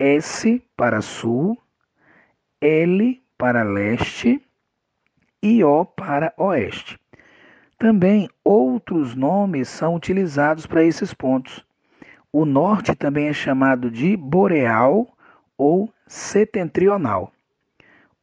S 0.03 0.59
para 0.75 0.99
sul, 0.99 1.55
L 2.59 3.21
para 3.37 3.61
leste 3.61 4.41
e 5.43 5.63
O 5.63 5.85
para 5.85 6.33
oeste. 6.37 6.99
Também 7.77 8.27
outros 8.43 9.13
nomes 9.13 9.69
são 9.69 9.93
utilizados 9.93 10.65
para 10.65 10.83
esses 10.83 11.13
pontos. 11.13 11.63
O 12.33 12.45
norte 12.45 12.95
também 12.95 13.27
é 13.27 13.33
chamado 13.33 13.91
de 13.91 14.17
boreal 14.17 15.07
ou 15.55 15.93
setentrional. 16.07 17.31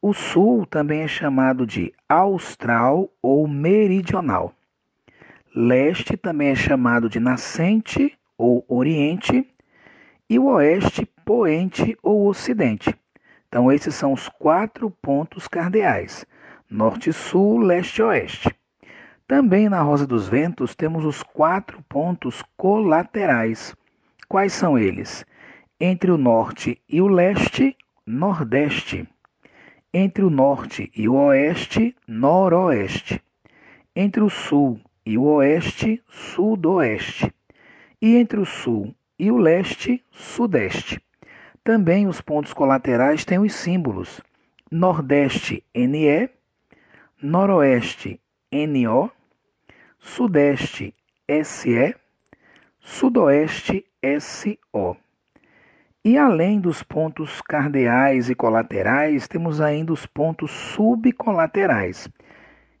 O 0.01 0.13
sul 0.13 0.65
também 0.65 1.03
é 1.03 1.07
chamado 1.07 1.65
de 1.65 1.93
austral 2.09 3.09
ou 3.21 3.47
meridional. 3.47 4.53
Leste 5.55 6.17
também 6.17 6.49
é 6.49 6.55
chamado 6.55 7.07
de 7.07 7.21
nascente 7.21 8.19
ou 8.37 8.65
oriente 8.67 9.47
e 10.29 10.37
o 10.37 10.45
oeste 10.47 11.07
poente 11.29 11.95
ou 12.01 12.27
ocidente. 12.27 12.91
Então 13.47 13.71
esses 13.71 13.93
são 13.93 14.13
os 14.13 14.27
quatro 14.27 14.89
pontos 14.89 15.47
cardeais: 15.47 16.25
norte, 16.67 17.13
sul, 17.13 17.59
leste, 17.59 18.01
oeste. 18.01 18.49
Também 19.27 19.69
na 19.69 19.79
Rosa 19.79 20.07
dos 20.07 20.27
Ventos 20.27 20.73
temos 20.73 21.05
os 21.05 21.21
quatro 21.21 21.83
pontos 21.87 22.41
colaterais. 22.57 23.75
Quais 24.27 24.53
são 24.53 24.75
eles? 24.75 25.23
Entre 25.79 26.09
o 26.09 26.17
norte 26.17 26.81
e 26.89 26.99
o 26.99 27.07
leste, 27.07 27.77
nordeste 28.07 29.07
entre 29.93 30.23
o 30.23 30.31
norte 30.31 30.91
e 30.95 31.07
o 31.07 31.13
oeste, 31.13 31.95
noroeste, 32.07 33.21
entre 33.95 34.21
o 34.21 34.31
sul 34.31 34.79
e 35.05 35.15
o 35.15 35.23
oeste, 35.23 36.01
sudoeste, 36.09 37.31
e 38.01 38.15
entre 38.17 38.39
o 38.39 38.45
sul 38.45 38.95
e 39.17 39.31
o 39.31 39.37
leste, 39.37 40.03
sudeste. 40.11 40.99
Também 41.69 42.07
os 42.07 42.19
pontos 42.19 42.51
colaterais 42.51 43.23
têm 43.23 43.37
os 43.37 43.53
símbolos 43.53 44.19
Nordeste 44.71 45.63
NE, 45.75 46.27
Noroeste 47.21 48.19
NO, 48.51 49.11
Sudeste 49.99 50.95
SE, 51.43 51.95
Sudoeste 52.79 53.85
SO. 54.19 54.97
E 56.03 56.17
além 56.17 56.59
dos 56.59 56.81
pontos 56.81 57.39
cardeais 57.39 58.31
e 58.31 58.33
colaterais, 58.33 59.27
temos 59.27 59.61
ainda 59.61 59.93
os 59.93 60.07
pontos 60.07 60.49
subcolaterais. 60.49 62.09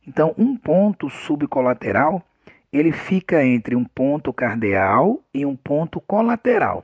Então, 0.07 0.33
um 0.35 0.57
ponto 0.57 1.11
subcolateral, 1.11 2.23
ele 2.73 2.91
fica 2.91 3.45
entre 3.45 3.75
um 3.75 3.85
ponto 3.85 4.33
cardeal 4.33 5.21
e 5.31 5.45
um 5.45 5.55
ponto 5.55 6.01
colateral. 6.01 6.83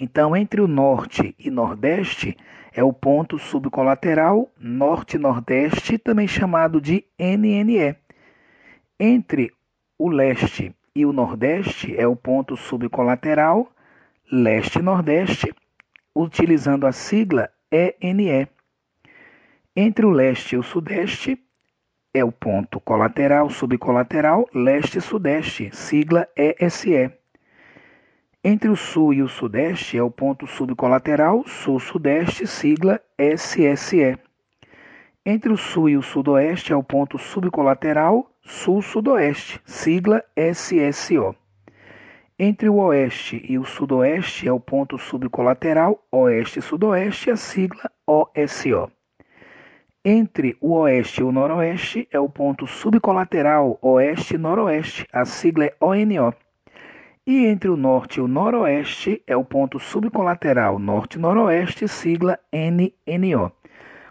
Então, 0.00 0.36
entre 0.36 0.60
o 0.60 0.68
norte 0.68 1.34
e 1.38 1.50
nordeste 1.50 2.36
é 2.72 2.84
o 2.84 2.92
ponto 2.92 3.38
subcolateral 3.38 4.48
norte-nordeste, 4.58 5.98
também 5.98 6.28
chamado 6.28 6.80
de 6.80 7.04
NNE. 7.18 7.96
Entre 9.00 9.52
o 9.98 10.08
leste 10.08 10.74
e 10.94 11.04
o 11.04 11.12
nordeste 11.12 11.96
é 11.96 12.06
o 12.06 12.14
ponto 12.14 12.56
subcolateral 12.56 13.68
leste-nordeste, 14.30 15.52
utilizando 16.14 16.86
a 16.86 16.92
sigla 16.92 17.50
ENE. 17.70 18.48
Entre 19.74 20.06
o 20.06 20.10
leste 20.10 20.54
e 20.54 20.58
o 20.58 20.62
sudeste 20.62 21.42
é 22.14 22.24
o 22.24 22.32
ponto 22.32 22.80
colateral, 22.80 23.50
subcolateral, 23.50 24.48
leste-sudeste, 24.54 25.74
sigla 25.74 26.28
ESE. 26.36 27.17
Entre 28.50 28.70
o 28.70 28.76
sul 28.76 29.12
e 29.12 29.22
o 29.22 29.28
sudeste 29.28 29.98
é 29.98 30.02
o 30.02 30.10
ponto 30.10 30.46
subcolateral, 30.46 31.44
sul-sudeste, 31.46 32.46
sigla 32.46 32.98
SSE. 33.18 34.16
Entre 35.22 35.52
o 35.52 35.56
sul 35.58 35.90
e 35.90 35.98
o 35.98 36.02
sudoeste 36.02 36.72
é 36.72 36.74
o 36.74 36.82
ponto 36.82 37.18
subcolateral, 37.18 38.26
sul-sudoeste, 38.40 39.60
sigla 39.66 40.24
SSO. 40.34 41.36
Entre 42.38 42.70
o 42.70 42.76
oeste 42.76 43.44
e 43.46 43.58
o 43.58 43.66
sudoeste 43.66 44.48
é 44.48 44.52
o 44.52 44.58
ponto 44.58 44.96
subcolateral 44.96 46.02
oeste-sudoeste, 46.10 47.30
a 47.30 47.36
sigla 47.36 47.90
OSO. 48.06 48.90
Entre 50.02 50.56
o 50.62 50.72
oeste 50.72 51.20
e 51.20 51.24
o 51.24 51.30
noroeste 51.30 52.08
é 52.10 52.18
o 52.18 52.30
ponto 52.30 52.66
subcolateral 52.66 53.78
oeste-noroeste, 53.82 55.06
a 55.12 55.26
sigla 55.26 55.66
é 55.66 55.74
ONO. 55.78 56.47
E 57.28 57.44
entre 57.44 57.68
o 57.68 57.76
norte 57.76 58.20
e 58.20 58.22
o 58.22 58.26
noroeste 58.26 59.22
é 59.26 59.36
o 59.36 59.44
ponto 59.44 59.78
subcolateral 59.78 60.78
norte-noroeste, 60.78 61.86
sigla 61.86 62.38
NNO. 62.50 63.52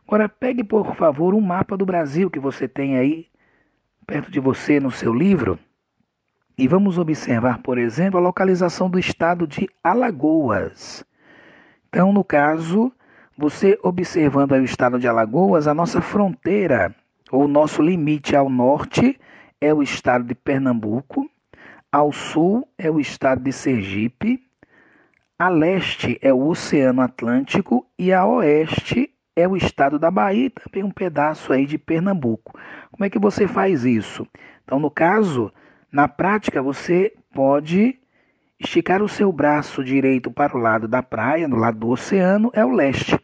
Agora 0.06 0.30
pegue, 0.30 0.64
por 0.64 0.94
favor, 0.94 1.34
um 1.34 1.42
mapa 1.42 1.76
do 1.76 1.84
Brasil 1.84 2.30
que 2.30 2.40
você 2.40 2.68
tem 2.68 2.96
aí 2.96 3.26
perto 4.06 4.30
de 4.30 4.40
você 4.40 4.80
no 4.80 4.92
seu 4.92 5.12
livro 5.12 5.58
e 6.56 6.68
vamos 6.68 7.00
observar, 7.00 7.58
por 7.64 7.80
exemplo, 7.80 8.20
a 8.20 8.22
localização 8.22 8.88
do 8.88 9.00
estado 9.00 9.48
de 9.48 9.68
Alagoas. 9.84 11.04
Então, 11.90 12.14
no 12.14 12.24
caso, 12.24 12.92
você 13.36 13.80
observando 13.82 14.52
o 14.52 14.64
estado 14.64 15.00
de 15.00 15.08
Alagoas, 15.08 15.68
a 15.68 15.74
nossa 15.74 16.02
fronteira, 16.02 16.96
ou 17.32 17.48
nosso 17.48 17.82
limite 17.82 18.36
ao 18.36 18.48
norte 18.48 19.20
é 19.60 19.74
o 19.74 19.82
estado 19.82 20.24
de 20.24 20.36
Pernambuco, 20.36 21.28
ao 21.98 22.12
sul 22.12 22.68
é 22.78 22.92
o 22.92 23.00
estado 23.00 23.42
de 23.42 23.52
Sergipe, 23.52 24.40
a 25.40 25.50
leste 25.50 26.20
é 26.22 26.32
o 26.32 26.46
Oceano 26.46 27.02
Atlântico 27.02 27.88
e 27.98 28.14
a 28.14 28.24
oeste 28.24 29.12
é 29.36 29.48
o 29.48 29.58
estado 29.58 29.98
da 29.98 30.12
Bahia 30.12 30.46
e 30.46 30.50
também 30.52 30.84
um 30.84 30.92
pedaço 30.92 31.52
aí 31.52 31.66
de 31.66 31.80
Pernambuco. 31.80 32.54
Como 32.92 33.04
é 33.04 33.10
que 33.10 33.18
você 33.18 33.48
faz 33.48 33.84
isso? 33.84 34.28
Então, 34.64 34.80
no 34.80 34.92
caso, 34.92 35.52
na 35.92 36.08
prática, 36.08 36.62
você 36.62 37.14
pode 37.34 38.00
esticar 38.60 39.02
o 39.02 39.10
seu 39.10 39.32
braço 39.32 39.84
direito 39.84 40.30
para 40.30 40.56
o 40.56 40.62
lado 40.62 40.88
da 40.88 41.02
praia, 41.02 41.48
no 41.48 41.56
lado 41.56 41.80
do 41.80 41.90
oceano, 41.90 42.52
é 42.54 42.64
o 42.64 42.70
leste. 42.70 43.20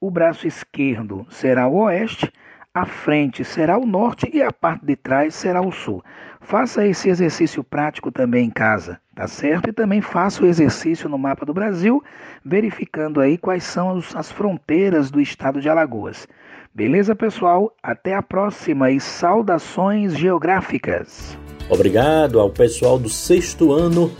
O 0.00 0.10
braço 0.10 0.44
esquerdo 0.44 1.24
será 1.30 1.68
o 1.68 1.84
oeste, 1.84 2.32
a 2.78 2.86
frente 2.86 3.44
será 3.44 3.76
o 3.76 3.84
norte 3.84 4.30
e 4.32 4.42
a 4.42 4.52
parte 4.52 4.86
de 4.86 4.94
trás 4.94 5.34
será 5.34 5.60
o 5.60 5.72
sul. 5.72 6.02
Faça 6.40 6.86
esse 6.86 7.08
exercício 7.08 7.64
prático 7.64 8.12
também 8.12 8.46
em 8.46 8.50
casa, 8.50 9.00
tá 9.14 9.26
certo? 9.26 9.68
E 9.68 9.72
também 9.72 10.00
faça 10.00 10.42
o 10.42 10.46
exercício 10.46 11.08
no 11.08 11.18
mapa 11.18 11.44
do 11.44 11.52
Brasil, 11.52 12.02
verificando 12.44 13.20
aí 13.20 13.36
quais 13.36 13.64
são 13.64 14.00
as 14.14 14.30
fronteiras 14.30 15.10
do 15.10 15.20
estado 15.20 15.60
de 15.60 15.68
Alagoas. 15.68 16.28
Beleza, 16.72 17.16
pessoal? 17.16 17.74
Até 17.82 18.14
a 18.14 18.22
próxima 18.22 18.90
e 18.90 19.00
saudações 19.00 20.16
geográficas! 20.16 21.36
Obrigado 21.68 22.38
ao 22.38 22.50
pessoal 22.50 22.98
do 22.98 23.08
sexto 23.08 23.72
ano. 23.72 24.10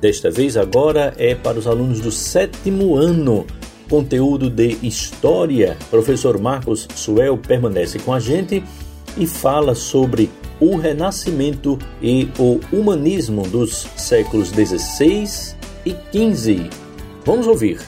Desta 0.00 0.30
vez 0.30 0.56
agora 0.56 1.14
é 1.16 1.34
para 1.34 1.58
os 1.58 1.66
alunos 1.66 2.00
do 2.00 2.12
sétimo 2.12 2.94
ano. 2.94 3.46
Conteúdo 3.92 4.48
de 4.48 4.78
História. 4.82 5.76
Professor 5.90 6.40
Marcos 6.40 6.88
Suel 6.94 7.36
permanece 7.36 7.98
com 7.98 8.14
a 8.14 8.18
gente 8.18 8.64
e 9.18 9.26
fala 9.26 9.74
sobre 9.74 10.30
o 10.58 10.78
Renascimento 10.78 11.78
e 12.00 12.26
o 12.38 12.58
humanismo 12.74 13.46
dos 13.46 13.82
séculos 13.98 14.48
XVI 14.48 15.54
e 15.84 15.90
XV. 16.10 16.70
Vamos 17.26 17.46
ouvir. 17.46 17.82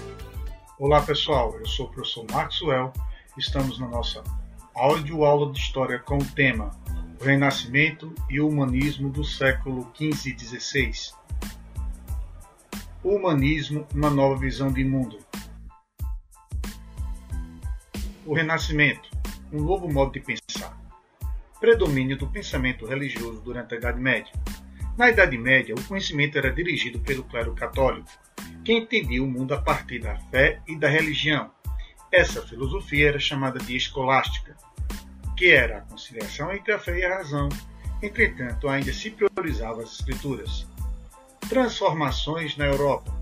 Olá 0.79 1.01
pessoal, 1.01 1.57
eu 1.59 1.67
sou 1.67 1.87
o 1.87 1.89
professor 1.89 2.27
Marcos 2.31 2.59
Suel. 2.59 2.93
Estamos 3.39 3.81
na 3.81 3.89
nossa 3.89 4.23
aula 4.75 5.01
de 5.01 5.59
História 5.59 5.99
com 6.01 6.19
o 6.19 6.25
tema 6.37 6.71
o 7.19 7.25
Renascimento 7.25 8.13
e 8.29 8.43
o 8.43 8.49
Humanismo 8.51 9.09
do 9.09 9.25
século 9.25 9.91
XV 9.97 10.37
e 10.37 10.39
XVI. 10.39 10.93
O 13.03 13.17
humanismo, 13.17 13.87
uma 13.95 14.11
nova 14.11 14.39
visão 14.39 14.71
de 14.71 14.85
mundo. 14.85 15.17
O 18.27 18.35
Renascimento, 18.35 19.11
um 19.53 19.61
novo 19.63 19.93
modo 19.93 20.13
de 20.13 20.21
pensar. 20.21 20.79
Predomínio 21.61 22.17
do 22.17 22.27
pensamento 22.27 22.87
religioso 22.87 23.41
durante 23.41 23.75
a 23.75 23.79
Idade 23.79 24.01
Média. 24.01 24.33
Na 24.97 25.11
Idade 25.11 25.37
Média, 25.37 25.75
o 25.75 25.85
conhecimento 25.85 26.39
era 26.39 26.53
dirigido 26.53 27.01
pelo 27.01 27.25
clero 27.25 27.55
católico, 27.55 28.09
que 28.65 28.73
entendia 28.73 29.23
o 29.23 29.27
mundo 29.27 29.55
a 29.55 29.61
partir 29.61 30.01
da 30.01 30.17
fé 30.31 30.61
e 30.67 30.77
da 30.77 30.89
religião. 30.89 31.51
Essa 32.13 32.47
filosofia 32.47 33.09
era 33.09 33.19
chamada 33.19 33.59
de 33.59 33.77
escolástica 33.77 34.57
que 35.37 35.51
era 35.51 35.79
a 35.79 35.81
conciliação 35.83 36.53
entre 36.53 36.73
a 36.73 36.79
fé 36.79 36.99
e 36.99 37.05
a 37.05 37.17
razão. 37.17 37.49
Entretanto, 38.03 38.69
ainda 38.69 38.93
se 38.93 39.11
priorizava 39.11 39.83
as 39.83 39.93
escrituras. 39.95 40.67
Transformações 41.49 42.57
na 42.57 42.67
Europa. 42.67 43.15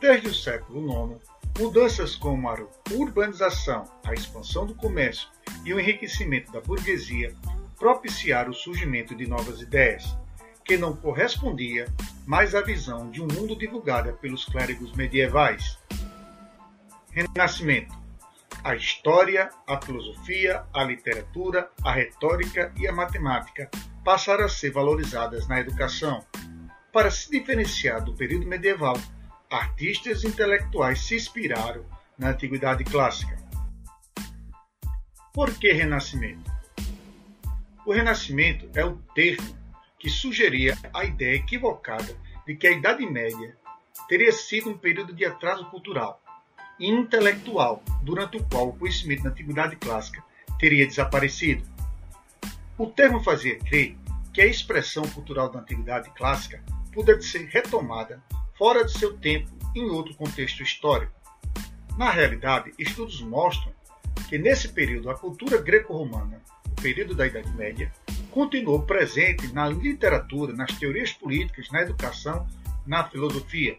Desde 0.00 0.28
o 0.28 0.34
século 0.34 1.14
IX, 1.14 1.20
mudanças 1.58 2.14
como 2.14 2.48
a 2.48 2.56
urbanização, 2.92 3.84
a 4.04 4.12
expansão 4.12 4.66
do 4.66 4.74
comércio 4.74 5.28
e 5.64 5.72
o 5.72 5.80
enriquecimento 5.80 6.52
da 6.52 6.60
burguesia 6.60 7.34
propiciaram 7.78 8.50
o 8.50 8.54
surgimento 8.54 9.14
de 9.14 9.26
novas 9.26 9.60
ideias, 9.60 10.16
que 10.64 10.76
não 10.76 10.96
correspondia 10.96 11.86
mais 12.26 12.54
à 12.54 12.60
visão 12.60 13.10
de 13.10 13.22
um 13.22 13.28
mundo 13.28 13.56
divulgada 13.56 14.12
pelos 14.12 14.44
clérigos 14.44 14.92
medievais. 14.92 15.78
Renascimento 17.10 18.06
a 18.66 18.74
história, 18.74 19.48
a 19.64 19.80
filosofia, 19.80 20.64
a 20.74 20.82
literatura, 20.82 21.70
a 21.84 21.92
retórica 21.92 22.72
e 22.76 22.88
a 22.88 22.92
matemática 22.92 23.70
passaram 24.04 24.44
a 24.44 24.48
ser 24.48 24.72
valorizadas 24.72 25.46
na 25.46 25.60
educação. 25.60 26.24
Para 26.92 27.08
se 27.08 27.30
diferenciar 27.30 28.02
do 28.02 28.12
período 28.14 28.44
medieval, 28.44 28.96
artistas 29.56 30.22
intelectuais 30.22 31.00
se 31.00 31.16
inspiraram 31.16 31.84
na 32.18 32.30
Antiguidade 32.30 32.84
Clássica. 32.84 33.36
Por 35.32 35.52
que 35.58 35.72
Renascimento? 35.72 36.50
O 37.84 37.92
Renascimento 37.92 38.68
é 38.74 38.84
o 38.84 38.96
termo 39.14 39.56
que 39.98 40.10
sugeria 40.10 40.76
a 40.92 41.04
ideia 41.04 41.36
equivocada 41.36 42.16
de 42.46 42.54
que 42.54 42.66
a 42.66 42.72
Idade 42.72 43.06
Média 43.06 43.56
teria 44.08 44.32
sido 44.32 44.70
um 44.70 44.78
período 44.78 45.14
de 45.14 45.24
atraso 45.24 45.64
cultural 45.70 46.22
e 46.78 46.88
intelectual, 46.90 47.82
durante 48.02 48.36
o 48.36 48.44
qual 48.44 48.68
o 48.68 48.76
conhecimento 48.76 49.22
da 49.22 49.30
Antiguidade 49.30 49.76
Clássica 49.76 50.22
teria 50.58 50.86
desaparecido. 50.86 51.64
O 52.76 52.86
termo 52.86 53.22
fazia 53.22 53.58
crer 53.58 53.96
que 54.34 54.42
a 54.42 54.46
expressão 54.46 55.02
cultural 55.08 55.48
da 55.48 55.60
Antiguidade 55.60 56.10
Clássica 56.10 56.62
pudesse 56.92 57.28
ser 57.28 57.46
retomada 57.46 58.22
fora 58.58 58.84
de 58.84 58.98
seu 58.98 59.16
tempo 59.16 59.50
em 59.74 59.90
outro 59.90 60.14
contexto 60.14 60.62
histórico. 60.62 61.12
Na 61.96 62.10
realidade, 62.10 62.72
estudos 62.78 63.20
mostram 63.20 63.72
que 64.28 64.38
nesse 64.38 64.68
período 64.68 65.10
a 65.10 65.14
cultura 65.14 65.60
greco-romana, 65.60 66.42
o 66.66 66.82
período 66.82 67.14
da 67.14 67.26
Idade 67.26 67.50
Média, 67.52 67.92
continuou 68.30 68.82
presente 68.82 69.52
na 69.52 69.68
literatura, 69.68 70.52
nas 70.52 70.72
teorias 70.72 71.12
políticas, 71.12 71.70
na 71.70 71.82
educação, 71.82 72.46
na 72.86 73.04
filosofia. 73.04 73.78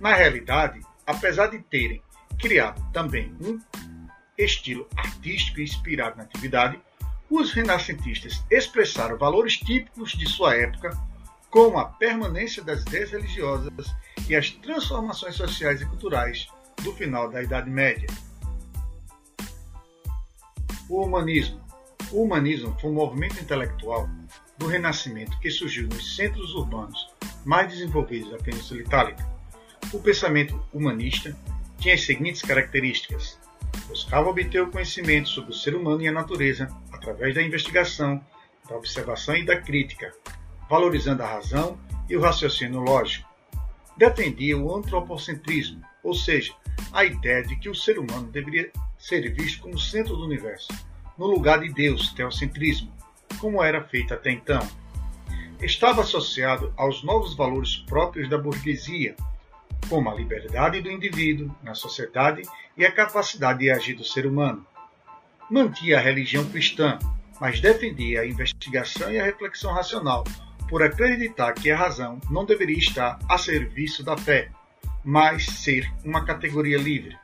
Na 0.00 0.14
realidade, 0.14 0.80
apesar 1.06 1.48
de 1.48 1.58
terem 1.58 2.02
criado 2.38 2.80
também 2.92 3.34
um 3.40 3.58
estilo 4.36 4.86
artístico 4.96 5.60
inspirado 5.60 6.16
na 6.16 6.22
atividade, 6.22 6.80
os 7.30 7.52
renascentistas 7.52 8.44
expressaram 8.50 9.18
valores 9.18 9.58
típicos 9.58 10.12
de 10.12 10.26
sua 10.26 10.54
época 10.54 10.90
como 11.50 11.78
a 11.78 11.86
permanência 11.86 12.62
das 12.62 12.82
ideias 12.82 13.10
religiosas 13.10 13.94
e 14.28 14.36
as 14.36 14.50
transformações 14.50 15.34
sociais 15.36 15.80
e 15.80 15.86
culturais 15.86 16.48
do 16.82 16.92
final 16.92 17.30
da 17.30 17.42
Idade 17.42 17.70
Média. 17.70 18.08
O 20.88 21.04
humanismo. 21.04 21.60
O 22.10 22.22
humanismo 22.22 22.76
foi 22.80 22.90
um 22.90 22.94
movimento 22.94 23.38
intelectual 23.40 24.08
do 24.56 24.66
Renascimento 24.66 25.38
que 25.40 25.50
surgiu 25.50 25.86
nos 25.88 26.16
centros 26.16 26.54
urbanos 26.54 27.10
mais 27.44 27.68
desenvolvidos 27.68 28.30
da 28.30 28.38
Península 28.38 28.80
Itálica. 28.80 29.26
O 29.92 30.00
pensamento 30.00 30.62
humanista 30.72 31.36
tinha 31.78 31.94
as 31.94 32.04
seguintes 32.04 32.42
características: 32.42 33.38
buscava 33.86 34.28
obter 34.28 34.62
o 34.62 34.70
conhecimento 34.70 35.28
sobre 35.28 35.50
o 35.50 35.54
ser 35.54 35.74
humano 35.74 36.02
e 36.02 36.08
a 36.08 36.12
natureza 36.12 36.68
através 36.92 37.34
da 37.34 37.42
investigação, 37.42 38.22
da 38.68 38.76
observação 38.76 39.36
e 39.36 39.44
da 39.44 39.60
crítica, 39.60 40.12
valorizando 40.68 41.22
a 41.22 41.26
razão 41.26 41.78
e 42.08 42.16
o 42.16 42.20
raciocínio 42.20 42.80
lógico. 42.80 43.28
Defendia 43.96 44.56
o 44.56 44.74
antropocentrismo, 44.74 45.82
ou 46.02 46.14
seja, 46.14 46.52
a 46.92 47.04
ideia 47.04 47.42
de 47.42 47.56
que 47.56 47.68
o 47.68 47.74
ser 47.74 47.98
humano 47.98 48.28
deveria 48.28 48.70
ser 48.98 49.32
visto 49.32 49.62
como 49.62 49.78
centro 49.78 50.16
do 50.16 50.24
universo, 50.24 50.68
no 51.16 51.26
lugar 51.26 51.60
de 51.60 51.72
Deus, 51.72 52.12
teocentrismo, 52.12 52.92
como 53.40 53.62
era 53.62 53.82
feito 53.82 54.14
até 54.14 54.30
então. 54.30 54.66
Estava 55.60 56.02
associado 56.02 56.72
aos 56.76 57.02
novos 57.02 57.34
valores 57.34 57.76
próprios 57.76 58.28
da 58.28 58.38
burguesia, 58.38 59.16
como 59.88 60.08
a 60.08 60.14
liberdade 60.14 60.80
do 60.80 60.90
indivíduo 60.90 61.54
na 61.62 61.74
sociedade 61.74 62.42
e 62.76 62.84
a 62.86 62.92
capacidade 62.92 63.60
de 63.60 63.70
agir 63.70 63.94
do 63.94 64.04
ser 64.04 64.26
humano. 64.26 64.64
Mantia 65.50 65.98
a 65.98 66.00
religião 66.02 66.44
cristã, 66.44 66.98
mas 67.40 67.60
defendia 67.60 68.20
a 68.20 68.26
investigação 68.26 69.10
e 69.10 69.18
a 69.18 69.24
reflexão 69.24 69.72
racional, 69.72 70.24
por 70.68 70.82
acreditar 70.82 71.52
que 71.54 71.70
a 71.70 71.76
razão 71.76 72.20
não 72.30 72.44
deveria 72.44 72.78
estar 72.78 73.18
a 73.28 73.38
serviço 73.38 74.04
da 74.04 74.16
fé, 74.16 74.50
mas 75.04 75.46
ser 75.46 75.90
uma 76.04 76.24
categoria 76.24 76.76
livre. 76.76 77.16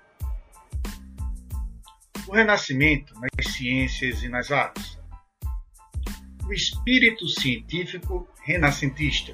O 2.26 2.32
renascimento 2.32 3.12
nas 3.20 3.52
ciências 3.52 4.22
e 4.22 4.28
nas 4.28 4.50
artes. 4.50 4.98
O 6.46 6.52
espírito 6.52 7.28
científico 7.28 8.28
renascentista. 8.42 9.32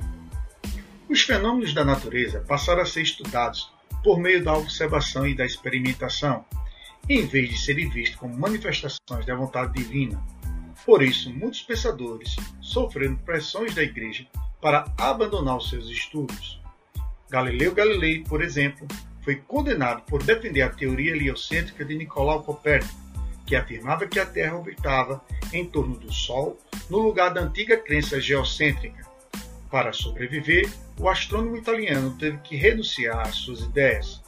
Os 1.08 1.22
fenômenos 1.22 1.72
da 1.72 1.84
natureza 1.84 2.40
passaram 2.46 2.82
a 2.82 2.86
ser 2.86 3.02
estudados 3.02 3.72
por 4.02 4.18
meio 4.18 4.42
da 4.42 4.54
observação 4.54 5.26
e 5.26 5.34
da 5.34 5.44
experimentação, 5.44 6.44
em 7.08 7.26
vez 7.26 7.50
de 7.50 7.58
serem 7.58 7.88
vistos 7.88 8.18
como 8.18 8.36
manifestações 8.36 9.26
da 9.26 9.34
vontade 9.34 9.72
divina 9.72 10.22
por 10.84 11.02
isso, 11.02 11.32
muitos 11.32 11.62
pensadores 11.62 12.36
sofreram 12.60 13.16
pressões 13.16 13.74
da 13.74 13.82
Igreja 13.82 14.26
para 14.60 14.92
abandonar 14.98 15.56
os 15.56 15.68
seus 15.68 15.88
estudos. 15.88 16.60
Galileu 17.28 17.74
Galilei, 17.74 18.24
por 18.24 18.42
exemplo, 18.42 18.86
foi 19.22 19.36
condenado 19.36 20.02
por 20.02 20.22
defender 20.22 20.62
a 20.62 20.70
teoria 20.70 21.12
heliocêntrica 21.12 21.84
de 21.84 21.96
Nicolau 21.96 22.42
Copérnico, 22.42 22.92
que 23.46 23.54
afirmava 23.54 24.06
que 24.06 24.18
a 24.18 24.26
Terra 24.26 24.56
orbitava 24.56 25.24
em 25.52 25.64
torno 25.64 25.96
do 25.96 26.12
Sol, 26.12 26.58
no 26.88 26.98
lugar 26.98 27.32
da 27.32 27.42
antiga 27.42 27.76
crença 27.76 28.20
geocêntrica. 28.20 29.08
Para 29.70 29.92
sobreviver, 29.92 30.68
o 30.98 31.08
astrônomo 31.08 31.56
italiano 31.56 32.16
teve 32.18 32.38
que 32.38 32.56
renunciar 32.56 33.20
às 33.20 33.36
suas 33.36 33.60
ideias. 33.60 34.20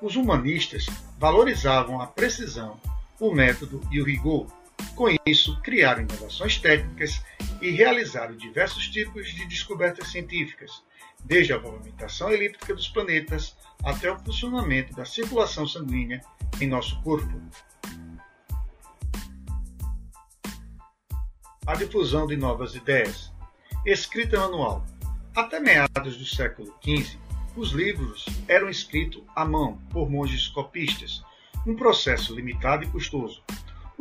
Os 0.00 0.16
humanistas 0.16 0.86
valorizavam 1.18 2.00
a 2.00 2.06
precisão, 2.06 2.80
o 3.20 3.32
método 3.32 3.80
e 3.90 4.00
o 4.00 4.04
rigor, 4.04 4.46
com 4.94 5.06
isso, 5.26 5.60
criaram 5.62 6.02
inovações 6.02 6.58
técnicas 6.58 7.22
e 7.60 7.70
realizaram 7.70 8.36
diversos 8.36 8.88
tipos 8.88 9.32
de 9.32 9.46
descobertas 9.46 10.10
científicas, 10.10 10.82
desde 11.24 11.52
a 11.52 11.58
movimentação 11.58 12.30
elíptica 12.30 12.74
dos 12.74 12.88
planetas 12.88 13.56
até 13.84 14.10
o 14.10 14.18
funcionamento 14.18 14.94
da 14.94 15.04
circulação 15.04 15.66
sanguínea 15.66 16.20
em 16.60 16.68
nosso 16.68 17.00
corpo. 17.02 17.40
A 21.66 21.74
difusão 21.76 22.26
de 22.26 22.36
novas 22.36 22.74
ideias. 22.74 23.32
Escrita 23.86 24.38
manual. 24.38 24.84
Até 25.34 25.60
meados 25.60 26.16
do 26.16 26.26
século 26.26 26.74
XV, 26.84 27.18
os 27.56 27.70
livros 27.70 28.26
eram 28.48 28.68
escritos 28.68 29.22
à 29.34 29.44
mão 29.44 29.78
por 29.90 30.10
monges 30.10 30.48
copistas, 30.48 31.22
um 31.66 31.76
processo 31.76 32.34
limitado 32.34 32.84
e 32.84 32.88
custoso, 32.88 33.42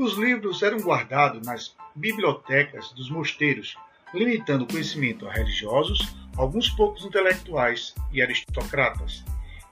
os 0.01 0.17
livros 0.17 0.63
eram 0.63 0.79
guardados 0.79 1.45
nas 1.45 1.75
bibliotecas 1.95 2.91
dos 2.93 3.09
mosteiros, 3.11 3.75
limitando 4.13 4.63
o 4.63 4.67
conhecimento 4.67 5.27
a 5.27 5.31
religiosos, 5.31 6.15
alguns 6.35 6.69
poucos 6.69 7.05
intelectuais 7.05 7.93
e 8.11 8.19
aristocratas. 8.21 9.23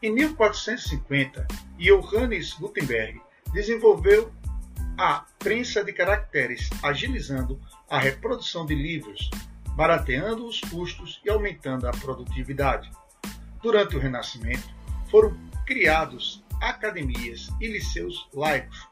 Em 0.03 0.13
1450, 0.13 1.47
Johannes 1.77 2.53
Gutenberg 2.53 3.19
desenvolveu 3.51 4.31
a 4.97 5.25
prensa 5.39 5.83
de 5.83 5.93
caracteres, 5.93 6.69
agilizando 6.83 7.59
a 7.89 7.97
reprodução 7.97 8.67
de 8.67 8.75
livros, 8.75 9.31
barateando 9.69 10.45
os 10.45 10.61
custos 10.61 11.19
e 11.25 11.29
aumentando 11.29 11.87
a 11.87 11.91
produtividade. 11.91 12.91
Durante 13.63 13.95
o 13.95 13.99
Renascimento, 13.99 14.69
foram 15.09 15.35
criados 15.65 16.43
academias 16.61 17.49
e 17.59 17.67
liceus 17.67 18.27
laicos, 18.33 18.88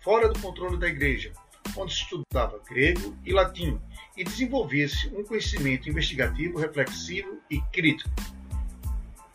fora 0.00 0.28
do 0.28 0.38
controle 0.40 0.78
da 0.78 0.88
Igreja, 0.88 1.32
onde 1.76 1.92
estudava 1.92 2.60
grego 2.68 3.16
e 3.24 3.32
latim 3.32 3.80
e 4.16 4.24
desenvolvia-se 4.24 5.08
um 5.08 5.24
conhecimento 5.24 5.88
investigativo, 5.88 6.58
reflexivo 6.58 7.40
e 7.50 7.60
crítico. 7.72 8.10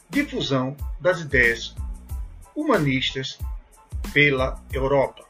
Difusão 0.10 0.76
das 1.00 1.22
ideias 1.22 1.76
humanistas 2.56 3.40
pela 4.14 4.62
Europa. 4.72 5.26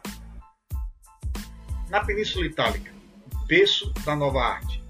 Na 1.90 2.04
Península 2.04 2.46
Itálica, 2.46 2.92
berço 3.46 3.92
da 4.06 4.16
nova 4.16 4.42
arte. 4.42 4.84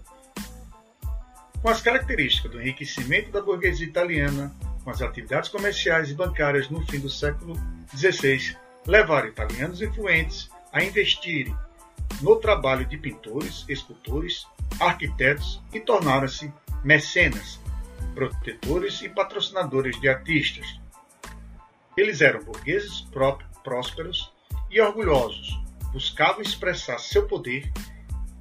Com 1.62 1.70
as 1.70 1.82
características 1.82 2.52
do 2.52 2.62
enriquecimento 2.62 3.32
da 3.32 3.42
burguesia 3.42 3.86
italiana, 3.86 4.56
com 4.84 4.90
as 4.90 5.02
atividades 5.02 5.50
comerciais 5.50 6.10
e 6.10 6.14
bancárias 6.14 6.70
no 6.70 6.86
fim 6.88 7.00
do 7.00 7.10
século 7.10 7.56
XVI, 7.96 8.58
levaram 8.86 9.28
italianos 9.28 9.82
influentes 9.82 10.50
a 10.72 10.84
investirem 10.84 11.56
no 12.22 12.36
trabalho 12.38 12.86
de 12.86 12.98
pintores, 12.98 13.66
escultores, 13.68 14.46
arquitetos 14.80 15.62
e 15.74 15.80
tornaram-se 15.80 16.52
mecenas, 16.84 17.60
protetores 18.14 19.02
e 19.02 19.10
patrocinadores 19.10 20.00
de 20.00 20.10
artistas. 20.10 20.80
Eles 21.96 22.22
eram 22.22 22.44
burgueses 22.44 23.08
prósperos 23.64 24.32
e 24.70 24.82
orgulhosos, 24.82 25.60
buscavam 25.92 26.42
expressar 26.42 27.00
seu 27.00 27.28
poder, 27.28 27.72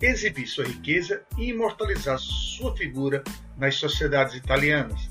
exibir 0.00 0.46
sua 0.46 0.64
riqueza 0.64 1.22
e 1.36 1.50
imortalizar 1.50 2.18
sua 2.18 2.74
figura 2.76 3.22
nas 3.56 3.76
sociedades 3.76 4.34
italianas. 4.34 5.10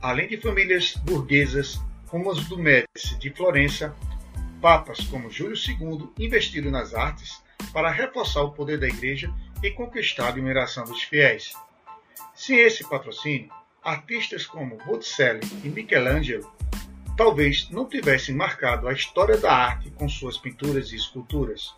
Além 0.00 0.28
de 0.28 0.36
famílias 0.36 0.94
burguesas 0.96 1.80
como 2.08 2.30
as 2.30 2.44
do 2.46 2.58
Médici 2.58 3.18
de 3.18 3.30
Florença, 3.30 3.94
papas 4.62 5.00
como 5.08 5.28
Júlio 5.28 5.56
II 5.56 6.08
investiram 6.20 6.70
nas 6.70 6.94
artes 6.94 7.42
para 7.72 7.90
reforçar 7.90 8.42
o 8.42 8.52
poder 8.52 8.78
da 8.78 8.86
Igreja 8.86 9.34
e 9.60 9.72
conquistar 9.72 10.26
a 10.26 10.28
admiração 10.28 10.84
dos 10.84 11.02
fiéis. 11.02 11.52
Sem 12.32 12.60
esse 12.60 12.88
patrocínio, 12.88 13.50
artistas 13.82 14.46
como 14.46 14.78
Botticelli 14.86 15.40
e 15.64 15.68
Michelangelo 15.68 16.50
talvez 17.16 17.68
não 17.70 17.88
tivessem 17.88 18.34
marcado 18.34 18.86
a 18.88 18.92
história 18.92 19.36
da 19.36 19.52
arte 19.52 19.90
com 19.90 20.08
suas 20.08 20.38
pinturas 20.38 20.92
e 20.92 20.96
esculturas. 20.96 21.74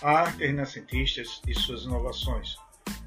A 0.00 0.10
arte 0.20 0.46
renascentistas 0.46 1.42
e 1.46 1.54
suas 1.54 1.82
inovações. 1.82 2.56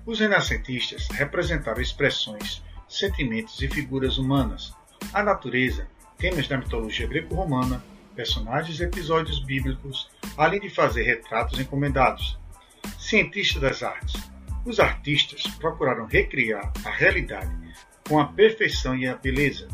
Os 0.06 0.20
renascentistas 0.20 1.08
representaram 1.08 1.82
expressões, 1.82 2.62
sentimentos 2.88 3.62
e 3.62 3.68
figuras 3.68 4.18
humanas, 4.18 4.74
a 5.14 5.24
natureza, 5.24 5.88
temas 6.18 6.48
da 6.48 6.58
mitologia 6.58 7.08
greco-romana, 7.08 7.84
personagens 8.16 8.80
e 8.80 8.84
episódios 8.84 9.40
bíblicos, 9.44 10.10
além 10.38 10.60
de 10.60 10.70
fazer 10.70 11.04
retratos 11.04 11.60
encomendados. 11.60 12.38
Cientistas 12.98 13.62
das 13.62 13.84
artes. 13.84 14.22
Os 14.66 14.80
artistas 14.80 15.44
procuraram 15.58 16.06
recriar 16.06 16.72
a 16.84 16.90
realidade 16.90 17.56
com 18.08 18.20
a 18.20 18.26
perfeição 18.26 18.96
e 18.96 19.08
a 19.08 19.16
beleza, 19.16 19.68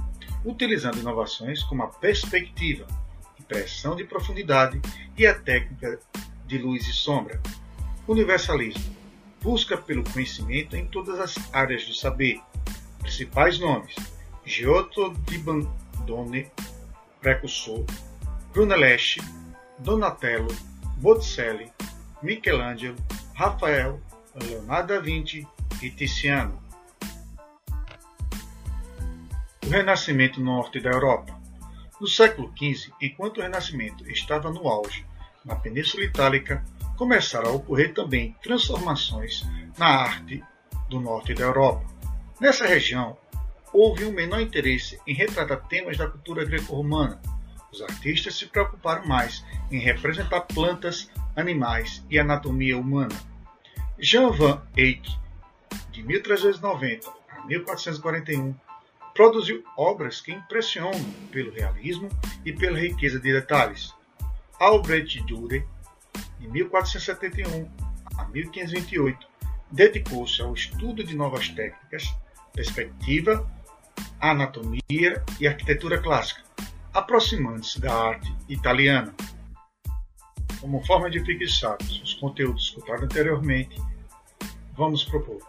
utilizando 0.43 0.99
inovações 0.99 1.63
como 1.63 1.83
a 1.83 1.87
perspectiva, 1.87 2.87
impressão 3.39 3.95
de 3.95 4.03
profundidade 4.03 4.81
e 5.17 5.25
a 5.25 5.37
técnica 5.37 5.99
de 6.47 6.57
luz 6.57 6.87
e 6.87 6.93
sombra. 6.93 7.41
Universalismo 8.07 8.95
busca 9.41 9.77
pelo 9.77 10.03
conhecimento 10.03 10.75
em 10.75 10.85
todas 10.85 11.19
as 11.19 11.53
áreas 11.53 11.85
do 11.85 11.93
saber. 11.93 12.39
Principais 12.99 13.59
nomes: 13.59 13.95
Giotto 14.43 15.13
di 15.25 15.37
Bandone, 15.37 16.51
precursor, 17.19 17.85
Brunelleschi, 18.51 19.21
Donatello, 19.77 20.53
Botticelli, 20.97 21.71
Michelangelo, 22.21 22.95
Rafael, 23.33 24.01
Leonardo 24.33 24.93
da 24.93 24.99
Vinci 24.99 25.47
e 25.81 25.93
Tiziano. 25.95 26.59
O 29.63 29.69
Renascimento 29.69 30.39
no 30.39 30.55
norte 30.55 30.79
da 30.81 30.89
Europa. 30.89 31.39
No 31.99 32.07
século 32.07 32.51
XV, 32.57 32.93
enquanto 32.99 33.37
o 33.37 33.41
Renascimento 33.41 34.09
estava 34.09 34.49
no 34.49 34.67
auge 34.67 35.05
na 35.45 35.55
Península 35.55 36.03
Itálica, 36.03 36.65
começaram 36.97 37.51
a 37.51 37.53
ocorrer 37.53 37.93
também 37.93 38.35
transformações 38.41 39.43
na 39.77 39.87
arte 39.87 40.43
do 40.89 40.99
norte 40.99 41.33
da 41.35 41.43
Europa. 41.43 41.85
Nessa 42.39 42.65
região, 42.65 43.17
houve 43.73 44.05
um 44.05 44.11
menor 44.11 44.41
interesse 44.41 44.99
em 45.07 45.13
retratar 45.13 45.67
temas 45.67 45.97
da 45.97 46.07
cultura 46.07 46.45
greco-romana. 46.45 47.21
Os 47.71 47.81
artistas 47.81 48.35
se 48.35 48.45
preocuparam 48.47 49.07
mais 49.07 49.45
em 49.71 49.79
representar 49.79 50.41
plantas, 50.41 51.09
animais 51.35 52.03
e 52.09 52.19
anatomia 52.19 52.77
humana. 52.77 53.15
Jean 53.97 54.31
van 54.31 54.61
Eyck, 54.75 55.09
de 55.91 56.03
1390 56.03 57.09
a 57.29 57.45
1441, 57.45 58.53
produziu 59.13 59.63
obras 59.77 60.21
que 60.21 60.31
impressionam 60.31 61.03
pelo 61.31 61.51
realismo 61.51 62.09
e 62.45 62.51
pela 62.51 62.79
riqueza 62.79 63.19
de 63.19 63.31
detalhes. 63.31 63.93
Albrecht 64.59 65.23
Dürer, 65.25 65.65
de 66.39 66.47
1471 66.47 67.69
a 68.17 68.25
1528, 68.25 69.27
dedicou-se 69.71 70.41
ao 70.41 70.53
estudo 70.53 71.03
de 71.03 71.15
novas 71.15 71.49
técnicas, 71.49 72.13
perspectiva, 72.53 73.49
anatomia 74.19 75.23
e 75.39 75.47
arquitetura 75.47 75.99
clássica, 75.99 76.41
aproximando-se 76.93 77.79
da 77.79 77.93
arte 77.93 78.33
italiana. 78.47 79.13
Como 80.59 80.85
forma 80.85 81.09
de 81.09 81.19
fixar 81.23 81.77
os 81.81 82.13
conteúdos 82.15 82.65
escutados 82.65 83.03
anteriormente, 83.03 83.81
vamos 84.75 85.03
propor 85.03 85.39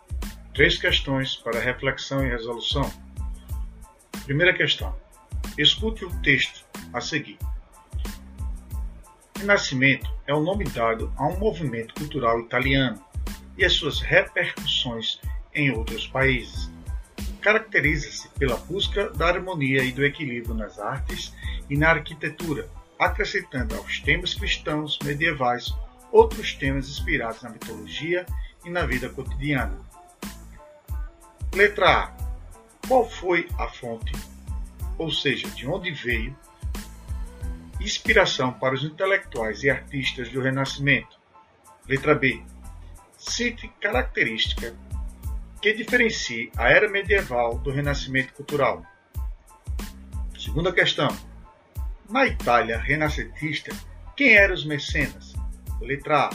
três 0.55 0.79
questões 0.79 1.37
para 1.37 1.61
reflexão 1.61 2.25
e 2.25 2.31
resolução. 2.31 2.91
Primeira 4.25 4.55
questão. 4.55 4.95
Escute 5.59 6.05
o 6.05 6.23
texto 6.23 6.65
a 6.93 7.01
seguir. 7.01 7.39
Renascimento 9.37 10.11
é 10.27 10.33
o 10.33 10.41
nome 10.41 10.65
dado 10.65 11.13
a 11.17 11.27
um 11.27 11.39
movimento 11.39 11.93
cultural 11.95 12.41
italiano 12.41 13.05
e 13.59 13.65
as 13.65 13.73
suas 13.75 14.01
repercussões 14.01 15.21
em 15.55 15.71
outros 15.71 16.07
países. 16.07 16.72
Caracteriza-se 17.43 18.29
pela 18.39 18.57
busca 18.57 19.11
da 19.11 19.27
harmonia 19.27 19.83
e 19.83 19.93
do 19.93 20.05
equilíbrio 20.05 20.55
nas 20.55 20.79
artes 20.79 21.35
e 21.69 21.77
na 21.77 21.91
arquitetura, 21.91 22.69
acrescentando 22.99 23.75
aos 23.75 24.01
temas 24.01 24.33
cristãos 24.33 24.99
medievais 25.03 25.75
outros 26.11 26.55
temas 26.55 26.89
inspirados 26.89 27.43
na 27.43 27.51
mitologia 27.51 28.25
e 28.65 28.71
na 28.71 28.87
vida 28.87 29.09
cotidiana. 29.09 29.77
Letra 31.55 32.05
A. 32.05 32.13
Qual 32.87 33.09
foi 33.09 33.49
a 33.59 33.69
fonte, 33.69 34.13
ou 34.97 35.11
seja, 35.11 35.49
de 35.51 35.67
onde 35.67 35.91
veio 35.91 36.37
inspiração 37.85 38.53
para 38.53 38.75
os 38.75 38.85
intelectuais 38.85 39.63
e 39.63 39.71
artistas 39.71 40.29
do 40.29 40.41
Renascimento. 40.41 41.19
Letra 41.89 42.15
B. 42.15 42.43
Cite 43.19 43.69
característica 43.81 44.75
que 45.63 45.73
diferencie 45.73 46.51
a 46.57 46.69
era 46.69 46.91
medieval 46.91 47.57
do 47.57 47.71
Renascimento 47.71 48.35
cultural. 48.35 48.85
Segunda 50.37 50.73
questão. 50.73 51.09
Na 52.11 52.27
Itália 52.27 52.77
renascentista, 52.77 53.73
quem 54.17 54.35
eram 54.35 54.55
os 54.55 54.65
mecenas? 54.65 55.35
Letra 55.81 56.25
A. 56.27 56.31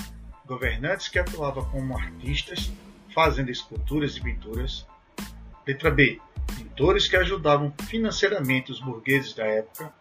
Governantes 0.46 1.10
que 1.10 1.20
atuavam 1.20 1.66
como 1.66 1.98
artistas, 1.98 2.72
fazendo 3.14 3.52
esculturas 3.52 4.16
e 4.16 4.22
pinturas. 4.22 4.88
Letra 5.68 5.92
B. 5.92 6.22
Pintores 6.56 7.10
que 7.10 7.18
ajudavam 7.18 7.74
financeiramente 7.90 8.72
os 8.72 8.80
burgueses 8.80 9.34
da 9.34 9.46
época. 9.46 9.94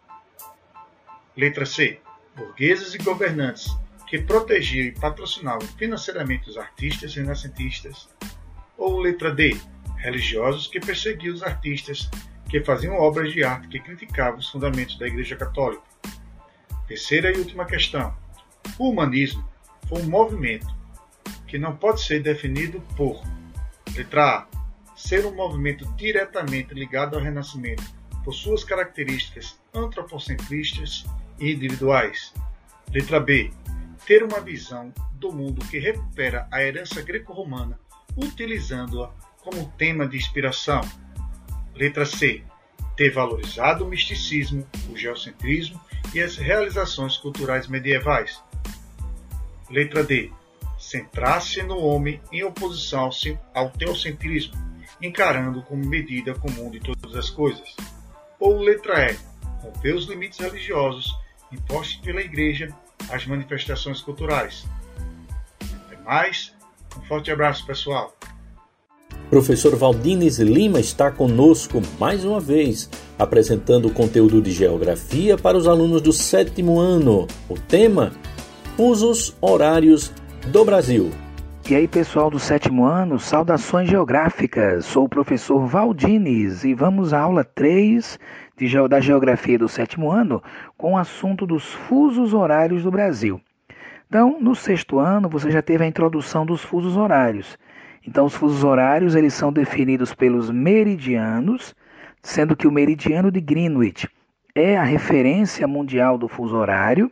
Letra 1.37 1.66
C. 1.66 1.99
Burgueses 2.37 2.95
e 2.95 2.99
governantes 2.99 3.77
que 4.07 4.20
protegiam 4.20 4.87
e 4.87 4.93
patrocinavam 4.93 5.66
financeiramente 5.77 6.49
os 6.49 6.57
artistas 6.57 7.12
renascentistas. 7.16 8.09
Ou 8.77 8.99
letra 8.99 9.35
D. 9.35 9.59
Religiosos 9.97 10.66
que 10.66 10.79
perseguiam 10.79 11.35
os 11.35 11.43
artistas 11.43 12.09
que 12.49 12.62
faziam 12.62 12.95
obras 12.95 13.33
de 13.33 13.43
arte 13.43 13.68
que 13.68 13.81
criticavam 13.81 14.39
os 14.39 14.49
fundamentos 14.49 14.99
da 14.99 15.07
Igreja 15.07 15.37
Católica. 15.37 15.83
Terceira 16.87 17.33
e 17.33 17.39
última 17.39 17.64
questão. 17.64 18.16
O 18.79 18.91
humanismo 18.91 19.45
foi 19.89 20.03
um 20.03 20.09
movimento 20.09 20.66
que 21.47 21.59
não 21.59 21.77
pode 21.77 22.03
ser 22.03 22.22
definido 22.22 22.81
por 22.97 23.22
letra 23.97 24.24
A. 24.24 24.47
Ser 24.97 25.27
um 25.27 25.35
movimento 25.35 25.85
diretamente 25.95 26.72
ligado 26.72 27.16
ao 27.16 27.22
Renascimento 27.22 27.85
por 28.24 28.33
suas 28.33 28.64
características 28.64 29.59
antropocentristas 29.74 31.05
e 31.39 31.53
individuais. 31.53 32.33
Letra 32.93 33.20
B. 33.20 33.51
Ter 34.07 34.22
uma 34.22 34.41
visão 34.41 34.93
do 35.12 35.33
mundo 35.33 35.64
que 35.66 35.79
recupera 35.79 36.49
a 36.51 36.62
herança 36.62 37.03
greco-romana, 37.03 37.79
utilizando-a 38.16 39.10
como 39.42 39.70
tema 39.78 40.06
de 40.08 40.16
inspiração. 40.16 40.80
Letra 41.74 42.06
C. 42.06 42.42
Ter 42.96 43.12
valorizado 43.12 43.84
o 43.84 43.88
misticismo, 43.88 44.66
o 44.90 44.96
geocentrismo 44.96 45.80
e 46.14 46.20
as 46.20 46.36
realizações 46.36 47.16
culturais 47.16 47.68
medievais. 47.68 48.42
Letra 49.70 50.02
D. 50.02 50.32
Centrar-se 50.78 51.62
no 51.62 51.78
homem 51.78 52.20
em 52.32 52.42
oposição 52.42 53.10
ao 53.54 53.70
teocentrismo, 53.70 54.54
encarando 55.02 55.62
como 55.62 55.84
medida 55.84 56.34
comum 56.34 56.70
de 56.70 56.80
todas 56.80 57.14
as 57.14 57.28
coisas. 57.28 57.76
Ou 58.40 58.58
letra 58.60 59.12
E. 59.12 59.18
Romper 59.62 59.94
os 59.94 60.06
limites 60.06 60.38
religiosos 60.38 61.14
impostos 61.52 61.96
pela 61.96 62.20
Igreja 62.20 62.74
às 63.10 63.26
manifestações 63.26 64.00
culturais. 64.00 64.64
Até 65.86 65.96
mais, 66.02 66.55
um 66.99 67.03
forte 67.03 67.30
abraço, 67.30 67.66
pessoal. 67.66 68.14
Professor 69.28 69.74
Valdines 69.74 70.38
Lima 70.38 70.78
está 70.78 71.11
conosco 71.11 71.82
mais 71.99 72.24
uma 72.24 72.38
vez, 72.38 72.88
apresentando 73.18 73.88
o 73.88 73.92
conteúdo 73.92 74.40
de 74.40 74.53
Geografia 74.53 75.36
para 75.36 75.57
os 75.57 75.66
alunos 75.66 76.01
do 76.01 76.12
sétimo 76.12 76.78
ano. 76.78 77.26
O 77.49 77.55
tema: 77.55 78.12
Usos 78.78 79.36
Horários 79.40 80.12
do 80.47 80.64
Brasil. 80.64 81.11
E 81.68 81.74
aí, 81.74 81.88
pessoal 81.88 82.30
do 82.30 82.38
sétimo 82.38 82.84
ano, 82.84 83.18
saudações 83.18 83.90
geográficas. 83.90 84.86
Sou 84.86 85.07
o 85.07 85.09
professor 85.09 85.66
Valdines 85.66 86.62
e 86.62 86.72
vamos 86.72 87.12
à 87.12 87.18
aula 87.18 87.42
3 87.42 88.20
de, 88.57 88.88
da 88.88 89.01
Geografia 89.01 89.59
do 89.59 89.68
sétimo 89.68 90.12
ano 90.12 90.40
com 90.78 90.92
o 90.92 90.97
assunto 90.97 91.44
dos 91.44 91.64
fusos 91.64 92.32
horários 92.32 92.84
do 92.84 92.90
Brasil. 92.92 93.40
Então, 94.09 94.38
no 94.40 94.54
sexto 94.54 94.98
ano, 94.98 95.28
você 95.28 95.50
já 95.50 95.62
teve 95.62 95.84
a 95.84 95.88
introdução 95.88 96.46
dos 96.46 96.62
fusos 96.62 96.96
horários. 96.96 97.59
Então, 98.07 98.24
os 98.26 98.34
fusos 98.34 98.62
horários 98.64 99.14
eles 99.14 99.34
são 99.34 99.52
definidos 99.52 100.14
pelos 100.14 100.50
meridianos, 100.50 101.74
sendo 102.22 102.57
que 102.57 102.66
o 102.66 102.72
meridiano 102.72 103.30
de 103.30 103.40
Greenwich 103.40 104.09
é 104.54 104.76
a 104.76 104.82
referência 104.82 105.66
mundial 105.66 106.16
do 106.16 106.28
fuso 106.28 106.57
horário 106.57 107.11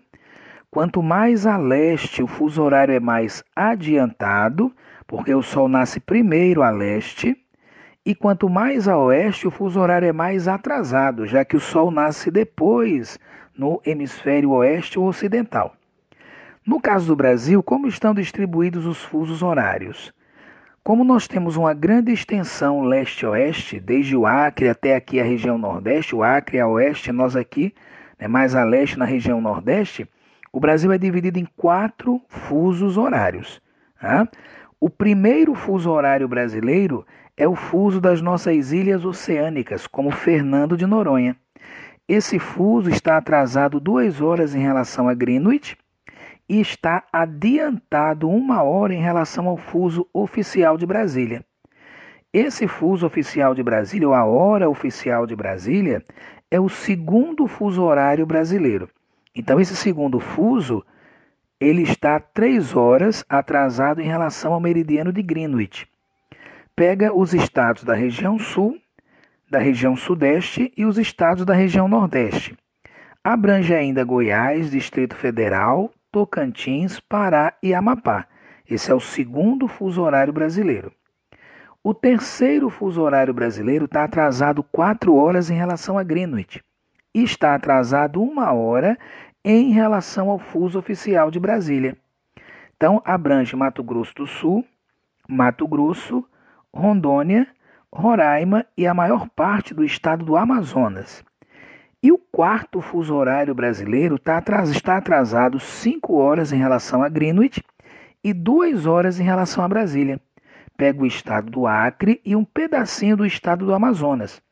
Quanto 0.75 1.01
mais 1.01 1.47
a 1.47 1.57
leste 1.57 2.21
o 2.21 2.27
fuso 2.27 2.61
horário 2.61 2.93
é 2.93 2.99
mais 2.99 3.45
adiantado, 3.55 4.75
porque 5.07 5.33
o 5.33 5.41
Sol 5.41 5.69
nasce 5.69 6.01
primeiro 6.01 6.65
a 6.65 6.71
leste 6.71 7.37
e 8.05 8.13
quanto 8.13 8.49
mais 8.49 8.89
a 8.89 8.99
oeste, 8.99 9.47
o 9.47 9.53
fuso 9.53 9.79
horário 9.79 10.09
é 10.09 10.13
mais 10.13 10.49
atrasado, 10.49 11.29
já 11.29 11.45
que 11.45 11.57
o 11.57 11.61
Sol 11.61 11.93
nasce 11.93 12.29
depois 12.29 13.21
no 13.57 13.81
hemisfério 13.87 14.51
oeste 14.51 14.99
ou 14.99 15.07
ocidental. 15.07 15.77
No 16.67 16.81
caso 16.81 17.09
do 17.09 17.17
Brasil, 17.17 17.63
como 17.63 17.87
estão 17.87 18.15
distribuídos 18.15 18.87
os 18.87 18.97
fusos 19.03 19.43
horários? 19.43 20.15
Como 20.83 21.05
nós 21.05 21.29
temos 21.29 21.57
uma 21.57 21.75
grande 21.75 22.11
extensão 22.11 22.81
leste-oeste, 22.81 23.79
desde 23.79 24.17
o 24.17 24.25
Acre 24.25 24.71
até 24.71 24.97
aqui 24.97 25.21
a 25.21 25.25
região 25.25 25.59
nordeste, 25.59 26.15
o 26.15 26.23
Acre 26.23 26.59
a 26.59 26.67
oeste, 26.67 27.13
nós 27.13 27.37
aqui, 27.37 27.75
né, 28.19 28.27
mais 28.29 28.55
a 28.55 28.65
leste 28.65 28.99
na 28.99 29.05
região 29.05 29.43
nordeste, 29.43 30.09
o 30.51 30.59
Brasil 30.59 30.91
é 30.91 30.97
dividido 30.97 31.39
em 31.39 31.47
quatro 31.55 32.19
fusos 32.29 32.97
horários. 32.97 33.61
Tá? 34.01 34.27
O 34.81 34.89
primeiro 34.89 35.55
fuso 35.55 35.91
horário 35.91 36.27
brasileiro 36.27 37.07
é 37.37 37.47
o 37.47 37.55
fuso 37.55 38.01
das 38.01 38.23
nossas 38.23 38.73
ilhas 38.73 39.05
oceânicas, 39.05 39.87
como 39.87 40.11
Fernando 40.11 40.79
de 40.79 40.87
Noronha. 40.87 41.37
Esse 42.09 42.39
fuso 42.39 42.89
está 42.89 43.19
atrasado 43.19 43.79
duas 43.79 44.23
horas 44.23 44.55
em 44.55 44.61
relação 44.61 45.11
a 45.11 45.15
Greenwich 45.15 45.77
e 46.49 46.61
está 46.61 47.05
adiantado 47.13 48.29
uma 48.29 48.63
hora 48.63 48.95
em 48.95 49.01
relação 49.01 49.49
ao 49.49 49.57
fuso 49.57 50.07
oficial 50.13 50.77
de 50.77 50.87
Brasília. 50.87 51.45
Esse 52.33 52.67
fuso 52.67 53.07
oficial 53.07 53.55
de 53.55 53.63
Brasília, 53.63 54.09
ou 54.09 54.15
a 54.15 54.25
hora 54.25 54.69
oficial 54.69 55.27
de 55.27 55.37
Brasília, 55.37 56.05
é 56.51 56.61
o 56.61 56.69
segundo 56.69 57.47
fuso 57.47 57.83
horário 57.83 58.27
brasileiro. 58.27 58.91
Então, 59.35 59.61
esse 59.61 59.75
segundo 59.77 60.21
fuso 60.21 60.85
ele 61.61 61.83
está 61.83 62.21
três 62.21 62.75
horas 62.77 63.25
atrasado 63.29 64.01
em 64.01 64.07
relação 64.07 64.53
ao 64.53 64.61
meridiano 64.61 65.13
de 65.13 65.23
Greenwich. 65.23 65.89
Pega 66.77 67.15
os 67.15 67.33
estados 67.33 67.85
da 67.85 67.95
região 67.95 68.39
sul, 68.39 68.77
da 69.49 69.59
região 69.61 69.97
sudeste 69.97 70.73
e 70.77 70.85
os 70.85 70.99
estados 70.99 71.47
da 71.47 71.55
região 71.55 71.87
nordeste. 71.87 72.57
Abrange 73.23 73.73
ainda 73.73 74.05
Goiás, 74.05 74.71
Distrito 74.71 75.15
Federal, 75.15 75.94
Tocantins, 76.15 77.01
Pará 77.01 77.55
e 77.61 77.75
Amapá. 77.75 78.29
Esse 78.71 78.89
é 78.93 78.95
o 78.95 79.01
segundo 79.01 79.67
fuso 79.67 80.01
horário 80.01 80.33
brasileiro. 80.33 80.93
O 81.83 81.93
terceiro 81.93 82.71
fuso 82.71 83.03
horário 83.03 83.35
brasileiro 83.35 83.87
está 83.87 84.05
atrasado 84.05 84.63
quatro 84.63 85.17
horas 85.17 85.51
em 85.51 85.57
relação 85.57 85.99
a 85.99 86.05
Greenwich 86.05 86.63
e 87.13 87.25
está 87.25 87.57
atrasado 87.57 88.23
uma 88.23 88.53
hora 88.53 88.97
em 89.45 89.73
relação 89.73 90.31
ao 90.31 90.39
fuso 90.39 90.79
oficial 90.79 91.33
de 91.33 91.41
Brasília. 91.41 91.97
Então, 92.77 93.03
abrange 93.05 93.57
Mato 93.57 93.83
Grosso 93.83 94.15
do 94.15 94.27
Sul, 94.29 94.65
Mato 95.29 95.67
Grosso, 95.67 96.25
Rondônia, 96.73 97.45
Roraima 97.93 98.65
e 98.77 98.87
a 98.87 98.95
maior 98.95 99.29
parte 99.31 99.75
do 99.75 99.83
estado 99.83 100.25
do 100.25 100.37
Amazonas. 100.37 101.25
E 102.05 102.13
o 102.13 102.19
quarto 102.19 102.83
fuso 102.83 103.15
horário 103.15 103.55
brasileiro 103.55 104.19
tá 104.19 104.39
está 104.71 104.99
atrasado 104.99 105.59
5 105.59 106.15
horas 106.15 106.53
em 106.53 106.59
relação 106.59 107.03
a 107.03 107.09
Greenwich 107.09 107.65
e 108.23 108.35
2 108.35 108.85
horas 108.85 109.19
em 109.19 109.23
relação 109.25 109.65
a 109.65 109.69
Brasília. 109.69 110.21
Pega 110.77 111.03
o 111.03 111.07
estado 111.07 111.51
do 111.51 111.67
Acre 111.67 112.21
e 112.23 112.37
um 112.37 112.45
pedacinho 112.45 113.17
do 113.17 113.25
estado 113.25 113.65
do 113.65 113.73
Amazonas. 113.73 114.43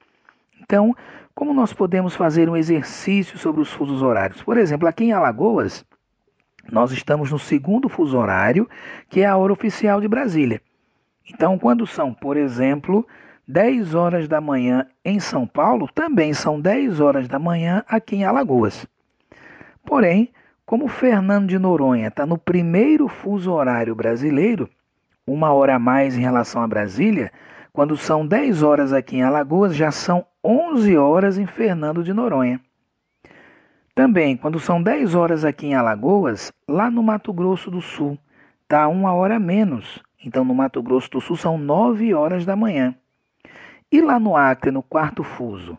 Então, 0.63 0.97
como 1.35 1.53
nós 1.53 1.75
podemos 1.75 2.17
fazer 2.17 2.49
um 2.49 2.57
exercício 2.57 3.37
sobre 3.37 3.61
os 3.61 3.71
fusos 3.71 4.01
horários? 4.01 4.43
Por 4.43 4.57
exemplo, 4.57 4.89
aqui 4.89 5.05
em 5.05 5.13
Alagoas, 5.13 5.85
nós 6.71 6.91
estamos 6.91 7.31
no 7.31 7.39
segundo 7.39 7.87
fuso 7.87 8.17
horário, 8.17 8.67
que 9.11 9.21
é 9.21 9.27
a 9.27 9.37
hora 9.37 9.53
oficial 9.53 10.01
de 10.01 10.09
Brasília. 10.09 10.63
Então, 11.29 11.59
quando 11.59 11.87
são, 11.87 12.15
por 12.15 12.39
exemplo, 12.39 13.07
10 13.47 13.95
horas 13.95 14.29
da 14.29 14.41
manhã 14.41 14.87
em 15.05 15.19
São 15.19 15.47
Paulo, 15.47 15.89
também 15.93 16.33
são 16.33 16.61
10 16.61 17.01
horas 17.01 17.27
da 17.27 17.39
manhã 17.39 17.85
aqui 17.89 18.17
em 18.17 18.25
Alagoas. 18.25 18.87
Porém, 19.85 20.33
como 20.65 20.87
Fernando 20.87 21.49
de 21.49 21.59
Noronha 21.59 22.09
está 22.09 22.25
no 22.25 22.39
primeiro 22.39 23.09
fuso 23.09 23.53
horário 23.53 23.95
brasileiro, 23.95 24.71
uma 25.27 25.53
hora 25.53 25.75
a 25.75 25.79
mais 25.79 26.17
em 26.17 26.21
relação 26.21 26.63
a 26.63 26.69
Brasília, 26.69 27.33
quando 27.73 27.97
são 27.97 28.27
10 28.27 28.63
horas 28.63 28.93
aqui 28.93 29.17
em 29.17 29.23
Alagoas, 29.23 29.75
já 29.75 29.91
são 29.91 30.25
11 30.45 30.97
horas 30.97 31.37
em 31.37 31.47
Fernando 31.47 32.05
de 32.05 32.13
Noronha. 32.13 32.61
Também, 33.95 34.37
quando 34.37 34.59
são 34.59 34.83
10 34.83 35.15
horas 35.15 35.45
aqui 35.45 35.67
em 35.67 35.75
Alagoas, 35.75 36.53
lá 36.69 36.91
no 36.91 37.03
Mato 37.03 37.33
Grosso 37.33 37.71
do 37.71 37.83
Sul, 37.83 38.17
está 38.63 38.89
uma 38.89 39.13
hora 39.13 39.39
menos. 39.39 40.03
Então, 40.25 40.45
no 40.45 40.55
Mato 40.55 40.83
Grosso 40.83 41.11
do 41.11 41.21
Sul, 41.21 41.37
são 41.37 41.59
9 41.59 42.15
horas 42.15 42.47
da 42.47 42.57
manhã. 42.57 42.95
E 43.93 44.01
lá 44.01 44.19
no 44.19 44.35
Acre, 44.35 44.71
no 44.71 44.83
quarto 44.83 45.23
fuso, 45.23 45.77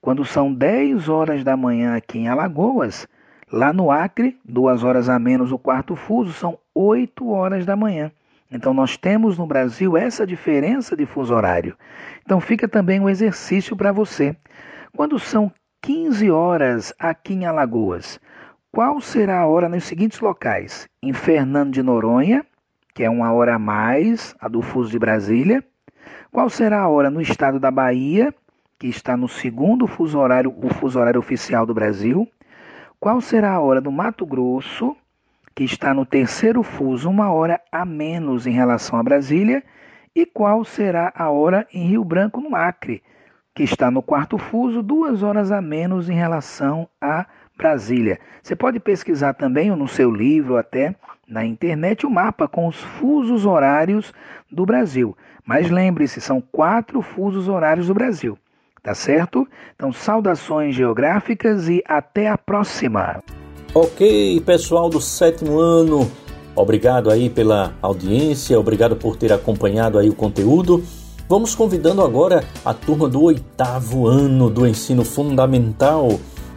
quando 0.00 0.24
são 0.24 0.54
10 0.54 1.08
horas 1.08 1.42
da 1.42 1.56
manhã 1.56 1.96
aqui 1.96 2.16
em 2.16 2.28
Alagoas, 2.28 3.08
lá 3.52 3.72
no 3.72 3.90
Acre, 3.90 4.38
duas 4.44 4.84
horas 4.84 5.08
a 5.08 5.18
menos 5.18 5.50
o 5.50 5.58
quarto 5.58 5.96
fuso, 5.96 6.32
são 6.32 6.56
8 6.72 7.28
horas 7.28 7.66
da 7.66 7.74
manhã. 7.74 8.12
Então 8.48 8.72
nós 8.72 8.96
temos 8.96 9.36
no 9.36 9.48
Brasil 9.48 9.96
essa 9.96 10.24
diferença 10.24 10.96
de 10.96 11.04
fuso 11.06 11.34
horário. 11.34 11.76
Então 12.24 12.40
fica 12.40 12.68
também 12.68 13.00
um 13.00 13.08
exercício 13.08 13.76
para 13.76 13.90
você. 13.90 14.36
Quando 14.94 15.18
são 15.18 15.50
15 15.82 16.30
horas 16.30 16.94
aqui 16.96 17.34
em 17.34 17.46
Alagoas, 17.46 18.20
qual 18.70 19.00
será 19.00 19.40
a 19.40 19.46
hora 19.48 19.68
nos 19.68 19.82
seguintes 19.82 20.20
locais? 20.20 20.88
Em 21.02 21.12
Fernando 21.12 21.72
de 21.72 21.82
Noronha, 21.82 22.46
que 22.94 23.02
é 23.02 23.10
uma 23.10 23.32
hora 23.32 23.56
a 23.56 23.58
mais, 23.58 24.36
a 24.38 24.46
do 24.46 24.62
fuso 24.62 24.88
de 24.88 25.00
Brasília, 25.00 25.64
qual 26.32 26.50
será 26.50 26.80
a 26.80 26.88
hora 26.88 27.10
no 27.10 27.20
estado 27.20 27.58
da 27.58 27.70
Bahia, 27.70 28.34
que 28.78 28.88
está 28.88 29.16
no 29.16 29.28
segundo 29.28 29.86
fuso 29.86 30.18
horário, 30.18 30.54
o 30.56 30.68
fuso 30.74 30.98
horário 30.98 31.20
oficial 31.20 31.64
do 31.64 31.74
Brasil? 31.74 32.28
Qual 33.00 33.20
será 33.20 33.52
a 33.52 33.60
hora 33.60 33.80
do 33.80 33.92
Mato 33.92 34.26
Grosso, 34.26 34.96
que 35.54 35.64
está 35.64 35.94
no 35.94 36.04
terceiro 36.04 36.62
fuso, 36.62 37.08
uma 37.08 37.30
hora 37.30 37.60
a 37.70 37.84
menos 37.84 38.46
em 38.46 38.52
relação 38.52 38.98
a 38.98 39.02
Brasília? 39.02 39.62
E 40.14 40.26
qual 40.26 40.64
será 40.64 41.12
a 41.14 41.30
hora 41.30 41.66
em 41.72 41.86
Rio 41.88 42.04
Branco, 42.04 42.40
no 42.40 42.56
Acre, 42.56 43.02
que 43.54 43.62
está 43.62 43.90
no 43.90 44.02
quarto 44.02 44.38
fuso, 44.38 44.82
duas 44.82 45.22
horas 45.22 45.52
a 45.52 45.60
menos 45.60 46.08
em 46.08 46.14
relação 46.14 46.88
a 47.00 47.26
Brasília? 47.56 48.18
Você 48.42 48.56
pode 48.56 48.80
pesquisar 48.80 49.34
também, 49.34 49.70
no 49.70 49.88
seu 49.88 50.10
livro 50.10 50.56
até, 50.56 50.94
na 51.28 51.44
internet, 51.44 52.06
o 52.06 52.10
mapa 52.10 52.48
com 52.48 52.66
os 52.66 52.82
fusos 52.82 53.44
horários 53.44 54.12
do 54.50 54.64
Brasil. 54.64 55.16
Mas 55.46 55.70
lembre-se, 55.70 56.20
são 56.20 56.40
quatro 56.40 57.00
fusos 57.00 57.48
horários 57.48 57.86
do 57.86 57.94
Brasil. 57.94 58.36
Tá 58.82 58.94
certo? 58.94 59.46
Então, 59.74 59.92
saudações 59.92 60.74
geográficas 60.74 61.68
e 61.68 61.82
até 61.86 62.28
a 62.28 62.38
próxima. 62.38 63.22
Ok, 63.74 64.40
pessoal 64.40 64.88
do 64.88 65.00
sétimo 65.00 65.58
ano, 65.58 66.10
obrigado 66.54 67.10
aí 67.10 67.28
pela 67.28 67.74
audiência, 67.82 68.58
obrigado 68.58 68.96
por 68.96 69.16
ter 69.16 69.32
acompanhado 69.32 69.98
aí 69.98 70.08
o 70.08 70.14
conteúdo. 70.14 70.84
Vamos 71.28 71.54
convidando 71.54 72.02
agora 72.02 72.44
a 72.64 72.72
turma 72.72 73.08
do 73.08 73.22
oitavo 73.22 74.06
ano 74.06 74.48
do 74.48 74.66
ensino 74.66 75.04
fundamental. 75.04 76.08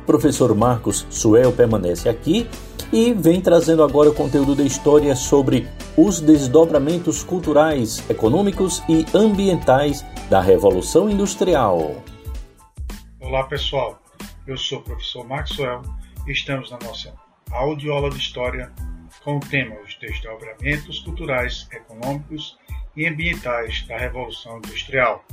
Professor 0.05 0.55
Marcos 0.55 1.05
Suel 1.09 1.51
permanece 1.51 2.07
aqui 2.07 2.47
e 2.91 3.13
vem 3.13 3.39
trazendo 3.39 3.83
agora 3.83 4.09
o 4.09 4.15
conteúdo 4.15 4.55
da 4.55 4.63
história 4.63 5.15
sobre 5.15 5.67
os 5.95 6.19
desdobramentos 6.19 7.23
culturais, 7.23 8.03
econômicos 8.09 8.81
e 8.89 9.05
ambientais 9.15 10.03
da 10.29 10.41
Revolução 10.41 11.09
Industrial. 11.09 12.03
Olá 13.19 13.43
pessoal, 13.43 14.01
eu 14.47 14.57
sou 14.57 14.79
o 14.79 14.81
professor 14.81 15.27
Maxwell 15.27 15.81
e 16.25 16.31
estamos 16.31 16.71
na 16.71 16.79
nossa 16.83 17.13
audioaula 17.51 18.09
de 18.09 18.17
História 18.17 18.71
com 19.23 19.37
o 19.37 19.39
tema 19.39 19.75
Os 19.85 19.95
desdobramentos 19.95 20.99
culturais, 20.99 21.67
econômicos 21.71 22.57
e 22.95 23.05
ambientais 23.05 23.85
da 23.87 23.97
Revolução 23.97 24.57
Industrial 24.57 25.23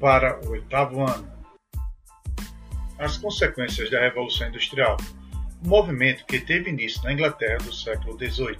para 0.00 0.40
o 0.46 0.50
oitavo 0.50 1.02
ano. 1.02 1.30
As 2.98 3.18
consequências 3.18 3.90
da 3.90 4.00
Revolução 4.00 4.48
Industrial 4.48 4.96
movimento 5.64 6.24
que 6.26 6.40
teve 6.40 6.70
início 6.70 7.02
na 7.04 7.12
Inglaterra 7.12 7.58
do 7.58 7.72
século 7.72 8.18
XVIII. 8.18 8.58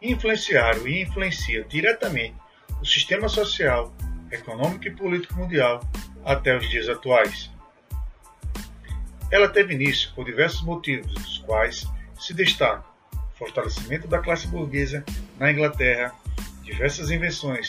Influenciaram 0.00 0.86
e 0.86 1.02
influencia 1.02 1.64
diretamente 1.64 2.36
o 2.80 2.86
sistema 2.86 3.28
social, 3.28 3.94
econômico 4.30 4.86
e 4.86 4.90
político 4.90 5.34
mundial 5.34 5.80
até 6.24 6.56
os 6.56 6.68
dias 6.68 6.88
atuais. 6.88 7.50
Ela 9.30 9.48
teve 9.48 9.74
início 9.74 10.12
por 10.14 10.24
diversos 10.24 10.62
motivos, 10.62 11.12
dos 11.14 11.38
quais 11.38 11.86
se 12.18 12.32
destacam 12.34 12.84
o 13.12 13.36
fortalecimento 13.36 14.06
da 14.06 14.18
classe 14.18 14.46
burguesa 14.46 15.04
na 15.38 15.50
Inglaterra, 15.50 16.14
diversas 16.62 17.10
invenções, 17.10 17.66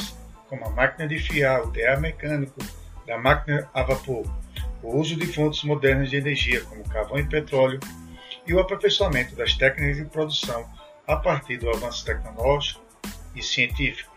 como 0.47 0.65
a 0.65 0.69
máquina 0.69 1.07
de 1.07 1.17
fiar, 1.17 1.63
o 1.63 1.71
tear 1.71 1.99
mecânico, 1.99 2.59
da 3.07 3.17
máquina 3.17 3.69
a 3.73 3.83
vapor, 3.83 4.25
o 4.81 4.97
uso 4.97 5.15
de 5.15 5.25
fontes 5.27 5.63
modernas 5.63 6.09
de 6.09 6.17
energia, 6.17 6.61
como 6.61 6.87
carvão 6.87 7.19
e 7.19 7.25
petróleo, 7.25 7.79
e 8.47 8.53
o 8.53 8.59
aperfeiçoamento 8.59 9.35
das 9.35 9.53
técnicas 9.55 9.97
de 9.97 10.05
produção 10.05 10.69
a 11.07 11.15
partir 11.15 11.57
do 11.57 11.69
avanço 11.69 12.05
tecnológico 12.05 12.81
e 13.35 13.41
científico. 13.41 14.15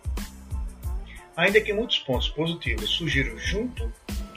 Ainda 1.37 1.61
que 1.61 1.73
muitos 1.73 1.99
pontos 2.01 2.29
positivos 2.29 2.91
surgiram 2.91 3.39
junto 3.39 3.93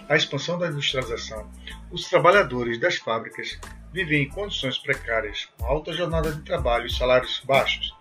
à 0.08 0.16
expansão 0.16 0.58
da 0.60 0.68
industrialização, 0.68 1.50
os 1.92 2.08
trabalhadores 2.08 2.80
das 2.80 2.98
fábricas 2.98 3.60
viviam 3.92 4.22
em 4.22 4.30
condições 4.30 4.78
precárias, 4.78 5.50
com 5.58 5.66
alta 5.66 5.94
jornada 5.94 6.32
de 6.32 6.42
trabalho 6.44 6.86
e 6.86 6.94
salários 6.94 7.42
baixos. 7.46 7.96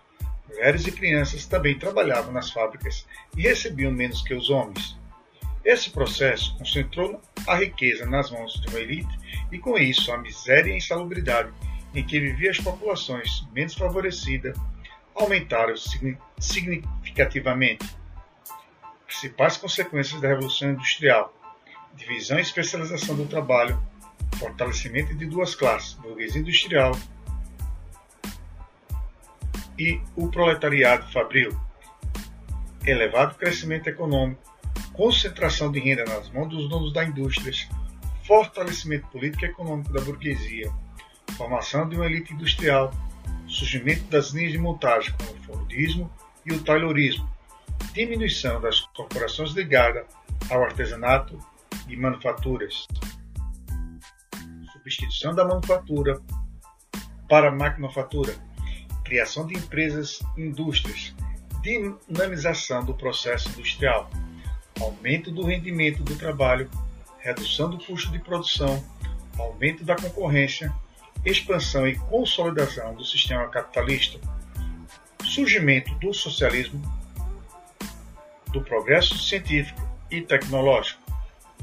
Mulheres 0.47 0.85
e 0.85 0.91
crianças 0.91 1.45
também 1.45 1.79
trabalhavam 1.79 2.31
nas 2.31 2.51
fábricas 2.51 3.07
e 3.35 3.41
recebiam 3.41 3.91
menos 3.91 4.21
que 4.21 4.33
os 4.33 4.49
homens. 4.49 4.97
Esse 5.63 5.89
processo 5.89 6.57
concentrou 6.57 7.21
a 7.47 7.55
riqueza 7.55 8.05
nas 8.05 8.31
mãos 8.31 8.53
de 8.53 8.67
uma 8.67 8.79
elite 8.79 9.19
e, 9.51 9.59
com 9.59 9.77
isso, 9.77 10.11
a 10.11 10.17
miséria 10.17 10.69
e 10.69 10.73
a 10.73 10.77
insalubridade 10.77 11.51
em 11.93 12.05
que 12.05 12.19
viviam 12.19 12.51
as 12.51 12.59
populações 12.59 13.45
menos 13.51 13.73
favorecidas 13.73 14.57
aumentaram 15.15 15.75
significativamente. 16.39 17.85
Principais 19.05 19.57
consequências 19.57 20.21
da 20.21 20.29
Revolução 20.29 20.71
Industrial: 20.71 21.33
divisão 21.95 22.39
e 22.39 22.41
especialização 22.41 23.15
do 23.15 23.25
trabalho, 23.25 23.81
fortalecimento 24.37 25.15
de 25.15 25.25
duas 25.25 25.53
classes, 25.53 25.93
burguesia 25.95 26.41
industrial 26.41 26.97
e 29.77 29.99
o 30.15 30.29
proletariado 30.29 31.11
fabril, 31.11 31.59
elevado 32.85 33.35
crescimento 33.35 33.87
econômico, 33.87 34.41
concentração 34.93 35.71
de 35.71 35.79
renda 35.79 36.05
nas 36.05 36.29
mãos 36.29 36.49
dos 36.49 36.69
donos 36.69 36.93
da 36.93 37.03
indústria, 37.03 37.51
fortalecimento 38.25 39.07
político 39.07 39.45
e 39.45 39.47
econômico 39.47 39.91
da 39.91 40.01
burguesia, 40.01 40.71
formação 41.31 41.87
de 41.87 41.95
uma 41.95 42.05
elite 42.05 42.33
industrial, 42.33 42.91
surgimento 43.47 44.03
das 44.05 44.31
linhas 44.31 44.51
de 44.51 44.57
montagem 44.57 45.13
como 45.17 45.31
o 45.31 45.43
Fordismo 45.43 46.11
e 46.45 46.53
o 46.53 46.63
Taylorismo, 46.63 47.29
diminuição 47.93 48.61
das 48.61 48.79
corporações 48.79 49.51
ligadas 49.51 50.05
ao 50.49 50.63
artesanato 50.63 51.37
e 51.87 51.95
manufaturas, 51.95 52.87
substituição 54.73 55.33
da 55.35 55.45
manufatura 55.45 56.19
para 57.29 57.49
a 57.49 57.51
maquinofatura, 57.51 58.35
criação 59.03 59.45
de 59.45 59.55
empresas 59.55 60.19
e 60.37 60.41
indústrias, 60.41 61.13
dinamização 61.61 62.83
do 62.83 62.93
processo 62.93 63.49
industrial, 63.49 64.09
aumento 64.79 65.31
do 65.31 65.45
rendimento 65.45 66.03
do 66.03 66.15
trabalho, 66.15 66.69
redução 67.19 67.69
do 67.69 67.77
custo 67.77 68.11
de 68.11 68.19
produção, 68.19 68.83
aumento 69.37 69.83
da 69.83 69.95
concorrência, 69.95 70.73
expansão 71.25 71.87
e 71.87 71.95
consolidação 71.95 72.95
do 72.95 73.05
sistema 73.05 73.47
capitalista, 73.47 74.19
surgimento 75.23 75.93
do 75.95 76.13
socialismo, 76.13 76.81
do 78.51 78.61
progresso 78.61 79.17
científico 79.17 79.81
e 80.09 80.21
tecnológico, 80.21 81.01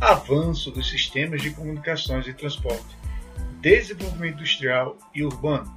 avanço 0.00 0.70
dos 0.70 0.88
sistemas 0.88 1.42
de 1.42 1.50
comunicações 1.50 2.26
e 2.26 2.32
transporte, 2.32 2.96
desenvolvimento 3.60 4.36
industrial 4.36 4.96
e 5.14 5.24
urbano, 5.24 5.76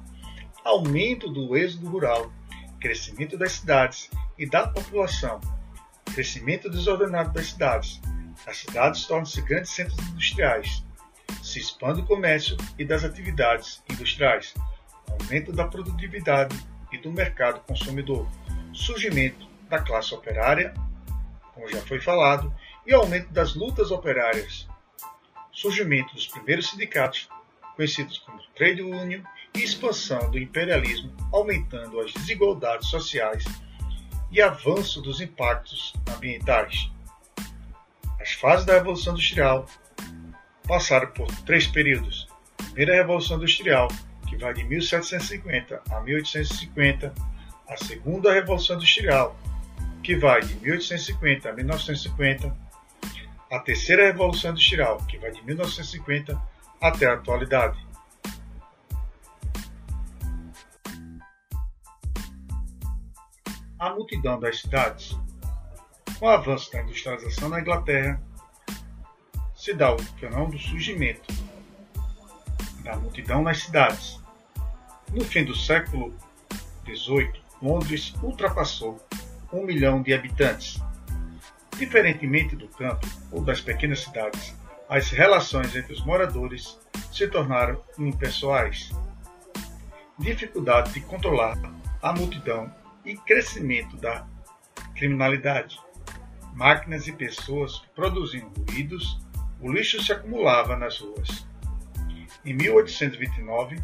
aumento 0.64 1.28
do 1.28 1.56
êxodo 1.56 1.88
rural, 1.88 2.32
crescimento 2.80 3.36
das 3.36 3.52
cidades 3.52 4.08
e 4.38 4.46
da 4.46 4.68
população, 4.68 5.40
crescimento 6.14 6.70
desordenado 6.70 7.32
das 7.32 7.48
cidades. 7.48 8.00
As 8.46 8.58
cidades 8.58 9.06
tornam-se 9.06 9.40
grandes 9.42 9.70
centros 9.70 9.98
industriais. 9.98 10.84
Se 11.52 11.58
expande 11.58 12.00
o 12.00 12.06
comércio 12.06 12.56
e 12.78 12.84
das 12.84 13.04
atividades 13.04 13.82
industriais. 13.90 14.54
Aumento 15.06 15.52
da 15.52 15.66
produtividade 15.66 16.58
e 16.90 16.96
do 16.96 17.12
mercado 17.12 17.60
consumidor. 17.66 18.26
Surgimento 18.72 19.46
da 19.68 19.78
classe 19.78 20.14
operária, 20.14 20.72
como 21.52 21.68
já 21.68 21.82
foi 21.82 22.00
falado, 22.00 22.50
e 22.86 22.94
aumento 22.94 23.28
das 23.34 23.54
lutas 23.54 23.90
operárias. 23.90 24.66
Surgimento 25.52 26.14
dos 26.14 26.26
primeiros 26.26 26.70
sindicatos, 26.70 27.28
conhecidos 27.76 28.16
como 28.20 28.40
trade 28.56 28.80
union, 28.80 29.20
e 29.54 29.62
expansão 29.62 30.30
do 30.30 30.38
imperialismo, 30.38 31.12
aumentando 31.30 32.00
as 32.00 32.14
desigualdades 32.14 32.88
sociais 32.88 33.44
e 34.30 34.40
avanço 34.40 35.02
dos 35.02 35.20
impactos 35.20 35.92
ambientais. 36.16 36.90
As 38.18 38.32
fases 38.32 38.64
da 38.64 38.72
Revolução 38.72 39.12
Industrial 39.12 39.66
passaram 40.72 41.08
por 41.08 41.26
três 41.44 41.66
períodos. 41.66 42.26
A 42.58 42.62
primeira 42.62 42.94
Revolução 42.94 43.36
Industrial, 43.36 43.88
que 44.26 44.38
vai 44.38 44.54
de 44.54 44.64
1750 44.64 45.82
a 45.90 46.00
1850, 46.00 47.14
a 47.68 47.76
segunda 47.76 48.32
Revolução 48.32 48.76
Industrial, 48.76 49.36
que 50.02 50.16
vai 50.16 50.40
de 50.40 50.54
1850 50.54 51.50
a 51.50 51.52
1950, 51.52 52.56
a 53.50 53.58
terceira 53.58 54.06
Revolução 54.06 54.52
Industrial, 54.52 54.96
que 55.06 55.18
vai 55.18 55.30
de 55.30 55.44
1950 55.44 56.40
até 56.80 57.04
a 57.04 57.14
atualidade. 57.14 57.78
a 63.78 63.90
multidão 63.90 64.38
das 64.38 64.60
cidades. 64.60 65.18
Com 66.18 66.26
o 66.26 66.28
avanço 66.28 66.70
da 66.70 66.82
industrialização 66.82 67.48
na 67.48 67.60
Inglaterra, 67.60 68.22
se 69.62 69.72
dá 69.74 69.94
o 69.94 69.98
fenômeno 70.18 70.50
do 70.50 70.58
surgimento 70.58 71.32
da 72.82 72.96
multidão 72.96 73.44
nas 73.44 73.58
cidades. 73.58 74.18
No 75.12 75.24
fim 75.24 75.44
do 75.44 75.54
século 75.54 76.12
XVIII, 76.84 77.40
Londres 77.62 78.12
ultrapassou 78.24 79.00
um 79.52 79.62
milhão 79.64 80.02
de 80.02 80.12
habitantes. 80.12 80.80
Diferentemente 81.78 82.56
do 82.56 82.66
campo 82.66 83.06
ou 83.30 83.40
das 83.40 83.60
pequenas 83.60 84.00
cidades, 84.00 84.52
as 84.88 85.10
relações 85.10 85.76
entre 85.76 85.92
os 85.92 86.04
moradores 86.04 86.76
se 87.12 87.28
tornaram 87.28 87.80
impessoais. 87.96 88.90
Dificuldade 90.18 90.92
de 90.92 91.02
controlar 91.02 91.56
a 92.02 92.12
multidão 92.12 92.68
e 93.04 93.16
crescimento 93.16 93.96
da 93.96 94.26
criminalidade. 94.96 95.78
Máquinas 96.52 97.06
e 97.06 97.12
pessoas 97.12 97.78
produziam 97.94 98.52
ruídos, 98.68 99.21
o 99.62 99.72
lixo 99.72 100.02
se 100.02 100.12
acumulava 100.12 100.76
nas 100.76 100.98
ruas. 100.98 101.46
Em 102.44 102.52
1829, 102.52 103.80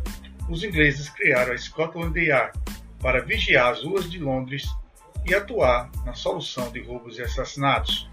os 0.51 0.65
ingleses 0.65 1.09
criaram 1.09 1.53
a 1.53 1.59
Scotland 1.59 2.19
Yard 2.19 2.59
para 3.01 3.25
vigiar 3.25 3.73
as 3.73 3.85
ruas 3.85 4.11
de 4.11 4.19
Londres 4.19 4.67
e 5.25 5.33
atuar 5.33 5.91
na 6.05 6.15
solução 6.15 6.71
de 6.73 6.83
roubos 6.83 7.19
e 7.19 7.23
assassinatos. 7.23 8.11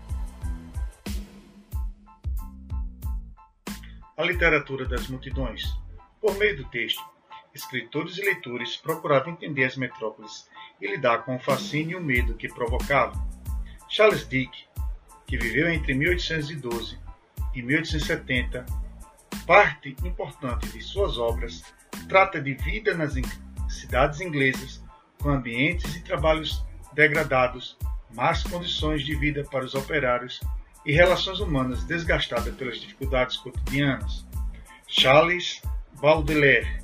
A 4.16 4.24
literatura 4.24 4.86
das 4.86 5.08
multidões. 5.08 5.64
Por 6.22 6.38
meio 6.38 6.58
do 6.58 6.66
texto, 6.66 7.04
escritores 7.54 8.18
e 8.18 8.22
leitores 8.22 8.78
procuravam 8.78 9.34
entender 9.34 9.66
as 9.66 9.76
metrópoles 9.76 10.48
e 10.80 10.88
lidar 10.88 11.24
com 11.24 11.36
o 11.36 11.40
fascínio 11.40 11.98
e 11.98 12.02
o 12.02 12.04
medo 12.04 12.36
que 12.36 12.48
provocava. 12.48 13.14
Charles 13.90 14.28
Dick, 14.28 14.66
que 15.26 15.38
viveu 15.38 15.68
entre 15.70 15.94
1812 15.96 17.05
e 17.56 17.62
1870, 17.62 18.66
parte 19.46 19.96
importante 20.04 20.68
de 20.70 20.82
suas 20.82 21.18
obras 21.18 21.64
trata 22.10 22.42
de 22.42 22.54
vida 22.54 22.94
nas 22.94 23.14
cidades 23.70 24.20
inglesas 24.20 24.84
com 25.22 25.30
ambientes 25.30 25.96
e 25.96 26.02
trabalhos 26.02 26.64
degradados, 26.94 27.78
más 28.14 28.44
condições 28.44 29.04
de 29.04 29.16
vida 29.16 29.44
para 29.44 29.66
os 29.66 29.74
operários 29.74 30.40
e 30.86 30.92
relações 30.94 31.40
humanas 31.40 31.84
desgastadas 31.84 32.54
pelas 32.56 32.80
dificuldades 32.80 33.38
cotidianas. 33.38 34.26
Charles 34.88 35.62
Baudelaire, 36.00 36.84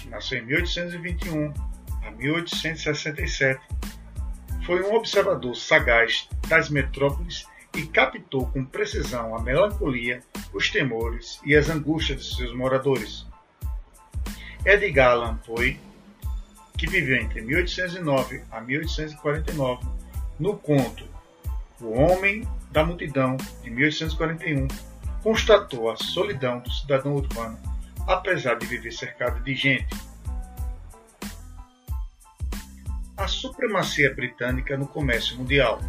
que 0.00 0.08
nasceu 0.08 0.38
em 0.38 0.46
1821 0.46 1.52
a 2.04 2.10
1867, 2.12 3.60
foi 4.64 4.82
um 4.82 4.94
observador 4.94 5.56
sagaz 5.56 6.28
das 6.46 6.70
metrópoles 6.70 7.46
e 7.78 7.86
captou 7.86 8.44
com 8.48 8.64
precisão 8.64 9.36
a 9.36 9.40
melancolia, 9.40 10.20
os 10.52 10.68
temores 10.68 11.40
e 11.44 11.54
as 11.54 11.68
angústias 11.68 12.24
de 12.24 12.34
seus 12.34 12.52
moradores. 12.52 13.24
Edgar 14.66 15.12
Allan 15.12 15.36
Poe, 15.46 15.78
que 16.76 16.88
viveu 16.88 17.16
entre 17.16 17.40
1809 17.40 18.42
a 18.50 18.60
1849, 18.60 19.86
no 20.40 20.58
conto 20.58 21.04
O 21.80 21.92
Homem 21.92 22.46
da 22.72 22.84
Multidão, 22.84 23.36
de 23.62 23.70
1841, 23.70 24.66
constatou 25.22 25.88
a 25.88 25.96
solidão 25.96 26.58
do 26.58 26.72
cidadão 26.72 27.14
urbano, 27.14 27.56
apesar 28.08 28.56
de 28.56 28.66
viver 28.66 28.90
cercado 28.90 29.40
de 29.44 29.54
gente 29.54 29.96
a 33.16 33.26
supremacia 33.28 34.12
britânica 34.12 34.76
no 34.76 34.86
comércio 34.86 35.36
mundial. 35.36 35.80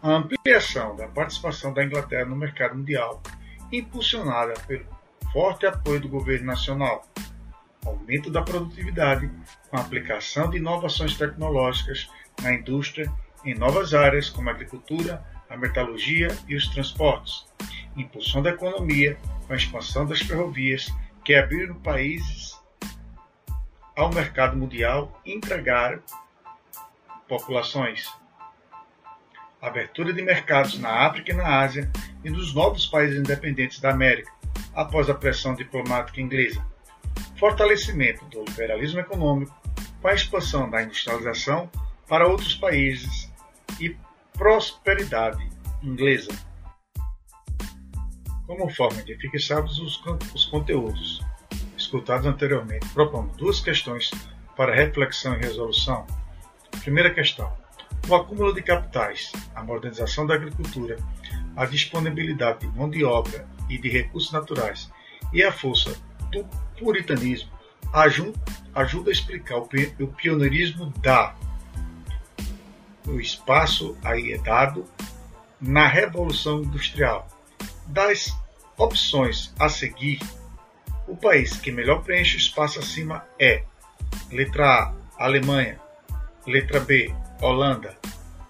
A 0.00 0.10
ampliação 0.10 0.94
da 0.94 1.08
participação 1.08 1.72
da 1.72 1.84
Inglaterra 1.84 2.24
no 2.24 2.36
mercado 2.36 2.76
mundial, 2.76 3.20
impulsionada 3.72 4.54
pelo 4.66 4.86
forte 5.32 5.66
apoio 5.66 6.00
do 6.00 6.08
governo 6.08 6.46
nacional, 6.46 7.04
aumento 7.84 8.30
da 8.30 8.42
produtividade 8.42 9.28
com 9.68 9.76
a 9.76 9.80
aplicação 9.80 10.48
de 10.50 10.58
inovações 10.58 11.16
tecnológicas 11.16 12.08
na 12.42 12.54
indústria 12.54 13.12
em 13.44 13.54
novas 13.54 13.92
áreas 13.92 14.30
como 14.30 14.48
a 14.48 14.52
agricultura, 14.52 15.24
a 15.50 15.56
metalurgia 15.56 16.28
e 16.46 16.54
os 16.54 16.68
transportes, 16.68 17.46
impulsando 17.96 18.48
a 18.48 18.52
economia 18.52 19.18
com 19.46 19.52
a 19.52 19.56
expansão 19.56 20.06
das 20.06 20.20
ferrovias 20.20 20.86
que 21.24 21.34
abriram 21.34 21.74
países 21.74 22.56
ao 23.96 24.12
mercado 24.12 24.56
mundial 24.56 25.20
e 25.26 25.34
entregaram 25.34 26.00
populações. 27.26 28.08
Abertura 29.60 30.12
de 30.12 30.22
mercados 30.22 30.78
na 30.78 31.06
África 31.06 31.32
e 31.32 31.34
na 31.34 31.60
Ásia 31.60 31.90
e 32.24 32.30
nos 32.30 32.54
novos 32.54 32.86
países 32.86 33.18
independentes 33.18 33.80
da 33.80 33.90
América, 33.90 34.30
após 34.74 35.10
a 35.10 35.14
pressão 35.14 35.54
diplomática 35.54 36.20
inglesa. 36.20 36.64
Fortalecimento 37.36 38.24
do 38.26 38.44
liberalismo 38.44 39.00
econômico 39.00 39.54
com 40.00 40.08
a 40.08 40.14
expansão 40.14 40.70
da 40.70 40.82
industrialização 40.82 41.68
para 42.06 42.26
outros 42.26 42.54
países 42.54 43.30
e 43.80 43.96
prosperidade 44.32 45.48
inglesa. 45.82 46.30
Como 48.46 48.70
forma 48.70 49.02
de 49.02 49.16
fixarmos 49.16 49.78
os, 49.78 50.00
os 50.34 50.46
conteúdos 50.46 51.20
escutados 51.76 52.26
anteriormente, 52.26 52.88
proponho 52.90 53.28
duas 53.36 53.60
questões 53.60 54.10
para 54.56 54.74
reflexão 54.74 55.34
e 55.34 55.38
resolução. 55.38 56.06
Primeira 56.82 57.12
questão: 57.12 57.52
o 58.08 58.14
acúmulo 58.14 58.54
de 58.54 58.62
capitais, 58.62 59.30
a 59.54 59.62
modernização 59.62 60.26
da 60.26 60.34
agricultura, 60.34 60.96
a 61.56 61.66
disponibilidade 61.66 62.60
de 62.60 62.68
mão 62.68 62.88
de 62.88 63.04
obra 63.04 63.46
e 63.68 63.76
de 63.76 63.88
recursos 63.88 64.32
naturais 64.32 64.90
e 65.32 65.42
a 65.42 65.52
força 65.52 65.94
do 66.32 66.44
puritanismo 66.78 67.50
ajuda 67.92 69.10
a 69.10 69.12
explicar 69.12 69.58
o 69.58 69.68
pioneirismo 70.08 70.92
da 71.00 71.34
o 73.06 73.18
espaço 73.18 73.96
aí 74.04 74.32
é 74.32 74.38
dado 74.38 74.84
na 75.58 75.86
Revolução 75.86 76.62
Industrial. 76.62 77.26
Das 77.86 78.36
opções 78.76 79.52
a 79.58 79.68
seguir, 79.68 80.20
o 81.06 81.16
país 81.16 81.56
que 81.56 81.72
melhor 81.72 82.02
preenche 82.02 82.36
o 82.36 82.38
espaço 82.38 82.78
acima 82.78 83.24
é 83.38 83.64
letra 84.30 84.66
A, 85.18 85.24
Alemanha, 85.24 85.80
letra 86.46 86.80
B, 86.80 87.14
Holanda, 87.40 87.96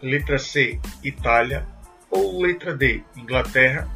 letra 0.02 0.38
C, 0.38 0.80
Itália, 1.02 1.66
ou 2.10 2.40
letra 2.40 2.74
D, 2.74 3.02
Inglaterra, 3.16 3.88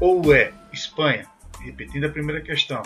ou 0.00 0.34
E, 0.34 0.52
Espanha. 0.72 1.26
Repetindo 1.60 2.04
a 2.04 2.10
primeira 2.10 2.40
questão, 2.40 2.82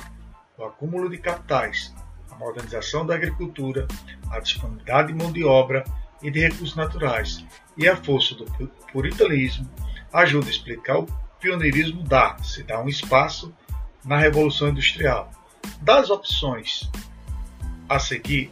o 0.56 0.64
acúmulo 0.64 1.10
de 1.10 1.18
capitais, 1.18 1.94
a 2.30 2.36
modernização 2.36 3.04
da 3.04 3.14
agricultura, 3.14 3.86
a 4.30 4.38
disponibilidade 4.38 5.08
de 5.08 5.14
mão 5.14 5.32
de 5.32 5.44
obra 5.44 5.84
e 6.22 6.30
de 6.30 6.40
recursos 6.40 6.76
naturais 6.76 7.44
e 7.76 7.88
a 7.88 7.96
força 7.96 8.34
do 8.34 8.44
puritanismo 8.92 9.68
ajuda 10.12 10.46
a 10.46 10.50
explicar 10.50 10.98
o 10.98 11.06
pioneirismo 11.40 12.02
da 12.02 12.36
se 12.42 12.62
dá 12.62 12.80
um 12.80 12.88
espaço 12.88 13.52
na 14.04 14.18
Revolução 14.18 14.68
Industrial. 14.68 15.30
Das 15.80 16.10
opções 16.10 16.90
a 17.88 17.98
seguir, 17.98 18.50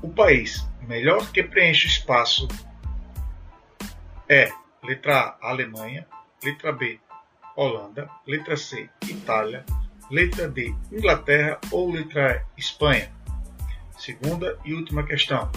o 0.00 0.08
país 0.08 0.66
melhor 0.84 1.30
que 1.32 1.42
preenche 1.42 1.86
o 1.86 1.90
espaço 1.90 2.48
é 4.28 4.50
letra 4.82 5.36
A, 5.40 5.50
Alemanha, 5.50 6.06
letra 6.42 6.72
B, 6.72 7.00
Holanda, 7.56 8.08
letra 8.26 8.56
C, 8.56 8.88
Itália, 9.08 9.64
letra 10.10 10.48
D, 10.48 10.74
Inglaterra 10.92 11.58
ou 11.70 11.90
letra 11.90 12.44
E, 12.56 12.60
Espanha. 12.60 13.12
Segunda 13.98 14.58
e 14.64 14.74
última 14.74 15.04
questão. 15.04 15.50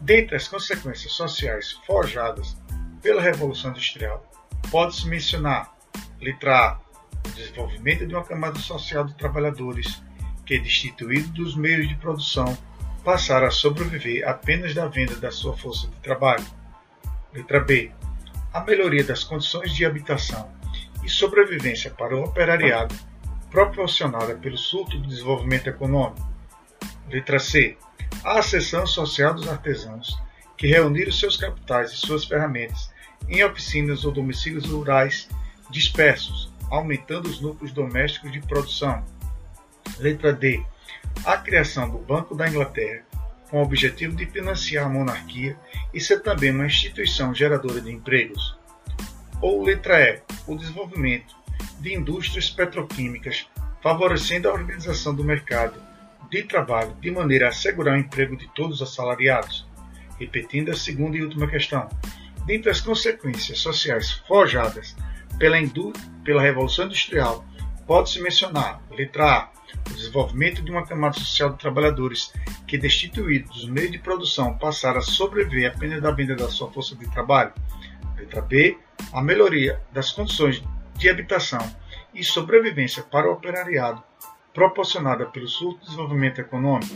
Dentre 0.00 0.36
as 0.36 0.48
consequências 0.48 1.12
sociais 1.12 1.72
forjadas 1.86 2.56
pela 3.02 3.22
Revolução 3.22 3.70
Industrial, 3.70 4.24
pode-se 4.70 5.06
mencionar, 5.08 5.76
letra 6.20 6.56
A, 6.56 6.80
o 7.26 7.32
desenvolvimento 7.32 8.06
de 8.06 8.14
uma 8.14 8.24
camada 8.24 8.58
social 8.58 9.04
de 9.04 9.14
trabalhadores 9.14 10.02
que, 10.46 10.58
destituídos 10.58 11.30
dos 11.30 11.56
meios 11.56 11.88
de 11.88 11.96
produção, 11.96 12.56
passaram 13.04 13.46
a 13.46 13.50
sobreviver 13.50 14.26
apenas 14.28 14.74
da 14.74 14.86
venda 14.86 15.16
da 15.16 15.30
sua 15.30 15.56
força 15.56 15.88
de 15.88 15.96
trabalho. 15.96 16.44
Letra 17.32 17.60
B, 17.60 17.90
a 18.52 18.60
melhoria 18.60 19.04
das 19.04 19.24
condições 19.24 19.74
de 19.74 19.84
habitação 19.84 20.50
e 21.04 21.08
sobrevivência 21.08 21.90
para 21.90 22.16
o 22.16 22.24
operariado 22.24 22.94
proporcionada 23.50 24.34
pelo 24.34 24.56
surto 24.56 24.98
do 24.98 25.06
desenvolvimento 25.06 25.68
econômico. 25.68 26.26
Letra 27.08 27.38
C, 27.38 27.76
a 28.24 28.38
Associação 28.38 28.86
Social 28.86 29.34
dos 29.34 29.46
Artesãos, 29.46 30.18
que 30.56 30.66
reuniram 30.66 31.12
seus 31.12 31.36
capitais 31.36 31.92
e 31.92 31.96
suas 31.96 32.24
ferramentas 32.24 32.90
em 33.28 33.44
oficinas 33.44 34.04
ou 34.04 34.12
domicílios 34.12 34.66
rurais 34.66 35.28
dispersos, 35.70 36.50
aumentando 36.70 37.28
os 37.28 37.40
núcleos 37.40 37.72
domésticos 37.72 38.32
de 38.32 38.40
produção. 38.40 39.04
Letra 39.98 40.32
D. 40.32 40.64
A 41.24 41.36
criação 41.36 41.88
do 41.88 41.98
Banco 41.98 42.34
da 42.34 42.48
Inglaterra, 42.48 43.04
com 43.48 43.58
o 43.58 43.62
objetivo 43.62 44.16
de 44.16 44.26
financiar 44.26 44.86
a 44.86 44.88
monarquia 44.88 45.56
e 45.92 46.00
ser 46.00 46.20
também 46.20 46.50
uma 46.50 46.66
instituição 46.66 47.34
geradora 47.34 47.80
de 47.80 47.92
empregos. 47.92 48.58
Ou 49.40 49.62
letra 49.62 50.00
E. 50.00 50.22
O 50.46 50.56
desenvolvimento 50.56 51.36
de 51.78 51.94
indústrias 51.94 52.48
petroquímicas, 52.50 53.46
favorecendo 53.82 54.48
a 54.48 54.52
organização 54.52 55.14
do 55.14 55.22
mercado 55.22 55.80
de 56.30 56.42
trabalho 56.44 56.94
de 57.00 57.10
maneira 57.10 57.46
a 57.46 57.48
assegurar 57.50 57.94
o 57.94 57.98
emprego 58.00 58.36
de 58.36 58.48
todos 58.54 58.80
os 58.80 58.88
assalariados. 58.88 59.66
Repetindo 60.18 60.70
a 60.70 60.76
segunda 60.76 61.16
e 61.16 61.22
última 61.22 61.46
questão. 61.46 61.88
Dentre 62.46 62.70
as 62.70 62.80
consequências 62.80 63.58
sociais 63.58 64.12
forjadas 64.26 64.96
pela, 65.38 65.56
pela 66.24 66.40
Revolução 66.40 66.86
Industrial, 66.86 67.44
pode-se 67.86 68.20
mencionar, 68.22 68.82
letra 68.90 69.30
A, 69.30 69.52
o 69.90 69.94
desenvolvimento 69.94 70.62
de 70.62 70.70
uma 70.70 70.86
camada 70.86 71.14
social 71.14 71.50
de 71.50 71.58
trabalhadores 71.58 72.32
que, 72.66 72.78
destituídos 72.78 73.56
dos 73.56 73.68
meios 73.68 73.92
de 73.92 73.98
produção, 73.98 74.56
passaram 74.56 74.98
a 74.98 75.02
sobreviver 75.02 75.72
apenas 75.74 76.00
da 76.00 76.10
venda 76.10 76.34
da 76.34 76.48
sua 76.48 76.70
força 76.70 76.96
de 76.96 77.10
trabalho. 77.10 77.52
Letra 78.16 78.40
B, 78.40 78.78
a 79.12 79.22
melhoria 79.22 79.80
das 79.92 80.12
condições 80.12 80.62
de 80.96 81.08
habitação 81.08 81.60
e 82.14 82.22
sobrevivência 82.22 83.02
para 83.02 83.28
o 83.28 83.32
operariado 83.32 84.02
proporcionada 84.52 85.26
pelo 85.26 85.48
subdesenvolvimento 85.48 86.40
econômico. 86.40 86.94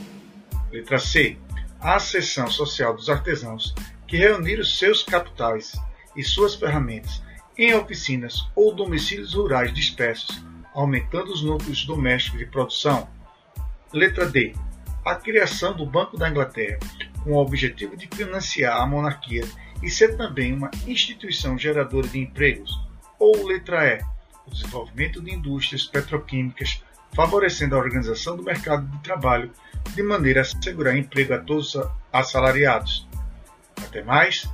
Letra 0.70 0.98
C. 0.98 1.38
A 1.80 1.96
ascensão 1.96 2.50
social 2.50 2.94
dos 2.94 3.08
artesãos 3.08 3.74
que 4.06 4.16
reuniram 4.16 4.64
seus 4.64 5.02
capitais 5.02 5.72
e 6.16 6.22
suas 6.22 6.54
ferramentas 6.54 7.22
em 7.56 7.74
oficinas 7.74 8.48
ou 8.54 8.74
domicílios 8.74 9.34
rurais 9.34 9.72
dispersos, 9.72 10.44
aumentando 10.76 11.32
os 11.32 11.42
núcleos 11.42 11.86
domésticos 11.86 12.38
de 12.38 12.46
produção. 12.46 13.08
Letra 13.92 14.26
D. 14.26 14.54
A 15.02 15.14
criação 15.14 15.74
do 15.74 15.86
Banco 15.86 16.18
da 16.18 16.28
Inglaterra, 16.28 16.78
com 17.24 17.32
o 17.32 17.38
objetivo 17.38 17.96
de 17.96 18.06
financiar 18.06 18.80
a 18.80 18.86
monarquia 18.86 19.44
e 19.82 19.88
ser 19.88 20.16
também 20.18 20.52
uma 20.52 20.70
instituição 20.86 21.56
geradora 21.56 22.06
de 22.06 22.18
empregos. 22.18 22.78
Ou 23.18 23.46
letra 23.46 23.86
E. 23.86 24.02
O 24.46 24.50
desenvolvimento 24.50 25.22
de 25.22 25.32
indústrias 25.32 25.86
petroquímicas 25.86 26.82
favorecendo 27.14 27.74
a 27.74 27.78
organização 27.78 28.36
do 28.36 28.42
mercado 28.42 28.86
de 28.86 28.98
trabalho 28.98 29.50
de 29.94 30.02
maneira 30.02 30.40
a 30.40 30.42
assegurar 30.42 30.94
emprego 30.94 31.32
a 31.32 31.38
todos 31.38 31.74
os 31.74 31.88
assalariados. 32.12 33.08
Até 33.82 34.02
mais, 34.02 34.46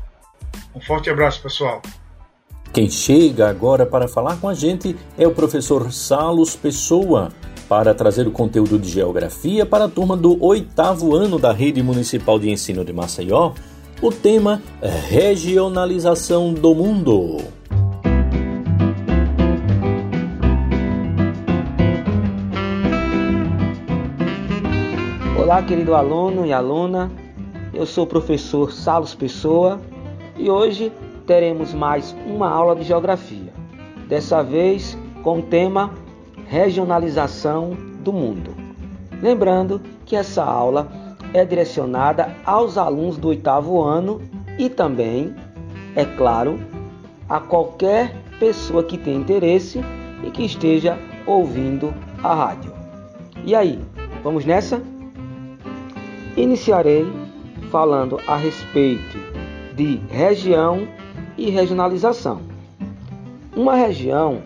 um 0.73 0.81
forte 0.81 1.11
abraço, 1.11 1.43
pessoal. 1.43 1.83
Quem 2.73 2.89
chega 2.89 3.51
agora 3.51 3.85
para 3.85 4.09
falar 4.09 4.41
com 4.41 4.49
a 4.49 4.55
gente 4.55 4.97
é 5.19 5.27
o 5.27 5.35
professor 5.35 5.93
Salos 5.93 6.57
Pessoa, 6.57 7.31
para 7.69 7.93
trazer 7.93 8.27
o 8.27 8.31
conteúdo 8.31 8.79
de 8.79 8.89
geografia 8.89 9.67
para 9.67 9.85
a 9.85 9.89
turma 9.91 10.17
do 10.17 10.43
oitavo 10.43 11.15
ano 11.15 11.39
da 11.39 11.53
Rede 11.53 11.83
Municipal 11.83 12.39
de 12.39 12.51
Ensino 12.51 12.83
de 12.83 12.91
Maceió. 12.91 13.53
O 14.01 14.11
tema 14.11 14.63
Regionalização 14.81 16.55
do 16.55 16.75
Mundo. 16.75 17.43
Olá, 25.39 25.63
querido 25.63 25.95
aluno 25.95 26.47
e 26.47 26.55
aluna. 26.55 27.13
Eu 27.75 27.85
sou 27.85 28.05
o 28.05 28.07
professor 28.07 28.73
Salos 28.73 29.15
Pessoa 29.15 29.79
e 30.39 30.49
hoje 30.49 30.91
teremos 31.33 31.73
mais 31.73 32.15
uma 32.27 32.47
aula 32.47 32.77
de 32.77 32.83
geografia. 32.83 33.55
Dessa 34.07 34.43
vez 34.43 34.99
com 35.23 35.39
o 35.39 35.43
tema 35.43 35.95
Regionalização 36.47 37.71
do 38.05 38.13
Mundo. 38.13 38.55
Lembrando 39.23 39.81
que 40.05 40.15
essa 40.15 40.45
aula 40.45 40.89
é 41.33 41.43
direcionada 41.43 42.37
aos 42.45 42.77
alunos 42.77 43.17
do 43.17 43.29
oitavo 43.29 43.81
ano 43.81 44.21
e 44.59 44.69
também, 44.69 45.35
é 45.97 46.05
claro, 46.05 46.61
a 47.27 47.41
qualquer 47.41 48.15
pessoa 48.39 48.85
que 48.85 48.99
tenha 48.99 49.17
interesse 49.17 49.81
e 50.23 50.31
que 50.31 50.45
esteja 50.45 50.99
ouvindo 51.27 51.95
a 52.23 52.35
rádio. 52.35 52.75
E 53.43 53.55
aí, 53.55 53.81
vamos 54.23 54.45
nessa? 54.45 54.83
Iniciarei 56.37 57.11
falando 57.71 58.21
a 58.27 58.37
respeito 58.37 59.17
de 59.75 59.99
região 60.11 60.87
e 61.43 61.51
regionalização. 61.51 62.41
Uma 63.57 63.75
região 63.75 64.43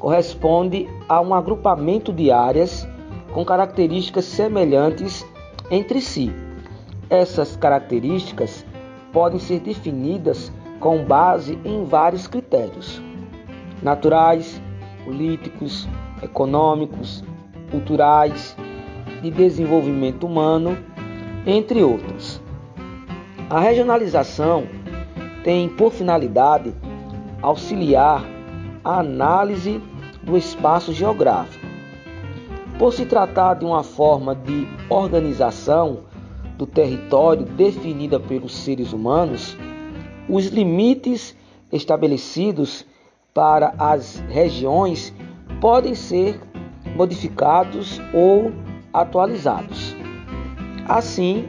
corresponde 0.00 0.88
a 1.08 1.20
um 1.20 1.32
agrupamento 1.32 2.12
de 2.12 2.32
áreas 2.32 2.86
com 3.32 3.44
características 3.44 4.24
semelhantes 4.24 5.24
entre 5.70 6.00
si. 6.00 6.32
Essas 7.08 7.54
características 7.54 8.66
podem 9.12 9.38
ser 9.38 9.60
definidas 9.60 10.52
com 10.80 11.04
base 11.04 11.56
em 11.64 11.84
vários 11.84 12.26
critérios: 12.26 13.00
naturais, 13.80 14.60
políticos, 15.04 15.88
econômicos, 16.20 17.22
culturais, 17.70 18.56
de 19.22 19.30
desenvolvimento 19.30 20.26
humano, 20.26 20.76
entre 21.46 21.84
outros. 21.84 22.42
A 23.48 23.60
regionalização 23.60 24.66
tem 25.44 25.68
por 25.68 25.92
finalidade 25.92 26.74
auxiliar 27.42 28.24
a 28.82 28.98
análise 28.98 29.80
do 30.22 30.36
espaço 30.36 30.92
geográfico. 30.92 31.64
Por 32.78 32.92
se 32.92 33.04
tratar 33.04 33.54
de 33.54 33.64
uma 33.64 33.84
forma 33.84 34.34
de 34.34 34.66
organização 34.88 36.00
do 36.56 36.66
território 36.66 37.44
definida 37.44 38.18
pelos 38.18 38.54
seres 38.56 38.92
humanos, 38.92 39.56
os 40.28 40.46
limites 40.46 41.36
estabelecidos 41.70 42.86
para 43.34 43.74
as 43.78 44.22
regiões 44.28 45.12
podem 45.60 45.94
ser 45.94 46.40
modificados 46.96 48.00
ou 48.14 48.50
atualizados. 48.92 49.94
Assim, 50.88 51.48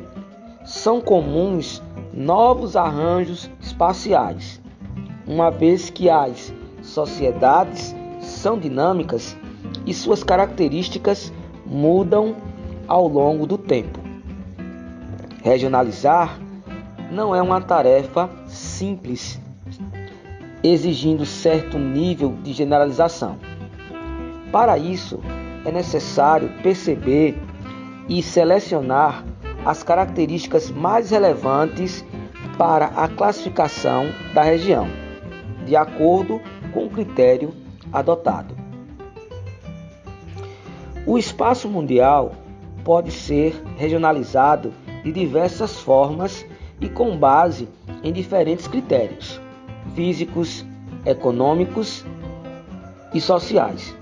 são 0.65 0.99
comuns 0.99 1.81
novos 2.15 2.77
arranjos 2.77 3.49
espaciais, 3.59 4.61
uma 5.27 5.51
vez 5.51 5.89
que 5.89 6.09
as 6.09 6.53
sociedades 6.81 7.93
são 8.21 8.57
dinâmicas 8.57 9.35
e 9.85 9.93
suas 9.93 10.23
características 10.23 11.33
mudam 11.65 12.35
ao 12.87 13.07
longo 13.07 13.45
do 13.45 13.57
tempo. 13.57 13.99
Regionalizar 15.43 16.39
não 17.11 17.35
é 17.35 17.41
uma 17.41 17.61
tarefa 17.61 18.29
simples, 18.47 19.39
exigindo 20.63 21.25
certo 21.25 21.77
nível 21.77 22.35
de 22.41 22.53
generalização. 22.53 23.37
Para 24.51 24.77
isso, 24.77 25.19
é 25.65 25.71
necessário 25.71 26.49
perceber 26.63 27.37
e 28.07 28.23
selecionar 28.23 29.23
as 29.65 29.81
características 29.81 30.69
mais 30.69 31.09
relevantes 31.09 32.05
para 32.57 32.85
a 32.85 33.07
classificação 33.07 34.05
da 34.33 34.43
região, 34.43 34.87
de 35.65 35.75
acordo 35.75 36.39
com 36.71 36.85
o 36.85 36.89
critério 36.89 37.51
adotado. 37.91 38.55
O 41.05 41.17
espaço 41.17 41.67
mundial 41.67 42.33
pode 42.83 43.11
ser 43.11 43.59
regionalizado 43.75 44.71
de 45.03 45.11
diversas 45.11 45.79
formas 45.79 46.45
e 46.79 46.87
com 46.87 47.17
base 47.17 47.67
em 48.03 48.13
diferentes 48.13 48.67
critérios 48.67 49.41
físicos, 49.95 50.65
econômicos 51.05 52.05
e 53.13 53.21
sociais. 53.21 53.95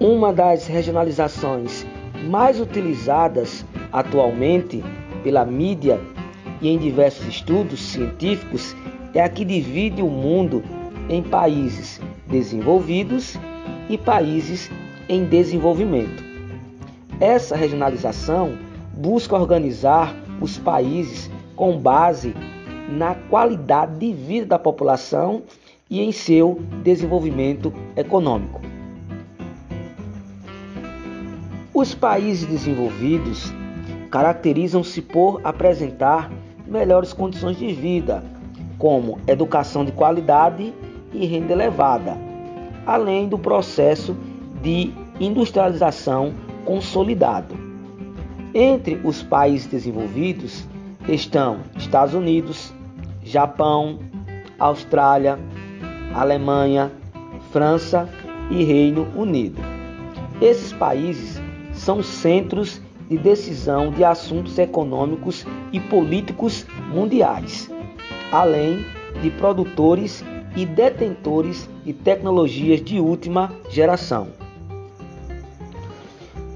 Uma 0.00 0.32
das 0.32 0.66
regionalizações 0.66 1.84
mais 2.26 2.60
utilizadas 2.60 3.64
atualmente 3.92 4.82
pela 5.22 5.44
mídia 5.44 6.00
e 6.60 6.68
em 6.68 6.78
diversos 6.78 7.26
estudos 7.26 7.80
científicos 7.80 8.74
é 9.14 9.22
a 9.22 9.28
que 9.28 9.44
divide 9.44 10.02
o 10.02 10.08
mundo 10.08 10.62
em 11.08 11.22
países 11.22 12.00
desenvolvidos 12.26 13.36
e 13.88 13.96
países 13.96 14.70
em 15.08 15.24
desenvolvimento. 15.24 16.22
Essa 17.20 17.56
regionalização 17.56 18.56
busca 18.92 19.36
organizar 19.36 20.14
os 20.40 20.58
países 20.58 21.30
com 21.56 21.78
base 21.78 22.34
na 22.88 23.14
qualidade 23.14 23.98
de 23.98 24.12
vida 24.12 24.46
da 24.46 24.58
população 24.58 25.42
e 25.90 26.00
em 26.00 26.12
seu 26.12 26.60
desenvolvimento 26.82 27.72
econômico. 27.96 28.60
Os 31.78 31.94
países 31.94 32.44
desenvolvidos 32.44 33.54
caracterizam-se 34.10 35.00
por 35.00 35.40
apresentar 35.44 36.28
melhores 36.66 37.12
condições 37.12 37.56
de 37.56 37.72
vida, 37.72 38.24
como 38.76 39.20
educação 39.28 39.84
de 39.84 39.92
qualidade 39.92 40.74
e 41.12 41.24
renda 41.24 41.52
elevada, 41.52 42.18
além 42.84 43.28
do 43.28 43.38
processo 43.38 44.16
de 44.60 44.92
industrialização 45.20 46.34
consolidado. 46.64 47.54
Entre 48.52 49.00
os 49.04 49.22
países 49.22 49.68
desenvolvidos 49.68 50.66
estão 51.08 51.60
Estados 51.76 52.12
Unidos, 52.12 52.74
Japão, 53.22 54.00
Austrália, 54.58 55.38
Alemanha, 56.12 56.90
França 57.52 58.08
e 58.50 58.64
Reino 58.64 59.06
Unido. 59.14 59.62
Esses 60.40 60.72
países 60.72 61.40
são 61.78 62.02
centros 62.02 62.80
de 63.08 63.16
decisão 63.16 63.90
de 63.90 64.04
assuntos 64.04 64.58
econômicos 64.58 65.46
e 65.72 65.80
políticos 65.80 66.66
mundiais, 66.92 67.70
além 68.30 68.84
de 69.22 69.30
produtores 69.30 70.24
e 70.54 70.66
detentores 70.66 71.68
de 71.84 71.92
tecnologias 71.92 72.82
de 72.82 73.00
última 73.00 73.52
geração. 73.70 74.28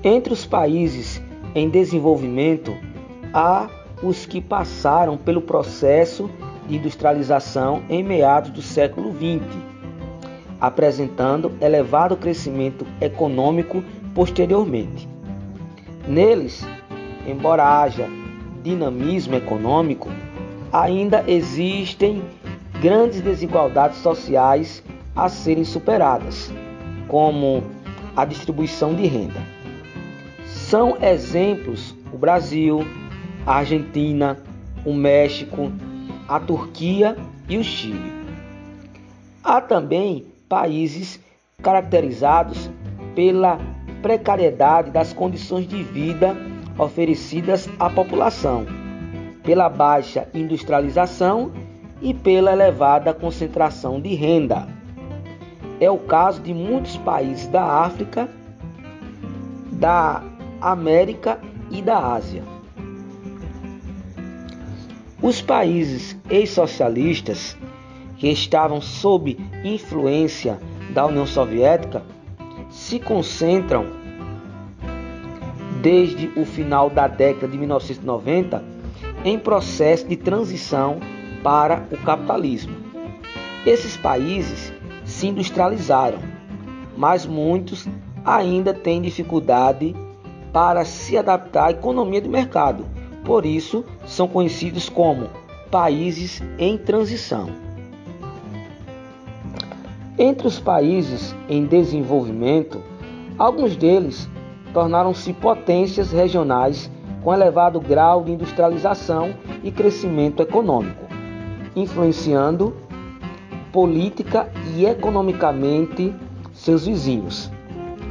Entre 0.04 0.32
os 0.32 0.44
países 0.44 1.22
em 1.54 1.68
desenvolvimento, 1.68 2.76
há 3.32 3.68
os 4.02 4.26
que 4.26 4.40
passaram 4.40 5.16
pelo 5.16 5.40
processo 5.40 6.28
de 6.66 6.76
industrialização 6.76 7.82
em 7.88 8.02
meados 8.02 8.50
do 8.50 8.62
século 8.62 9.12
XX, 9.12 9.46
apresentando 10.60 11.52
elevado 11.60 12.16
crescimento 12.16 12.86
econômico 13.00 13.82
posteriormente. 14.14 15.11
Neles, 16.06 16.66
embora 17.26 17.80
haja 17.80 18.08
dinamismo 18.62 19.36
econômico, 19.36 20.08
ainda 20.72 21.24
existem 21.26 22.22
grandes 22.80 23.20
desigualdades 23.20 23.98
sociais 23.98 24.82
a 25.14 25.28
serem 25.28 25.64
superadas, 25.64 26.52
como 27.08 27.62
a 28.16 28.24
distribuição 28.24 28.94
de 28.94 29.06
renda. 29.06 29.40
São 30.46 30.96
exemplos 31.02 31.94
o 32.12 32.18
Brasil, 32.18 32.84
a 33.46 33.56
Argentina, 33.56 34.38
o 34.84 34.92
México, 34.92 35.70
a 36.28 36.40
Turquia 36.40 37.16
e 37.48 37.58
o 37.58 37.64
Chile. 37.64 38.12
Há 39.44 39.60
também 39.60 40.26
países 40.48 41.20
caracterizados 41.62 42.70
pela 43.14 43.58
precariedade 44.02 44.90
das 44.90 45.12
condições 45.12 45.66
de 45.66 45.82
vida 45.82 46.36
oferecidas 46.76 47.68
à 47.78 47.88
população, 47.88 48.66
pela 49.42 49.68
baixa 49.68 50.28
industrialização 50.34 51.52
e 52.00 52.12
pela 52.12 52.52
elevada 52.52 53.14
concentração 53.14 54.00
de 54.00 54.14
renda. 54.14 54.66
É 55.80 55.90
o 55.90 55.98
caso 55.98 56.40
de 56.42 56.52
muitos 56.52 56.96
países 56.96 57.46
da 57.46 57.62
África, 57.62 58.28
da 59.72 60.22
América 60.60 61.38
e 61.70 61.80
da 61.80 61.98
Ásia. 61.98 62.42
Os 65.20 65.40
países 65.40 66.16
ex-socialistas 66.28 67.56
que 68.16 68.28
estavam 68.28 68.80
sob 68.80 69.38
influência 69.64 70.58
da 70.92 71.06
União 71.06 71.26
Soviética 71.26 72.02
se 72.72 72.98
concentram 72.98 73.86
desde 75.82 76.30
o 76.36 76.44
final 76.44 76.88
da 76.88 77.06
década 77.06 77.48
de 77.48 77.58
1990 77.58 78.64
em 79.24 79.38
processo 79.38 80.08
de 80.08 80.16
transição 80.16 80.98
para 81.42 81.86
o 81.92 81.96
capitalismo. 81.98 82.74
Esses 83.66 83.96
países 83.96 84.72
se 85.04 85.28
industrializaram, 85.28 86.18
mas 86.96 87.26
muitos 87.26 87.86
ainda 88.24 88.72
têm 88.72 89.02
dificuldade 89.02 89.94
para 90.52 90.84
se 90.84 91.16
adaptar 91.16 91.66
à 91.66 91.70
economia 91.70 92.20
de 92.20 92.28
mercado. 92.28 92.86
Por 93.24 93.44
isso, 93.44 93.84
são 94.06 94.26
conhecidos 94.26 94.88
como 94.88 95.28
países 95.70 96.42
em 96.58 96.76
transição. 96.76 97.48
Entre 100.18 100.46
os 100.46 100.60
países 100.60 101.34
em 101.48 101.64
desenvolvimento, 101.64 102.82
alguns 103.38 103.76
deles 103.76 104.28
tornaram-se 104.74 105.32
potências 105.32 106.12
regionais 106.12 106.90
com 107.22 107.32
elevado 107.32 107.80
grau 107.80 108.22
de 108.22 108.32
industrialização 108.32 109.34
e 109.64 109.70
crescimento 109.70 110.42
econômico, 110.42 111.06
influenciando 111.74 112.74
política 113.72 114.50
e 114.76 114.84
economicamente 114.84 116.14
seus 116.52 116.86
vizinhos. 116.86 117.50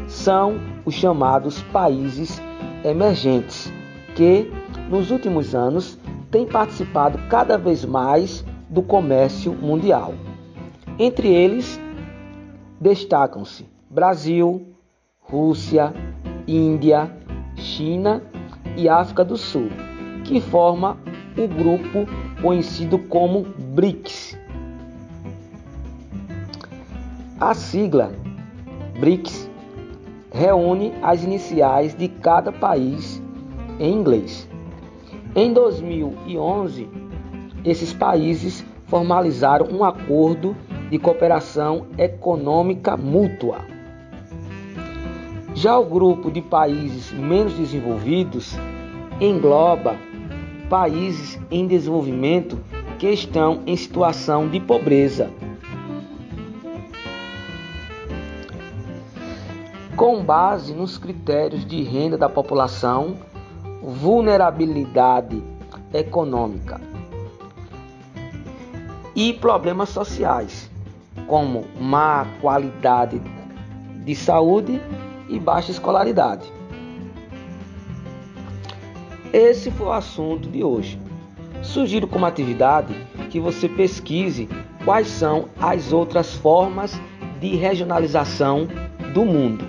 São 0.07 0.59
os 0.83 0.95
chamados 0.95 1.61
países 1.71 2.41
emergentes, 2.83 3.71
que 4.15 4.51
nos 4.89 5.11
últimos 5.11 5.53
anos 5.53 5.99
têm 6.31 6.47
participado 6.47 7.19
cada 7.29 7.59
vez 7.59 7.85
mais 7.85 8.43
do 8.67 8.81
comércio 8.81 9.53
mundial. 9.53 10.15
Entre 10.97 11.27
eles, 11.27 11.79
destacam-se 12.81 13.69
Brasil, 13.87 14.73
Rússia, 15.19 15.93
Índia, 16.47 17.15
China 17.55 18.23
e 18.75 18.89
África 18.89 19.23
do 19.23 19.37
Sul, 19.37 19.69
que 20.25 20.41
forma 20.41 20.97
o 21.37 21.47
grupo 21.47 22.07
conhecido 22.41 22.97
como 22.97 23.43
BRICS. 23.43 24.37
A 27.39 27.53
sigla 27.53 28.11
BRICS 28.99 29.49
reúne 30.31 30.93
as 31.03 31.23
iniciais 31.23 31.93
de 31.93 32.07
cada 32.07 32.51
país 32.51 33.21
em 33.79 33.93
inglês. 33.93 34.49
Em 35.35 35.53
2011, 35.53 36.89
esses 37.63 37.93
países 37.93 38.65
formalizaram 38.87 39.67
um 39.67 39.83
acordo 39.83 40.55
de 40.91 40.99
cooperação 40.99 41.88
econômica 41.97 42.97
mútua. 42.97 43.59
Já 45.55 45.80
o 45.80 45.85
grupo 45.85 46.30
de 46.30 46.41
países 46.41 47.13
menos 47.13 47.53
desenvolvidos 47.53 48.57
engloba 49.22 49.95
países 50.69 51.39
em 51.49 51.65
desenvolvimento 51.65 52.59
que 52.99 53.09
estão 53.09 53.61
em 53.65 53.76
situação 53.77 54.49
de 54.49 54.59
pobreza. 54.59 55.31
Com 59.95 60.22
base 60.26 60.73
nos 60.73 60.97
critérios 60.97 61.65
de 61.65 61.84
renda 61.84 62.18
da 62.18 62.27
população, 62.27 63.15
vulnerabilidade 63.81 65.41
econômica 65.93 66.81
e 69.15 69.34
problemas 69.34 69.89
sociais, 69.89 70.70
como 71.31 71.63
má 71.79 72.27
qualidade 72.41 73.21
de 74.03 74.13
saúde 74.13 74.81
e 75.29 75.39
baixa 75.39 75.71
escolaridade. 75.71 76.51
Esse 79.31 79.71
foi 79.71 79.87
o 79.87 79.93
assunto 79.93 80.49
de 80.49 80.61
hoje. 80.61 80.99
Sugiro 81.63 82.05
como 82.05 82.25
atividade 82.25 82.93
que 83.29 83.39
você 83.39 83.69
pesquise 83.69 84.49
quais 84.83 85.07
são 85.07 85.45
as 85.57 85.93
outras 85.93 86.35
formas 86.35 86.99
de 87.39 87.55
regionalização 87.55 88.67
do 89.13 89.23
mundo. 89.23 89.65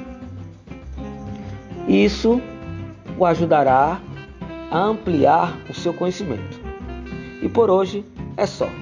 Isso 1.87 2.43
o 3.17 3.25
ajudará 3.25 4.01
a 4.69 4.79
ampliar 4.81 5.57
o 5.71 5.75
seu 5.75 5.95
conhecimento. 5.95 6.61
E 7.41 7.49
por 7.49 7.71
hoje 7.71 8.05
é 8.37 8.47
só. 8.47 8.82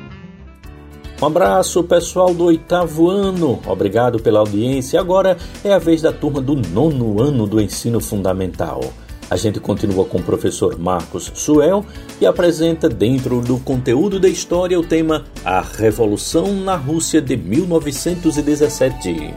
Um 1.22 1.26
abraço, 1.26 1.84
pessoal 1.84 2.32
do 2.32 2.44
oitavo 2.44 3.10
ano. 3.10 3.60
Obrigado 3.66 4.18
pela 4.18 4.38
audiência. 4.38 4.98
Agora 4.98 5.36
é 5.62 5.70
a 5.70 5.78
vez 5.78 6.00
da 6.00 6.10
turma 6.10 6.40
do 6.40 6.56
nono 6.56 7.20
ano 7.20 7.46
do 7.46 7.60
ensino 7.60 8.00
fundamental. 8.00 8.80
A 9.28 9.36
gente 9.36 9.60
continua 9.60 10.06
com 10.06 10.16
o 10.16 10.22
professor 10.22 10.78
Marcos 10.78 11.30
Suel 11.34 11.84
e 12.22 12.24
apresenta, 12.24 12.88
dentro 12.88 13.42
do 13.42 13.58
conteúdo 13.58 14.18
da 14.18 14.30
história, 14.30 14.80
o 14.80 14.82
tema 14.82 15.26
A 15.44 15.60
Revolução 15.60 16.54
na 16.54 16.74
Rússia 16.74 17.20
de 17.20 17.36
1917. 17.36 19.34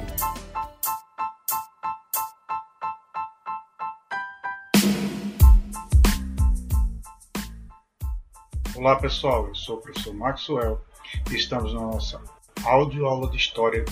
Olá 8.78 8.96
pessoal, 8.96 9.50
eu 9.50 9.56
sou 9.56 9.76
o 9.76 9.82
professor 9.82 10.38
Suel 10.38 10.82
Estamos 11.31 11.73
na 11.73 11.81
nossa 11.81 12.22
áudio 12.64 13.06
aula 13.06 13.30
de 13.30 13.38
história 13.38 13.84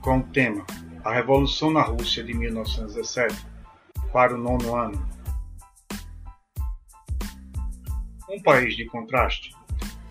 com 0.00 0.18
o 0.18 0.22
tema 0.22 0.64
A 1.04 1.12
Revolução 1.12 1.70
na 1.70 1.82
Rússia 1.82 2.22
de 2.22 2.34
1917 2.34 3.34
para 4.12 4.34
o 4.34 4.38
nono 4.38 4.76
ano. 4.76 5.08
Um 8.28 8.42
país 8.42 8.76
de 8.76 8.84
contraste. 8.86 9.54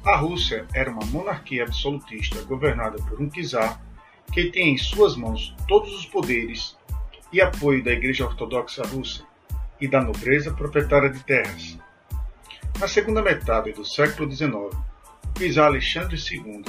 A 0.05 0.17
Rússia 0.17 0.67
era 0.73 0.91
uma 0.91 1.05
monarquia 1.05 1.63
absolutista 1.63 2.41
governada 2.43 3.01
por 3.03 3.21
um 3.21 3.29
czar 3.29 3.81
que 4.31 4.49
tinha 4.51 4.67
em 4.67 4.77
suas 4.77 5.15
mãos 5.15 5.55
todos 5.67 5.93
os 5.93 6.05
poderes 6.05 6.77
e 7.31 7.41
apoio 7.41 7.83
da 7.83 7.91
Igreja 7.91 8.25
Ortodoxa 8.25 8.83
Russa 8.83 9.23
e 9.79 9.87
da 9.87 10.01
nobreza 10.01 10.53
proprietária 10.53 11.09
de 11.09 11.23
terras. 11.23 11.77
Na 12.79 12.87
segunda 12.87 13.21
metade 13.21 13.71
do 13.71 13.85
século 13.85 14.29
XIX, 14.29 14.75
czar 15.33 15.65
Alexandre 15.65 16.15
II 16.15 16.63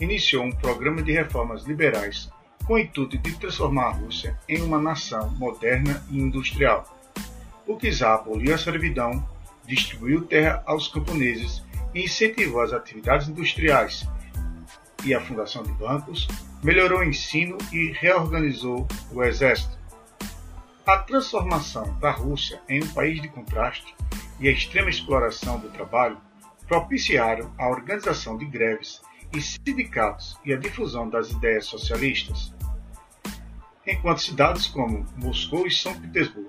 iniciou 0.00 0.44
um 0.44 0.52
programa 0.52 1.02
de 1.02 1.12
reformas 1.12 1.64
liberais 1.64 2.30
com 2.64 2.74
o 2.74 2.78
intuito 2.78 3.18
de 3.18 3.38
transformar 3.38 3.88
a 3.88 3.92
Rússia 3.92 4.38
em 4.48 4.62
uma 4.62 4.80
nação 4.80 5.30
moderna 5.32 6.02
e 6.10 6.18
industrial. 6.18 6.84
O 7.66 7.76
czar 7.76 8.14
aboliu 8.14 8.54
a 8.54 8.58
servidão, 8.58 9.26
distribuiu 9.66 10.22
terra 10.22 10.62
aos 10.66 10.88
camponeses 10.88 11.62
e 11.94 12.04
incentivou 12.04 12.62
as 12.62 12.72
atividades 12.72 13.28
industriais 13.28 14.08
e 15.04 15.14
a 15.14 15.20
fundação 15.20 15.62
de 15.62 15.72
bancos, 15.72 16.26
melhorou 16.62 17.00
o 17.00 17.04
ensino 17.04 17.56
e 17.72 17.92
reorganizou 17.92 18.86
o 19.12 19.22
exército. 19.22 19.78
A 20.86 20.98
transformação 20.98 21.96
da 22.00 22.10
Rússia 22.10 22.60
em 22.68 22.82
um 22.82 22.88
país 22.88 23.20
de 23.20 23.28
contraste 23.28 23.94
e 24.38 24.48
a 24.48 24.52
extrema 24.52 24.90
exploração 24.90 25.58
do 25.58 25.68
trabalho 25.68 26.18
propiciaram 26.70 27.52
a 27.58 27.68
organização 27.68 28.38
de 28.38 28.44
greves 28.44 29.02
e 29.34 29.42
sindicatos 29.42 30.38
e 30.44 30.52
a 30.52 30.56
difusão 30.56 31.10
das 31.10 31.28
ideias 31.32 31.66
socialistas. 31.66 32.54
Enquanto 33.84 34.22
cidades 34.22 34.68
como 34.68 35.04
Moscou 35.16 35.66
e 35.66 35.70
São 35.72 35.92
Petersburgo 36.00 36.48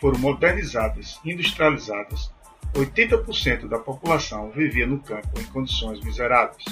foram 0.00 0.18
modernizadas 0.20 1.20
e 1.22 1.32
industrializadas, 1.32 2.32
80% 2.72 3.68
da 3.68 3.78
população 3.78 4.50
vivia 4.50 4.86
no 4.86 5.00
campo 5.00 5.38
em 5.38 5.44
condições 5.44 6.02
miseráveis. 6.02 6.64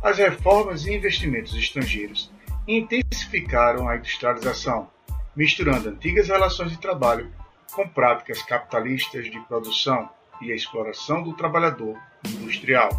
As 0.00 0.18
reformas 0.18 0.86
e 0.86 0.94
investimentos 0.94 1.56
estrangeiros 1.56 2.30
intensificaram 2.68 3.88
a 3.88 3.96
industrialização, 3.96 4.88
misturando 5.34 5.88
antigas 5.88 6.28
relações 6.28 6.70
de 6.70 6.78
trabalho 6.78 7.32
com 7.72 7.88
práticas 7.88 8.40
capitalistas 8.42 9.24
de 9.24 9.40
produção 9.40 10.08
e 10.40 10.52
a 10.52 10.54
exploração 10.54 11.24
do 11.24 11.32
trabalhador 11.32 11.98
industrial. 12.26 12.90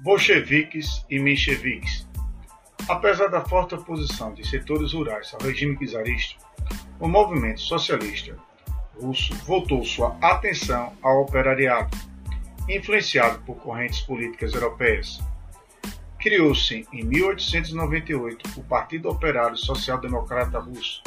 Bolcheviques 0.00 1.04
e 1.08 1.18
mencheviques. 1.18 2.08
Apesar 2.88 3.28
da 3.28 3.40
forte 3.44 3.76
oposição 3.76 4.34
de 4.34 4.46
setores 4.46 4.92
rurais 4.92 5.32
ao 5.32 5.40
regime 5.46 5.76
czarista, 5.86 6.36
o 6.98 7.06
movimento 7.06 7.60
socialista 7.60 8.36
russo 9.00 9.34
voltou 9.46 9.84
sua 9.84 10.16
atenção 10.20 10.92
ao 11.02 11.22
operariado, 11.22 11.96
influenciado 12.68 13.40
por 13.42 13.56
correntes 13.56 14.00
políticas 14.00 14.52
europeias, 14.54 15.20
Criou-se 16.22 16.86
em 16.92 17.02
1898 17.02 18.48
o 18.56 18.62
Partido 18.62 19.08
Operário 19.08 19.56
Social 19.56 20.00
Democrata 20.00 20.60
Russo. 20.60 21.02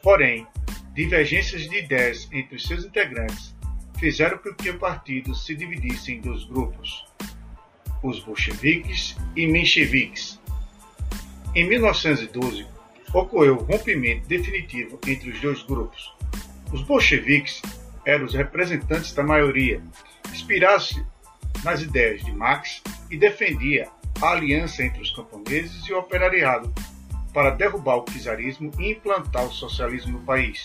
Porém, 0.00 0.46
divergências 0.94 1.68
de 1.68 1.78
ideias 1.78 2.28
entre 2.30 2.54
os 2.54 2.62
seus 2.62 2.84
integrantes 2.84 3.52
fizeram 3.98 4.38
com 4.38 4.54
que 4.54 4.70
o 4.70 4.78
partido 4.78 5.34
se 5.34 5.56
dividisse 5.56 6.12
em 6.12 6.20
dois 6.20 6.44
grupos, 6.44 7.04
os 8.00 8.20
bolcheviques 8.20 9.16
e 9.34 9.44
mencheviques. 9.44 10.38
Em 11.52 11.68
1912, 11.68 12.64
ocorreu 13.12 13.56
o 13.56 13.64
rompimento 13.64 14.28
definitivo 14.28 15.00
entre 15.04 15.30
os 15.30 15.40
dois 15.40 15.64
grupos. 15.64 16.14
Os 16.72 16.80
bolcheviques 16.82 17.60
eram 18.06 18.24
os 18.24 18.34
representantes 18.34 19.12
da 19.12 19.24
maioria, 19.24 19.82
inspirasse 20.32 21.04
nas 21.64 21.82
ideias 21.82 22.24
de 22.24 22.30
Marx 22.30 22.80
e 23.10 23.16
defendia 23.16 23.90
a 24.20 24.30
aliança 24.30 24.82
entre 24.82 25.02
os 25.02 25.10
camponeses 25.10 25.86
e 25.86 25.92
o 25.92 25.98
operariado 25.98 26.72
para 27.32 27.50
derrubar 27.50 27.96
o 27.96 28.04
czarismo 28.04 28.70
e 28.78 28.92
implantar 28.92 29.44
o 29.44 29.52
socialismo 29.52 30.12
no 30.12 30.24
país. 30.24 30.64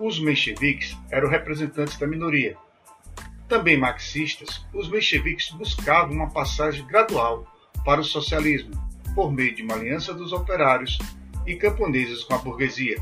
Os 0.00 0.18
mencheviques 0.18 0.96
eram 1.10 1.28
representantes 1.28 1.98
da 1.98 2.06
minoria. 2.06 2.56
Também 3.46 3.76
marxistas, 3.76 4.64
os 4.72 4.88
mencheviques 4.88 5.50
buscavam 5.50 6.14
uma 6.14 6.30
passagem 6.30 6.86
gradual 6.86 7.46
para 7.84 8.00
o 8.00 8.04
socialismo, 8.04 8.72
por 9.14 9.30
meio 9.30 9.54
de 9.54 9.62
uma 9.62 9.74
aliança 9.74 10.14
dos 10.14 10.32
operários 10.32 10.98
e 11.46 11.54
camponeses 11.56 12.24
com 12.24 12.34
a 12.34 12.38
burguesia. 12.38 12.96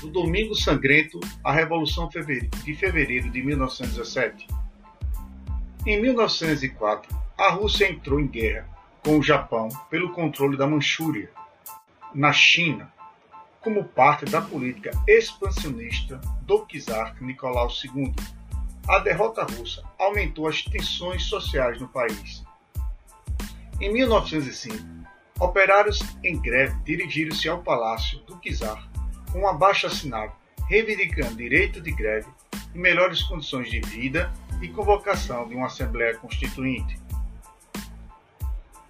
Do 0.00 0.08
Domingo 0.10 0.56
Sangrento 0.56 1.20
à 1.44 1.52
Revolução 1.52 2.08
de 2.08 2.74
Fevereiro 2.74 3.30
de 3.30 3.42
1917. 3.42 4.61
Em 5.84 6.00
1904, 6.00 7.12
a 7.36 7.50
Rússia 7.50 7.90
entrou 7.90 8.20
em 8.20 8.26
guerra 8.28 8.68
com 9.04 9.18
o 9.18 9.22
Japão 9.22 9.68
pelo 9.90 10.12
controle 10.12 10.56
da 10.56 10.64
Manchúria, 10.64 11.28
na 12.14 12.32
China, 12.32 12.92
como 13.60 13.82
parte 13.82 14.24
da 14.26 14.40
política 14.40 14.92
expansionista 15.08 16.20
do 16.42 16.64
czar 16.66 17.20
Nicolau 17.20 17.68
II. 17.68 18.14
A 18.86 19.00
derrota 19.00 19.42
russa 19.42 19.82
aumentou 19.98 20.46
as 20.46 20.62
tensões 20.62 21.24
sociais 21.24 21.80
no 21.80 21.88
país. 21.88 22.44
Em 23.80 23.92
1905, 23.92 24.76
operários 25.40 25.98
em 26.22 26.40
greve 26.40 26.76
dirigiram-se 26.84 27.48
ao 27.48 27.60
palácio 27.60 28.20
do 28.20 28.38
czar 28.38 28.88
com 29.32 29.40
um 29.40 29.48
abaixo 29.48 29.88
assinado 29.88 30.32
reivindicando 30.68 31.34
direito 31.34 31.80
de 31.80 31.90
greve 31.90 32.28
e 32.72 32.78
melhores 32.78 33.22
condições 33.24 33.68
de 33.68 33.80
vida 33.80 34.32
e 34.62 34.68
convocação 34.68 35.48
de 35.48 35.54
uma 35.54 35.66
Assembleia 35.66 36.16
Constituinte. 36.16 36.98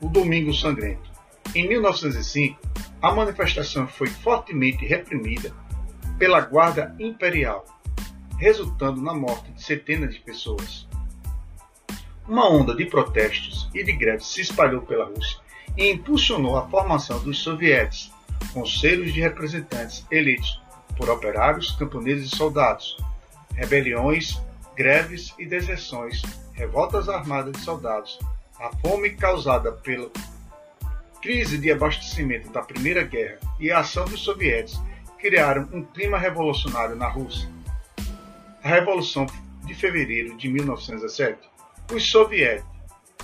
O 0.01 0.09
Domingo 0.09 0.53
Sangrento. 0.53 1.11
Em 1.55 1.66
1905, 1.66 2.61
a 3.01 3.12
manifestação 3.12 3.89
foi 3.89 4.09
fortemente 4.09 4.85
reprimida 4.85 5.53
pela 6.19 6.40
Guarda 6.40 6.94
Imperial, 7.01 7.65
resultando 8.39 9.01
na 9.01 9.15
morte 9.15 9.51
de 9.53 9.62
centenas 9.62 10.15
de 10.15 10.20
pessoas. 10.20 10.86
Uma 12.28 12.49
onda 12.49 12.77
de 12.77 12.86
protestos 12.86 13.69
e 13.74 13.82
de 13.82 13.93
greves 13.93 14.27
se 14.27 14.43
espalhou 14.43 14.82
pela 14.82 15.07
Rússia 15.07 15.39
e 15.77 15.90
impulsionou 15.90 16.57
a 16.57 16.69
formação 16.69 17.23
dos 17.23 17.39
sovietes, 17.43 18.12
conselhos 18.53 19.12
de 19.12 19.20
representantes 19.20 20.07
eleitos 20.11 20.61
por 20.97 21.09
operários, 21.09 21.73
camponeses 21.73 22.32
e 22.32 22.36
soldados, 22.36 22.97
rebeliões, 23.55 24.40
greves 24.77 25.35
e 25.39 25.47
deserções, 25.47 26.23
revoltas 26.55 27.09
armadas 27.09 27.53
de 27.53 27.61
soldados, 27.61 28.19
a 28.59 28.70
fome 28.77 29.11
causada 29.11 29.73
pela 29.73 30.11
crise 31.20 31.59
de 31.59 31.70
abastecimento 31.70 32.51
da 32.51 32.62
Primeira 32.62 33.03
Guerra 33.05 33.39
e 33.61 33.70
a 33.70 33.81
ação 33.81 34.05
dos 34.05 34.20
soviéticos 34.20 34.82
criaram 35.19 35.69
um 35.73 35.85
clima 35.85 36.19
revolucionário 36.19 36.97
na 36.97 37.09
Rússia. 37.09 37.49
A 38.62 38.69
Revolução 38.69 39.27
de 39.65 39.74
Fevereiro 39.74 40.36
de 40.36 40.49
1917, 40.49 41.39
os 41.93 42.11
soviéticos 42.11 42.70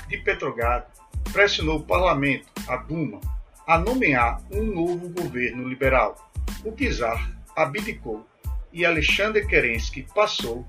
de 0.09 0.19
Petrogrado 0.19 0.87
pressionou 1.33 1.79
o 1.79 1.85
parlamento, 1.85 2.47
a 2.69 2.77
Duma, 2.77 3.21
a 3.67 3.79
nomear 3.79 4.41
um 4.51 4.63
novo 4.63 5.09
governo 5.09 5.69
liberal. 5.69 6.31
O 6.65 6.73
czar 6.73 7.31
abdicou 7.55 8.27
e 8.73 8.87
Alexander 8.87 9.47
Kerensky 9.47 10.07
passou 10.15 10.67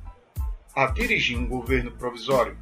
a 0.79 0.85
dirigir 0.85 1.37
um 1.37 1.45
governo 1.45 1.91
provisório 1.91 2.57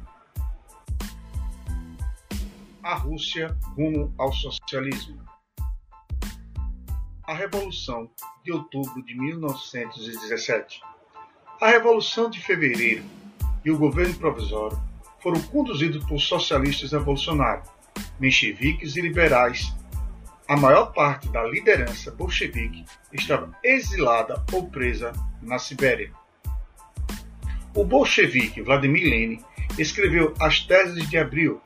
a 2.82 2.94
Rússia 2.94 3.56
rumo 3.76 4.12
ao 4.18 4.32
socialismo. 4.32 5.22
A 7.22 7.32
Revolução 7.32 8.10
de 8.44 8.50
Outubro 8.50 9.04
de 9.04 9.14
1917. 9.14 10.80
A 11.60 11.68
Revolução 11.68 12.28
de 12.28 12.40
Fevereiro 12.40 13.04
e 13.64 13.70
o 13.70 13.78
governo 13.78 14.14
provisório 14.14 14.76
foram 15.20 15.40
conduzidos 15.42 16.04
por 16.06 16.18
socialistas 16.18 16.90
revolucionários, 16.90 17.68
mencheviques 18.18 18.96
e 18.96 19.00
liberais. 19.00 19.72
A 20.48 20.56
maior 20.56 20.86
parte 20.92 21.28
da 21.28 21.44
liderança 21.44 22.10
bolchevique 22.10 22.84
estava 23.12 23.56
exilada 23.62 24.44
ou 24.52 24.68
presa 24.68 25.12
na 25.40 25.60
Sibéria. 25.60 26.17
O 27.78 27.84
bolchevique 27.84 28.60
Vladimir 28.60 29.08
Lenin 29.08 29.40
escreveu 29.78 30.34
as 30.40 30.58
teses 30.58 31.08
de 31.08 31.16
abril 31.16 31.60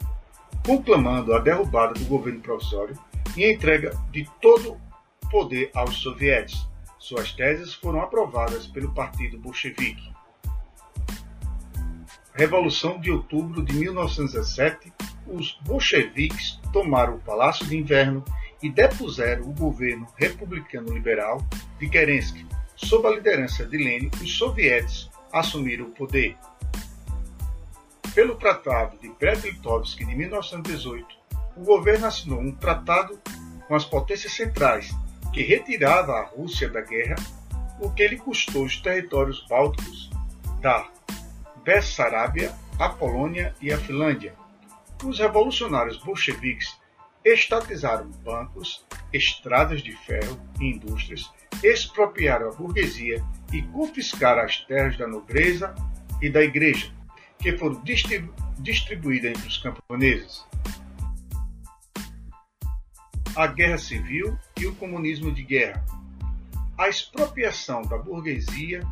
conclamando 0.62 1.32
a 1.32 1.38
derrubada 1.38 1.94
do 1.94 2.04
governo 2.04 2.38
provisório 2.38 2.94
e 3.34 3.42
a 3.46 3.50
entrega 3.50 3.98
de 4.10 4.28
todo 4.38 4.74
o 4.74 5.28
poder 5.30 5.70
aos 5.74 6.02
sovietes. 6.02 6.68
Suas 6.98 7.32
teses 7.32 7.72
foram 7.72 8.02
aprovadas 8.02 8.66
pelo 8.66 8.92
Partido 8.92 9.38
Bolchevique. 9.38 10.12
Revolução 12.34 13.00
de 13.00 13.10
Outubro 13.10 13.64
de 13.64 13.72
1917, 13.72 14.92
os 15.26 15.58
bolcheviques 15.62 16.60
tomaram 16.74 17.14
o 17.14 17.20
Palácio 17.20 17.64
de 17.64 17.78
Inverno 17.78 18.22
e 18.62 18.68
depuseram 18.68 19.44
o 19.44 19.54
governo 19.54 20.06
republicano 20.16 20.92
liberal 20.92 21.38
de 21.80 21.88
Kerensky. 21.88 22.46
Sob 22.76 23.08
a 23.08 23.12
liderança 23.12 23.64
de 23.64 23.78
Lenin, 23.78 24.10
os 24.20 24.36
sovietes 24.36 25.10
assumiram 25.32 25.86
o 25.86 25.90
poder 25.90 26.36
pelo 28.14 28.36
Tratado 28.36 28.98
de 28.98 29.08
Brest-Litovsk 29.08 29.98
de 29.98 30.14
1918, 30.14 31.06
o 31.56 31.64
governo 31.64 32.06
assinou 32.06 32.40
um 32.40 32.52
tratado 32.52 33.18
com 33.66 33.74
as 33.74 33.84
potências 33.84 34.34
centrais 34.34 34.90
que 35.32 35.42
retirava 35.42 36.12
a 36.12 36.24
Rússia 36.24 36.68
da 36.68 36.82
guerra, 36.82 37.16
o 37.80 37.90
que 37.90 38.06
lhe 38.06 38.18
custou 38.18 38.64
os 38.64 38.76
territórios 38.76 39.46
bálticos 39.48 40.10
da 40.60 40.86
Bessarabia, 41.64 42.54
a 42.78 42.90
Polônia 42.90 43.54
e 43.62 43.72
a 43.72 43.78
Finlândia. 43.78 44.34
Os 45.02 45.18
revolucionários 45.18 45.96
bolcheviques 45.98 46.76
estatizaram 47.24 48.10
bancos, 48.22 48.84
estradas 49.12 49.80
de 49.80 49.92
ferro 49.92 50.38
e 50.60 50.66
indústrias, 50.66 51.32
expropriaram 51.62 52.48
a 52.48 52.52
burguesia 52.52 53.24
e 53.52 53.62
confiscaram 53.62 54.42
as 54.42 54.60
terras 54.60 54.96
da 54.96 55.06
nobreza 55.06 55.74
e 56.20 56.30
da 56.30 56.42
igreja, 56.42 56.90
que 57.38 57.56
foram 57.56 57.82
distribuídas 58.58 59.30
entre 59.30 59.48
os 59.48 59.58
camponeses. 59.58 60.44
A 63.34 63.46
guerra 63.46 63.78
civil 63.78 64.38
e 64.60 64.66
o 64.66 64.74
comunismo 64.76 65.32
de 65.32 65.42
guerra. 65.42 65.84
A 66.78 66.88
expropriação 66.88 67.82
da 67.82 67.98
burguesia, 67.98 68.82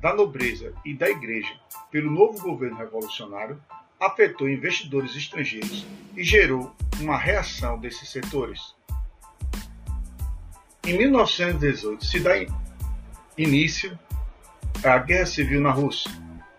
da 0.00 0.14
nobreza 0.14 0.72
e 0.84 0.94
da 0.94 1.08
igreja 1.08 1.54
pelo 1.90 2.10
novo 2.10 2.40
governo 2.40 2.76
revolucionário 2.76 3.60
afetou 4.00 4.48
investidores 4.48 5.14
estrangeiros 5.14 5.86
e 6.16 6.24
gerou 6.24 6.74
uma 7.00 7.16
reação 7.16 7.78
desses 7.78 8.08
setores. 8.08 8.74
Em 10.84 10.98
1918 10.98 12.04
se 12.04 12.20
dá 12.20 12.32
início 13.38 13.98
à 14.82 14.98
Guerra 14.98 15.26
Civil 15.26 15.60
na 15.60 15.70
Rússia 15.70 16.10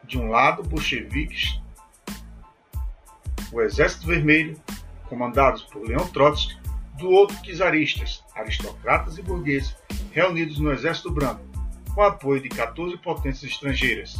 de 0.04 0.18
um 0.18 0.30
lado, 0.30 0.64
bolcheviques, 0.64 1.60
o 3.52 3.62
Exército 3.62 4.08
Vermelho, 4.08 4.60
comandados 5.10 5.64
por 5.64 5.88
Leon 5.88 6.06
Trotsky, 6.08 6.58
do 6.98 7.10
outro, 7.10 7.36
czaristas, 7.44 8.24
aristocratas 8.36 9.18
e 9.18 9.22
burgueses, 9.22 9.76
reunidos 10.12 10.60
no 10.60 10.72
Exército 10.72 11.12
Branco, 11.12 11.42
com 11.94 12.02
apoio 12.02 12.42
de 12.42 12.50
14 12.50 12.98
potências 12.98 13.52
estrangeiras. 13.52 14.16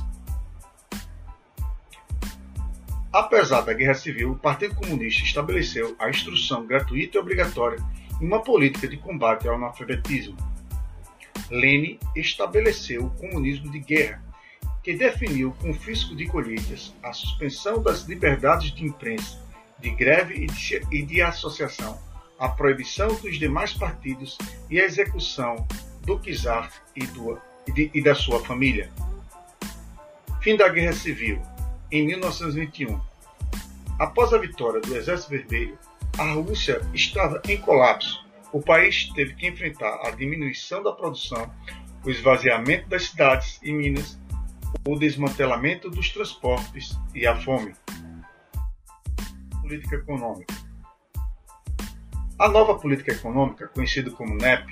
Apesar 3.12 3.62
da 3.62 3.74
Guerra 3.74 3.94
Civil, 3.94 4.32
o 4.32 4.36
Partido 4.36 4.76
Comunista 4.76 5.24
estabeleceu 5.24 5.96
a 5.98 6.10
instrução 6.10 6.66
gratuita 6.66 7.18
e 7.18 7.22
obrigatória 7.22 7.80
e 8.20 8.26
uma 8.26 8.42
política 8.42 8.88
de 8.88 8.98
combate 8.98 9.48
ao 9.48 9.56
analfabetismo. 9.56 10.36
Lenin 11.50 12.00
estabeleceu 12.16 13.06
o 13.06 13.10
comunismo 13.12 13.72
de 13.72 13.80
guerra, 13.80 14.24
que 14.84 14.94
definiu 14.94 15.50
o 15.50 15.54
confisco 15.54 16.16
de 16.16 16.28
colheitas, 16.28 16.94
a 17.02 17.12
suspensão 17.12 17.82
das 17.82 18.04
liberdades 18.04 18.72
de 18.72 18.86
imprensa, 18.86 19.40
de 19.80 19.90
greve 19.90 20.48
e 20.92 21.02
de, 21.02 21.22
associação, 21.22 22.00
a 22.40 22.50
proibição 22.50 23.08
dos 23.08 23.38
demais 23.38 23.74
partidos 23.74 24.38
e 24.70 24.80
a 24.80 24.86
execução 24.86 25.68
do 26.04 26.20
czar 26.20 26.72
e, 26.96 27.06
do, 27.08 27.40
e, 27.68 27.72
de, 27.72 27.92
e 27.94 28.04
da 28.04 28.16
sua 28.16 28.40
família. 28.44 28.92
Fim 30.42 30.56
da 30.56 30.70
Guerra 30.70 30.94
Civil, 30.94 31.42
em 31.92 32.06
1921. 32.06 33.00
Após 34.00 34.34
a 34.34 34.38
vitória 34.38 34.82
do 34.82 34.96
Exército 34.96 35.32
Vermelho, 35.32 35.78
a 36.18 36.32
Rússia 36.34 36.82
estava 36.94 37.42
em 37.48 37.58
colapso. 37.58 38.25
O 38.52 38.62
país 38.62 39.10
teve 39.14 39.34
que 39.36 39.48
enfrentar 39.48 40.02
a 40.06 40.12
diminuição 40.12 40.82
da 40.82 40.92
produção, 40.92 41.52
o 42.06 42.10
esvaziamento 42.10 42.88
das 42.88 43.06
cidades 43.08 43.60
e 43.64 43.72
minas 43.72 44.18
o 44.88 44.96
desmantelamento 44.96 45.90
dos 45.90 46.10
transportes 46.12 46.98
e 47.14 47.26
a 47.26 47.36
fome. 47.36 47.74
Política 49.62 49.96
econômica. 49.96 50.54
A 52.38 52.50
nova 52.50 52.78
política 52.78 53.14
econômica, 53.14 53.68
conhecida 53.70 54.12
como 54.12 54.36
NEP, 54.36 54.72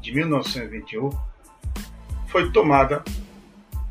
de 0.00 0.14
1921, 0.14 1.10
foi 2.28 2.50
tomada 2.52 3.04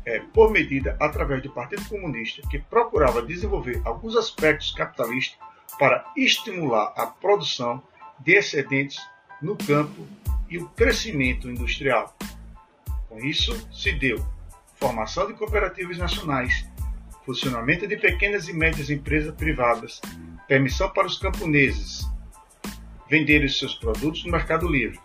é, 0.04 0.18
por 0.32 0.50
medida 0.50 0.96
através 0.98 1.42
do 1.42 1.50
Partido 1.50 1.84
Comunista, 1.88 2.42
que 2.48 2.58
procurava 2.58 3.22
desenvolver 3.22 3.80
alguns 3.84 4.16
aspectos 4.16 4.72
capitalistas 4.72 5.38
para 5.78 6.04
estimular 6.16 6.92
a 6.96 7.06
produção 7.06 7.82
de 8.18 8.32
excedentes 8.32 8.98
no 9.40 9.56
campo 9.56 10.06
e 10.48 10.58
o 10.58 10.68
crescimento 10.68 11.48
industrial. 11.50 12.16
Com 13.08 13.18
isso, 13.18 13.54
se 13.72 13.92
deu 13.92 14.24
formação 14.76 15.26
de 15.26 15.34
cooperativas 15.34 15.98
nacionais, 15.98 16.66
funcionamento 17.24 17.86
de 17.86 17.96
pequenas 17.96 18.48
e 18.48 18.52
médias 18.52 18.90
empresas 18.90 19.34
privadas, 19.34 20.00
permissão 20.48 20.90
para 20.90 21.06
os 21.06 21.18
camponeses 21.18 22.04
venderem 23.08 23.48
seus 23.48 23.74
produtos 23.74 24.24
no 24.24 24.30
mercado 24.30 24.68
livre. 24.68 24.98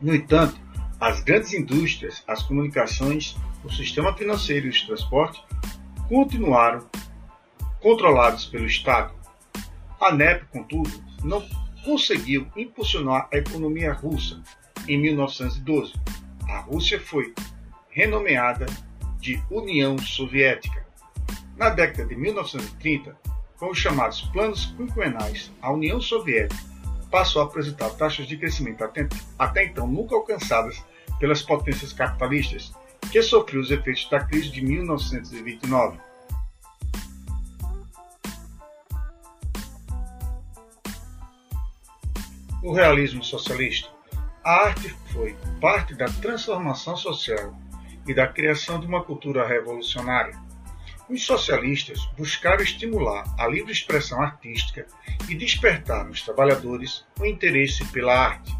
No 0.00 0.14
entanto, 0.14 0.58
as 0.98 1.22
grandes 1.22 1.52
indústrias, 1.52 2.24
as 2.26 2.42
comunicações, 2.42 3.36
o 3.62 3.70
sistema 3.70 4.14
financeiro 4.14 4.66
e 4.66 4.70
os 4.70 4.82
transportes 4.82 5.42
continuaram 6.08 6.88
controlados 7.80 8.46
pelo 8.46 8.66
Estado. 8.66 9.14
A 10.00 10.12
NEP, 10.12 10.46
contudo, 10.46 10.90
não 11.22 11.46
conseguiu 11.86 12.48
impulsionar 12.56 13.28
a 13.32 13.36
economia 13.36 13.92
russa 13.92 14.42
em 14.88 15.00
1912. 15.00 15.94
A 16.48 16.58
Rússia 16.58 16.98
foi 16.98 17.32
renomeada 17.88 18.66
de 19.20 19.40
União 19.48 19.96
Soviética. 19.96 20.84
Na 21.56 21.70
década 21.70 22.04
de 22.04 22.16
1930, 22.16 23.16
com 23.56 23.70
os 23.70 23.78
chamados 23.78 24.22
planos 24.32 24.66
quinquenais, 24.76 25.52
a 25.62 25.72
União 25.72 26.00
Soviética 26.00 26.60
passou 27.08 27.40
a 27.40 27.44
apresentar 27.44 27.90
taxas 27.90 28.26
de 28.26 28.36
crescimento 28.36 28.82
até, 29.38 29.64
então 29.64 29.86
nunca 29.86 30.16
alcançadas 30.16 30.84
pelas 31.20 31.40
potências 31.40 31.92
capitalistas, 31.92 32.72
que 33.12 33.22
sofreu 33.22 33.60
os 33.60 33.70
efeitos 33.70 34.10
da 34.10 34.24
crise 34.24 34.50
de 34.50 34.60
1929. 34.60 35.98
O 42.66 42.72
realismo 42.72 43.22
socialista. 43.22 43.88
A 44.42 44.66
arte 44.66 44.88
foi 45.12 45.36
parte 45.60 45.94
da 45.94 46.06
transformação 46.06 46.96
social 46.96 47.56
e 48.08 48.12
da 48.12 48.26
criação 48.26 48.80
de 48.80 48.88
uma 48.88 49.04
cultura 49.04 49.46
revolucionária. 49.46 50.36
Os 51.08 51.24
socialistas 51.24 52.04
buscaram 52.18 52.64
estimular 52.64 53.22
a 53.38 53.46
livre 53.46 53.70
expressão 53.70 54.20
artística 54.20 54.84
e 55.28 55.36
despertar 55.36 56.04
nos 56.06 56.22
trabalhadores 56.22 57.04
o 57.20 57.24
interesse 57.24 57.84
pela 57.92 58.18
arte. 58.18 58.52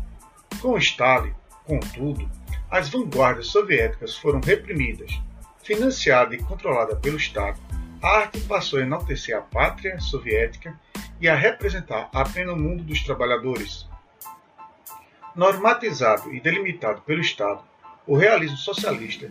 Com 0.60 0.78
Stalin, 0.78 1.34
contudo, 1.64 2.30
as 2.70 2.88
vanguardas 2.88 3.48
soviéticas 3.48 4.16
foram 4.16 4.40
reprimidas. 4.40 5.20
Financiada 5.64 6.32
e 6.36 6.38
controlada 6.38 6.94
pelo 6.94 7.16
Estado, 7.16 7.58
a 8.00 8.18
arte 8.18 8.38
passou 8.42 8.78
a 8.78 8.82
enaltecer 8.82 9.36
a 9.36 9.40
pátria 9.40 9.98
soviética 9.98 10.78
e 11.20 11.28
a 11.28 11.34
representar 11.34 12.08
apenas 12.14 12.54
o 12.54 12.58
mundo 12.58 12.84
dos 12.84 13.02
trabalhadores 13.02 13.85
normatizado 15.36 16.34
e 16.34 16.40
delimitado 16.40 17.02
pelo 17.02 17.20
Estado, 17.20 17.62
o 18.06 18.16
realismo 18.16 18.56
socialista 18.56 19.30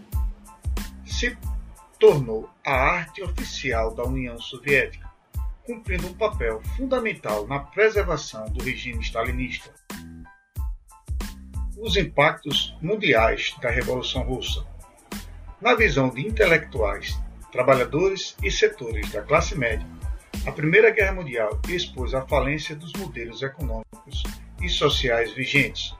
se 1.05 1.35
tornou 1.99 2.49
a 2.63 2.71
arte 2.71 3.23
oficial 3.23 3.93
da 3.95 4.03
União 4.03 4.39
Soviética, 4.39 5.09
cumprindo 5.65 6.07
um 6.07 6.13
papel 6.13 6.61
fundamental 6.77 7.47
na 7.47 7.59
preservação 7.59 8.45
do 8.49 8.63
regime 8.63 9.01
stalinista. 9.01 9.73
Os 11.77 11.97
impactos 11.97 12.77
mundiais 12.81 13.55
da 13.61 13.69
Revolução 13.69 14.23
Russa. 14.23 14.65
Na 15.59 15.73
visão 15.73 16.09
de 16.09 16.21
intelectuais, 16.21 17.19
trabalhadores 17.51 18.35
e 18.43 18.51
setores 18.51 19.09
da 19.11 19.23
classe 19.23 19.57
média, 19.57 19.87
a 20.45 20.51
Primeira 20.51 20.91
Guerra 20.91 21.13
Mundial 21.13 21.59
expôs 21.67 22.13
a 22.13 22.21
falência 22.27 22.75
dos 22.75 22.93
modelos 22.93 23.41
econômicos 23.41 24.23
e 24.61 24.69
sociais 24.69 25.33
vigentes. 25.33 25.93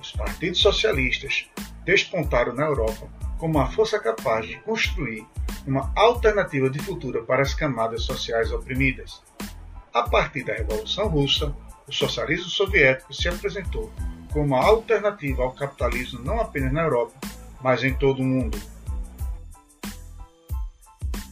Os 0.00 0.12
partidos 0.12 0.60
socialistas 0.60 1.48
despontaram 1.84 2.54
na 2.54 2.64
Europa 2.64 3.08
como 3.38 3.58
uma 3.58 3.70
força 3.70 3.98
capaz 3.98 4.46
de 4.46 4.56
construir 4.60 5.26
uma 5.66 5.92
alternativa 5.96 6.70
de 6.70 6.78
futuro 6.78 7.24
para 7.24 7.42
as 7.42 7.54
camadas 7.54 8.02
sociais 8.02 8.52
oprimidas. 8.52 9.22
A 9.92 10.02
partir 10.02 10.44
da 10.44 10.54
Revolução 10.54 11.08
Russa, 11.08 11.54
o 11.88 11.92
socialismo 11.92 12.48
soviético 12.48 13.12
se 13.14 13.28
apresentou 13.28 13.92
como 14.32 14.46
uma 14.46 14.64
alternativa 14.64 15.42
ao 15.42 15.52
capitalismo 15.52 16.20
não 16.20 16.40
apenas 16.40 16.72
na 16.72 16.82
Europa, 16.82 17.14
mas 17.62 17.82
em 17.82 17.94
todo 17.94 18.20
o 18.20 18.24
mundo. 18.24 18.60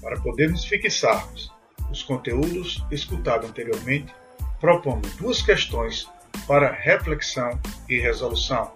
Para 0.01 0.20
podermos 0.20 0.65
fixarmos 0.65 1.53
os 1.91 2.03
conteúdos 2.03 2.85
escutados 2.91 3.49
anteriormente, 3.49 4.15
propomos 4.61 5.15
duas 5.16 5.43
questões 5.43 6.09
para 6.47 6.73
reflexão 6.73 7.59
e 7.89 7.98
resolução. 7.98 8.73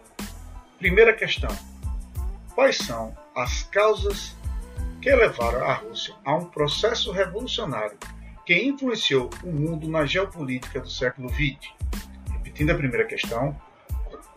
Primeira 0.79 1.13
questão: 1.13 1.51
Quais 2.55 2.79
são 2.79 3.17
as 3.35 3.63
causas 3.65 4.37
que 5.01 5.15
levaram 5.15 5.65
a 5.65 5.75
Rússia 5.75 6.15
a 6.25 6.35
um 6.35 6.47
processo 6.47 7.13
revolucionário 7.13 7.97
que 8.45 8.55
influenciou 8.55 9.31
o 9.45 9.53
mundo 9.53 9.89
na 9.89 10.07
geopolítica 10.07 10.81
do 10.81 10.91
século 10.91 11.29
XX? 11.29 11.73
Repetindo 12.33 12.71
a 12.71 12.75
primeira 12.75 13.07
questão: 13.07 13.55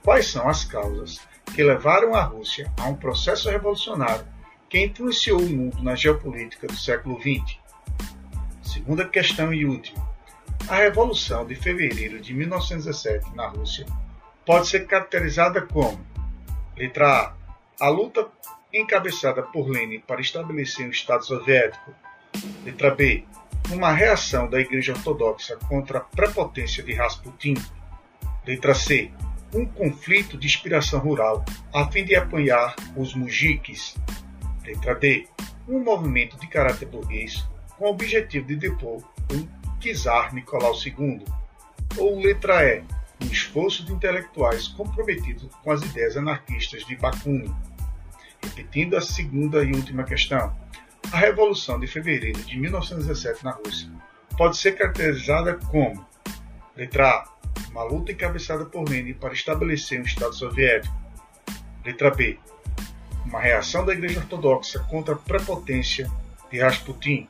Quais 0.03 0.27
são 0.27 0.47
as 0.47 0.65
causas 0.65 1.19
que 1.53 1.63
levaram 1.63 2.15
a 2.15 2.23
Rússia 2.23 2.71
a 2.77 2.85
um 2.85 2.95
processo 2.95 3.49
revolucionário 3.49 4.25
que 4.69 4.83
influenciou 4.83 5.39
o 5.39 5.49
mundo 5.49 5.83
na 5.83 5.95
geopolítica 5.95 6.67
do 6.67 6.77
século 6.77 7.19
XX? 7.19 7.57
Segunda 8.63 9.05
questão 9.07 9.53
e 9.53 9.65
última: 9.65 10.00
a 10.67 10.75
Revolução 10.75 11.45
de 11.45 11.55
Fevereiro 11.55 12.19
de 12.19 12.33
1917 12.33 13.35
na 13.35 13.47
Rússia 13.47 13.85
pode 14.45 14.67
ser 14.67 14.85
caracterizada 14.85 15.61
como: 15.61 15.99
letra 16.77 17.33
A, 17.79 17.85
a 17.85 17.89
luta 17.89 18.27
encabeçada 18.73 19.43
por 19.43 19.69
Lenin 19.69 19.99
para 19.99 20.21
estabelecer 20.21 20.85
um 20.85 20.91
Estado 20.91 21.25
soviético. 21.25 21.93
Letra 22.63 22.95
B, 22.95 23.25
uma 23.71 23.91
reação 23.91 24.49
da 24.49 24.59
Igreja 24.59 24.93
Ortodoxa 24.93 25.57
contra 25.67 25.99
a 25.99 26.01
prepotência 26.01 26.81
de 26.83 26.93
Rasputin. 26.93 27.55
Letra 28.45 28.73
C, 28.73 29.11
um 29.53 29.65
conflito 29.65 30.37
de 30.37 30.47
inspiração 30.47 30.99
rural 30.99 31.43
a 31.73 31.89
fim 31.91 32.05
de 32.05 32.15
apanhar 32.15 32.75
os 32.95 33.13
mujiques. 33.13 33.95
Letra 34.63 34.95
D, 34.95 35.27
um 35.67 35.79
movimento 35.79 36.37
de 36.39 36.47
caráter 36.47 36.87
burguês 36.87 37.45
com 37.77 37.85
o 37.85 37.89
objetivo 37.89 38.47
de 38.47 38.55
depor 38.55 39.03
um 39.31 39.60
czar 39.81 40.33
Nicolau 40.33 40.73
II, 40.73 41.25
ou 41.97 42.19
letra 42.19 42.63
E, 42.63 42.83
um 43.21 43.27
esforço 43.27 43.85
de 43.85 43.93
intelectuais 43.93 44.67
comprometidos 44.67 45.49
com 45.63 45.71
as 45.71 45.81
ideias 45.81 46.17
anarquistas 46.17 46.85
de 46.85 46.95
Bakunin. 46.95 47.53
Repetindo 48.43 48.97
a 48.97 49.01
segunda 49.01 49.63
e 49.63 49.71
última 49.71 50.03
questão, 50.03 50.55
a 51.11 51.17
Revolução 51.17 51.79
de 51.79 51.87
Fevereiro 51.87 52.41
de 52.43 52.57
1917 52.57 53.43
na 53.43 53.51
Rússia 53.51 53.91
pode 54.37 54.57
ser 54.57 54.73
caracterizada 54.73 55.55
como 55.55 56.05
letra 56.75 57.09
A, 57.09 57.31
uma 57.69 57.83
luta 57.83 58.11
encabeçada 58.11 58.65
por 58.65 58.87
Lenin 58.87 59.13
para 59.13 59.33
estabelecer 59.33 59.99
um 59.99 60.03
Estado 60.03 60.33
soviético. 60.33 61.01
Letra 61.85 62.11
B, 62.11 62.37
uma 63.25 63.39
reação 63.39 63.85
da 63.85 63.93
Igreja 63.93 64.19
Ortodoxa 64.19 64.79
contra 64.89 65.15
a 65.15 65.17
prepotência 65.17 66.09
de 66.51 66.59
Rasputin. 66.59 67.27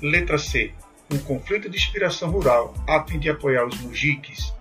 Letra 0.00 0.36
C, 0.36 0.72
um 1.12 1.18
conflito 1.18 1.68
de 1.68 1.76
inspiração 1.76 2.30
rural 2.30 2.74
a 2.88 3.04
fim 3.04 3.18
de 3.18 3.30
apoiar 3.30 3.66
os 3.66 3.78
mujiques. 3.80 4.52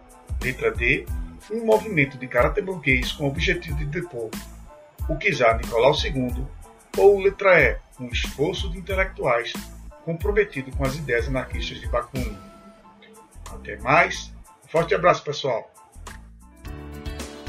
Letra 0.41 0.71
D, 0.71 1.05
um 1.51 1.65
movimento 1.65 2.17
de 2.17 2.27
caráter 2.27 2.63
burguês 2.63 3.11
com 3.11 3.25
o 3.25 3.27
objetivo 3.27 3.77
de 3.77 3.85
depor 3.85 4.29
o 5.09 5.17
czar 5.17 5.57
Nicolau 5.57 5.93
II. 5.93 6.45
Ou 6.97 7.19
letra 7.19 7.59
E, 7.59 7.77
um 7.99 8.07
esforço 8.07 8.69
de 8.69 8.77
intelectuais 8.77 9.53
comprometido 10.03 10.75
com 10.75 10.83
as 10.83 10.95
ideias 10.95 11.27
anarquistas 11.27 11.79
de 11.79 11.87
Bakunin. 11.87 12.35
Até 13.49 13.77
mais, 13.77 14.33
forte 14.67 14.95
abraço 14.95 15.23
pessoal! 15.23 15.71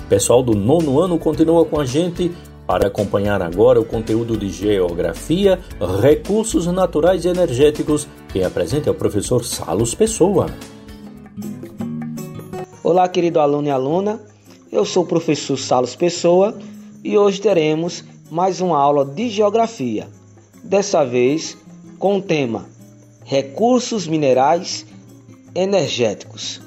Pessoal 0.08 0.42
do 0.42 0.54
nono 0.54 1.00
ano 1.00 1.18
continua 1.18 1.64
com 1.64 1.80
a 1.80 1.86
gente 1.86 2.30
para 2.72 2.86
acompanhar 2.86 3.42
agora 3.42 3.78
o 3.78 3.84
conteúdo 3.84 4.34
de 4.34 4.48
Geografia, 4.48 5.60
Recursos 6.00 6.66
Naturais 6.68 7.22
e 7.22 7.28
Energéticos, 7.28 8.08
quem 8.32 8.44
apresenta 8.44 8.88
é 8.88 8.90
o 8.90 8.94
professor 8.94 9.44
Salos 9.44 9.94
Pessoa. 9.94 10.46
Olá, 12.82 13.06
querido 13.10 13.40
aluno 13.40 13.68
e 13.68 13.70
aluna. 13.70 14.22
Eu 14.72 14.86
sou 14.86 15.02
o 15.02 15.06
professor 15.06 15.58
Salos 15.58 15.94
Pessoa 15.94 16.58
e 17.04 17.18
hoje 17.18 17.42
teremos 17.42 18.04
mais 18.30 18.62
uma 18.62 18.78
aula 18.78 19.04
de 19.04 19.28
Geografia. 19.28 20.08
Dessa 20.64 21.04
vez 21.04 21.58
com 21.98 22.16
o 22.16 22.22
tema 22.22 22.64
Recursos 23.22 24.06
Minerais 24.06 24.86
Energéticos. 25.54 26.62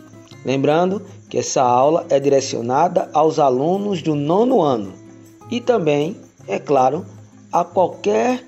Lembrando 0.46 1.02
que 1.28 1.40
essa 1.40 1.64
aula 1.64 2.06
é 2.12 2.20
direcionada 2.20 3.10
aos 3.12 3.40
alunos 3.40 4.04
do 4.04 4.14
nono 4.14 4.62
ano 4.62 5.05
e 5.50 5.62
também, 5.62 6.18
é 6.48 6.60
claro, 6.60 7.06
a 7.52 7.64
qualquer 7.64 8.44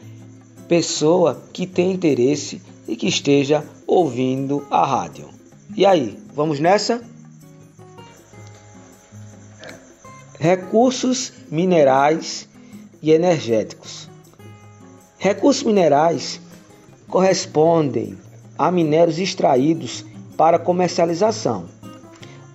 pessoa 0.68 1.42
que 1.54 1.66
tenha 1.66 1.94
interesse 1.94 2.62
e 2.88 2.96
que 2.96 3.08
esteja 3.08 3.64
ouvindo 3.86 4.66
a 4.70 4.86
rádio. 4.86 5.30
E 5.76 5.86
aí, 5.86 6.18
vamos 6.34 6.60
nessa? 6.60 7.02
Recursos 10.40 11.34
minerais 11.50 12.48
e 13.02 13.12
energéticos. 13.12 14.10
Recursos 15.18 15.64
minerais 15.64 16.40
correspondem 17.08 18.18
a 18.58 18.72
minérios 18.72 19.20
extraídos 19.20 20.06
para 20.36 20.60
comercialização. 20.60 21.66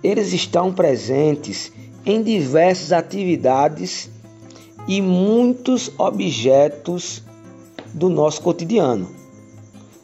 Eles 0.03 0.33
estão 0.33 0.73
presentes 0.73 1.71
em 2.05 2.21
diversas 2.21 2.91
atividades 2.91 4.09
e 4.87 5.01
muitos 5.01 5.91
objetos 5.97 7.23
do 7.93 8.09
nosso 8.09 8.41
cotidiano, 8.41 9.09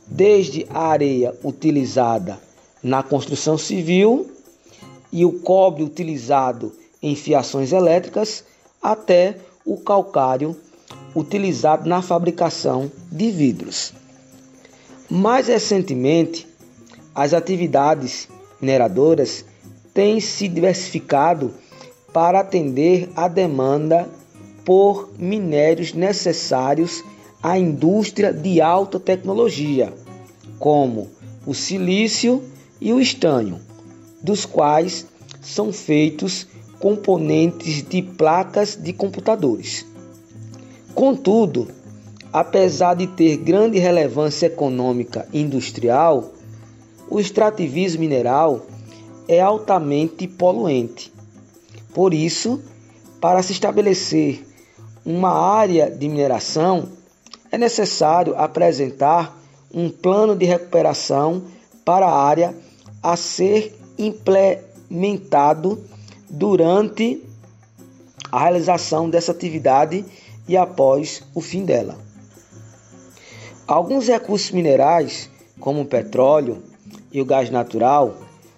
desde 0.07 0.65
a 0.69 0.88
areia 0.88 1.35
utilizada 1.43 2.39
na 2.81 3.03
construção 3.03 3.57
civil 3.57 4.30
e 5.11 5.26
o 5.26 5.34
cobre 5.34 5.84
utilizado 5.84 6.72
em 7.01 7.15
fiações 7.15 7.72
elétricas, 7.72 8.43
até 8.81 9.38
o 9.65 9.77
calcário 9.77 10.56
utilizado 11.15 11.88
na 11.88 12.01
fabricação 12.01 12.91
de 13.11 13.31
vidros. 13.31 13.93
Mais 15.10 15.47
recentemente, 15.47 16.47
as 17.14 17.34
atividades 17.34 18.30
mineradoras 18.61 19.43
têm 19.93 20.19
se 20.19 20.47
diversificado 20.47 21.53
para 22.14 22.39
atender 22.39 23.10
à 23.15 23.27
demanda 23.27 24.07
por 24.65 25.10
minérios 25.18 25.94
necessários 25.94 27.03
à 27.41 27.57
indústria 27.57 28.34
de 28.34 28.61
alta 28.61 28.99
tecnologia, 28.99 29.94
como 30.57 31.10
o 31.45 31.53
silício 31.53 32.44
e 32.81 32.91
o 32.94 32.99
estânio, 32.99 33.60
dos 34.22 34.45
quais 34.45 35.06
são 35.41 35.72
feitos 35.72 36.48
componentes 36.80 37.84
de 37.84 38.02
placas 38.02 38.76
de 38.76 38.94
computadores. 38.94 39.86
Contudo, 40.94 41.68
apesar 42.31 42.94
de 42.95 43.07
ter 43.07 43.38
grande 43.38 43.80
relevância 43.80 44.48
econômica 44.48 45.27
e 45.31 45.41
industrial, 45.41 46.31
o 47.10 47.19
extrativismo 47.19 48.02
mineral 48.02 48.65
é 49.27 49.40
altamente 49.40 50.27
poluente. 50.27 51.11
Por 51.94 52.14
isso, 52.14 52.61
para 53.19 53.41
se 53.41 53.52
estabelecer 53.52 54.45
uma 55.06 55.32
área 55.32 55.90
de 55.90 56.08
mineração, 56.08 56.90
é 57.52 57.58
necessário 57.58 58.36
apresentar 58.38 59.38
um 59.74 59.90
plano 59.90 60.36
de 60.36 60.46
recuperação 60.46 61.44
para 61.84 62.06
a 62.06 62.24
área 62.24 62.56
a 63.02 63.16
ser 63.16 63.78
implementado 63.98 65.84
durante 66.30 67.24
a 68.32 68.40
realização 68.40 69.10
dessa 69.10 69.32
atividade 69.32 70.06
e 70.48 70.56
após 70.56 71.24
o 71.34 71.42
fim 71.42 71.66
dela. 71.66 71.98
Alguns 73.68 74.08
recursos 74.08 74.52
minerais, 74.52 75.30
como 75.60 75.82
o 75.82 75.86
petróleo 75.86 76.64
e 77.12 77.22
o 77.22 77.26
gás 77.26 77.50
natural, 77.50 78.16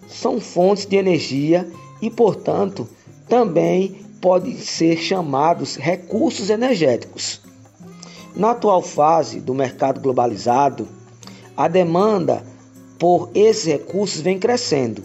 são 0.08 0.40
fontes 0.40 0.86
de 0.86 0.96
energia 0.96 1.70
e, 2.02 2.10
portanto, 2.10 2.88
também 3.28 4.06
podem 4.22 4.58
ser 4.58 4.98
chamados 4.98 5.76
recursos 5.76 6.52
energéticos. 6.52 7.42
Na 8.36 8.52
atual 8.52 8.82
fase 8.82 9.42
do 9.42 9.54
mercado 9.54 10.00
globalizado, 10.00 10.88
a 11.58 11.68
demanda 11.68 12.46
por 12.98 13.32
esses 13.34 13.66
recursos 13.66 14.22
vem 14.22 14.38
crescendo, 14.38 15.04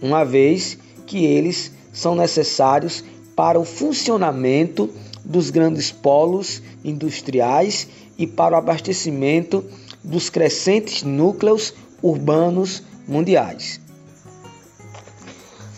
uma 0.00 0.24
vez 0.24 0.78
que 1.06 1.24
eles 1.24 1.72
são 1.92 2.14
necessários 2.14 3.04
para 3.34 3.58
o 3.58 3.64
funcionamento 3.64 4.88
dos 5.24 5.50
grandes 5.50 5.90
polos 5.90 6.62
industriais 6.84 7.88
e 8.16 8.26
para 8.26 8.54
o 8.54 8.58
abastecimento 8.58 9.64
dos 10.02 10.30
crescentes 10.30 11.02
núcleos 11.02 11.74
urbanos 12.00 12.82
mundiais. 13.06 13.80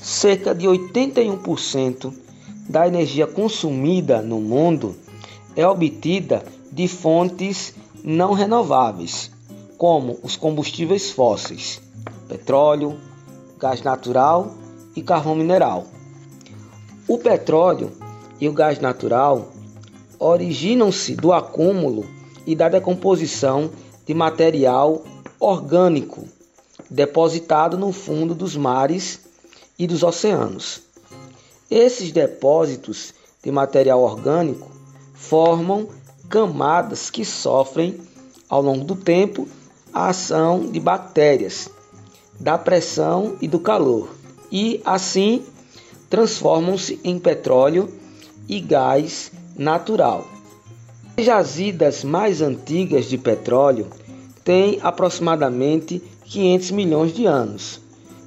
Cerca 0.01 0.55
de 0.55 0.67
81% 0.67 2.24
da 2.69 2.87
energia 2.87 3.27
consumida 3.27 4.23
no 4.23 4.41
mundo 4.41 4.97
é 5.55 5.67
obtida 5.67 6.45
de 6.71 6.89
fontes 6.89 7.75
não 8.03 8.33
renováveis, 8.33 9.31
como 9.79 10.19
os 10.23 10.37
combustíveis 10.37 11.11
fósseis, 11.11 11.81
petróleo, 12.29 12.99
gás 13.59 13.83
natural 13.83 14.55
e 14.97 15.03
carvão 15.03 15.35
mineral. 15.35 15.87
O 17.07 17.19
petróleo 17.19 17.93
e 18.41 18.49
o 18.49 18.53
gás 18.53 18.81
natural 18.81 19.53
originam-se 20.19 21.15
do 21.15 21.33
acúmulo 21.33 22.07
e 22.47 22.55
da 22.55 22.69
decomposição 22.69 23.71
de 24.07 24.15
material 24.15 25.03
orgânico 25.39 26.27
depositado 26.91 27.77
no 27.77 27.93
fundo 27.93 28.35
dos 28.35 28.57
mares 28.57 29.21
e 29.79 29.87
dos 29.87 30.03
oceanos. 30.03 30.84
Esses 31.71 32.13
depósitos 32.13 33.15
de 33.43 33.51
material 33.51 34.03
orgânico 34.03 34.71
formam 35.15 35.89
camadas 36.29 37.11
que 37.11 37.25
sofrem, 37.25 38.01
ao 38.49 38.61
longo 38.61 38.85
do 38.85 38.95
tempo, 38.95 39.49
a 39.93 40.09
ação 40.09 40.67
de 40.67 40.79
bactérias, 40.79 41.69
da 42.39 42.59
pressão 42.59 43.37
e 43.41 43.49
do 43.49 43.59
calor, 43.59 44.09
e 44.51 44.81
assim 44.85 45.43
transformam-se 46.11 47.01
em 47.03 47.19
petróleo 47.19 47.89
e 48.49 48.61
gás 48.61 49.33
natural. 49.57 50.27
As 51.17 51.25
jazidas 51.25 52.05
mais 52.05 52.43
antigas 52.43 53.07
de 53.07 53.17
petróleo 53.17 53.87
têm 54.45 54.79
aproximadamente 54.83 56.03
500 56.25 56.71
milhões 56.73 57.15
de 57.15 57.25
anos 57.25 57.81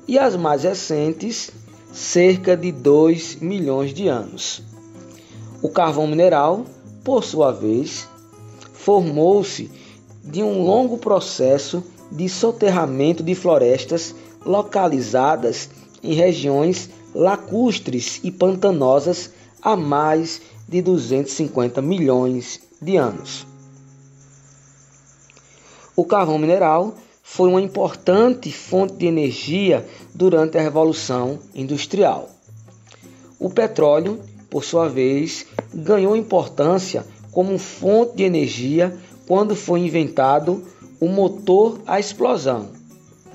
e 0.08 0.18
as 0.18 0.36
mais 0.36 0.64
recentes 0.64 1.52
cerca 1.92 2.56
de 2.56 2.72
2 2.72 3.38
milhões 3.38 3.94
de 3.94 4.08
anos. 4.08 4.62
O 5.62 5.70
carvão 5.70 6.08
mineral, 6.08 6.66
por 7.04 7.24
sua 7.24 7.52
vez, 7.52 8.08
formou-se 8.74 9.72
de 10.24 10.44
um 10.44 10.64
longo 10.64 10.98
processo 10.98 11.84
de 12.12 12.30
soterramento 12.30 13.24
de 13.24 13.34
florestas 13.36 14.14
localizadas 14.46 15.70
em 16.04 16.14
regiões 16.14 16.90
lacustres 17.14 18.20
e 18.24 18.32
pantanosas 18.32 19.32
há 19.62 19.76
mais 19.76 20.42
de 20.68 20.82
250 20.82 21.82
milhões 21.82 22.60
de 22.82 22.98
anos. 22.98 23.46
O 25.96 26.06
carvão 26.06 26.38
mineral 26.38 26.96
foi 27.30 27.50
uma 27.50 27.62
importante 27.62 28.52
fonte 28.54 28.96
de 28.96 29.06
energia 29.06 29.86
durante 30.16 30.58
a 30.58 30.62
Revolução 30.62 31.38
Industrial. 31.54 32.30
O 33.38 33.50
petróleo, 33.50 34.22
por 34.50 34.64
sua 34.64 34.88
vez, 34.88 35.46
ganhou 35.74 36.16
importância 36.16 37.06
como 37.32 37.60
fonte 37.60 38.16
de 38.16 38.24
energia 38.24 38.98
quando 39.28 39.58
foi 39.58 39.82
inventado 39.82 40.64
o 41.02 41.10
motor 41.10 41.80
à 41.86 42.00
explosão, 42.00 42.70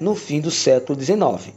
no 0.00 0.14
fim 0.14 0.40
do 0.40 0.50
século 0.50 0.98
XIX. 0.98 1.54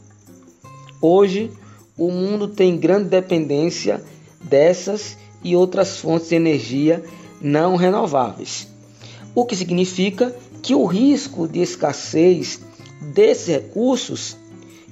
Hoje, 1.01 1.49
o 1.97 2.11
mundo 2.11 2.49
tem 2.49 2.77
grande 2.77 3.09
dependência 3.09 4.03
dessas 4.43 5.17
e 5.41 5.55
outras 5.55 5.99
fontes 5.99 6.29
de 6.29 6.35
energia 6.35 7.01
não 7.41 7.77
renováveis, 7.77 8.67
o 9.35 9.45
que 9.45 9.55
significa 9.55 10.33
que 10.61 10.73
o 10.73 10.85
risco 10.85 11.47
de 11.47 11.61
escassez 11.61 12.61
desses 13.01 13.47
recursos 13.47 14.37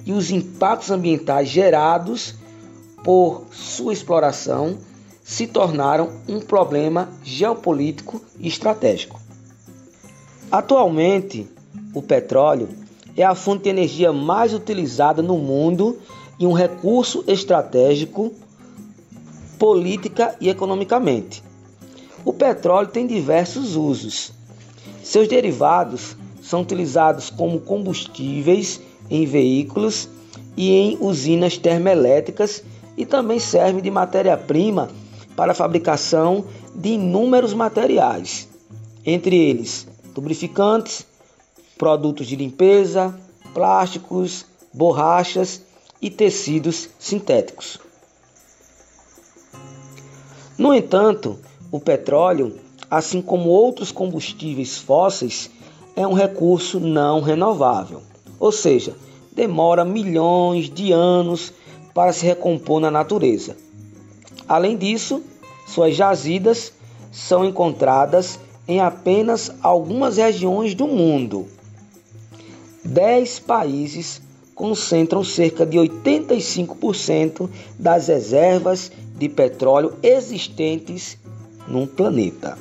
e 0.04 0.12
os 0.12 0.30
impactos 0.30 0.90
ambientais 0.90 1.48
gerados 1.48 2.34
por 3.02 3.46
sua 3.50 3.92
exploração 3.92 4.78
se 5.24 5.46
tornaram 5.46 6.12
um 6.28 6.38
problema 6.38 7.08
geopolítico 7.24 8.20
e 8.38 8.46
estratégico. 8.46 9.18
Atualmente, 10.52 11.48
o 11.94 12.02
petróleo 12.02 12.68
é 13.16 13.24
a 13.24 13.34
fonte 13.34 13.64
de 13.64 13.70
energia 13.70 14.12
mais 14.12 14.52
utilizada 14.52 15.22
no 15.22 15.38
mundo 15.38 15.98
e 16.38 16.46
um 16.46 16.52
recurso 16.52 17.24
estratégico, 17.26 18.32
política 19.58 20.36
e 20.40 20.50
economicamente. 20.50 21.42
O 22.24 22.32
petróleo 22.32 22.88
tem 22.88 23.06
diversos 23.06 23.76
usos, 23.76 24.32
seus 25.02 25.28
derivados 25.28 26.16
são 26.42 26.62
utilizados 26.62 27.30
como 27.30 27.60
combustíveis 27.60 28.80
em 29.10 29.26
veículos 29.26 30.08
e 30.56 30.70
em 30.70 30.98
usinas 31.00 31.58
termoelétricas 31.58 32.62
e 32.96 33.04
também 33.04 33.38
servem 33.38 33.82
de 33.82 33.90
matéria-prima 33.90 34.88
para 35.36 35.52
a 35.52 35.54
fabricação 35.54 36.44
de 36.74 36.90
inúmeros 36.90 37.52
materiais, 37.52 38.48
entre 39.04 39.36
eles 39.36 39.86
lubrificantes, 40.16 41.04
produtos 41.76 42.26
de 42.26 42.36
limpeza, 42.36 43.18
plásticos, 43.52 44.46
borrachas 44.72 45.60
e 46.00 46.08
tecidos 46.08 46.88
sintéticos. 46.98 47.78
No 50.56 50.72
entanto, 50.72 51.38
o 51.74 51.80
petróleo, 51.80 52.54
assim 52.88 53.20
como 53.20 53.50
outros 53.50 53.90
combustíveis 53.90 54.78
fósseis, 54.78 55.50
é 55.96 56.06
um 56.06 56.12
recurso 56.12 56.78
não 56.78 57.20
renovável, 57.20 58.00
ou 58.38 58.52
seja, 58.52 58.94
demora 59.32 59.84
milhões 59.84 60.70
de 60.70 60.92
anos 60.92 61.52
para 61.92 62.12
se 62.12 62.24
recompor 62.24 62.78
na 62.78 62.92
natureza. 62.92 63.56
Além 64.46 64.76
disso, 64.76 65.20
suas 65.66 65.96
jazidas 65.96 66.72
são 67.10 67.44
encontradas 67.44 68.38
em 68.68 68.78
apenas 68.78 69.50
algumas 69.60 70.16
regiões 70.16 70.76
do 70.76 70.86
mundo. 70.86 71.48
Dez 72.84 73.40
países 73.40 74.22
concentram 74.54 75.24
cerca 75.24 75.66
de 75.66 75.76
85% 75.76 77.50
das 77.76 78.06
reservas 78.06 78.92
de 79.16 79.28
petróleo 79.28 79.94
existentes 80.04 81.18
no 81.66 81.86
planeta. 81.86 82.58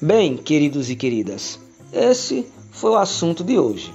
Bem, 0.00 0.36
queridos 0.36 0.90
e 0.90 0.96
queridas, 0.96 1.58
esse 1.92 2.46
foi 2.70 2.90
o 2.90 2.98
assunto 2.98 3.42
de 3.44 3.58
hoje. 3.58 3.92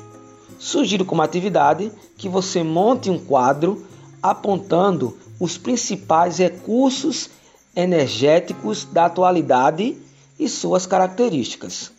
Sugiro 0.57 1.05
como 1.05 1.21
atividade 1.21 1.91
que 2.17 2.27
você 2.27 2.63
monte 2.63 3.09
um 3.09 3.19
quadro 3.19 3.85
apontando 4.21 5.17
os 5.39 5.57
principais 5.57 6.37
recursos 6.37 7.29
energéticos 7.75 8.85
da 8.85 9.05
atualidade 9.05 9.97
e 10.37 10.49
suas 10.49 10.85
características. 10.85 11.91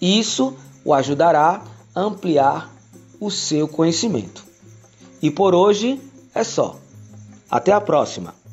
Isso 0.00 0.54
o 0.84 0.92
ajudará 0.92 1.62
a 1.94 2.00
ampliar 2.00 2.70
o 3.20 3.30
seu 3.30 3.66
conhecimento. 3.66 4.44
E 5.22 5.30
por 5.30 5.54
hoje 5.54 6.00
é 6.34 6.44
só. 6.44 6.76
Até 7.50 7.72
a 7.72 7.80
próxima! 7.80 8.43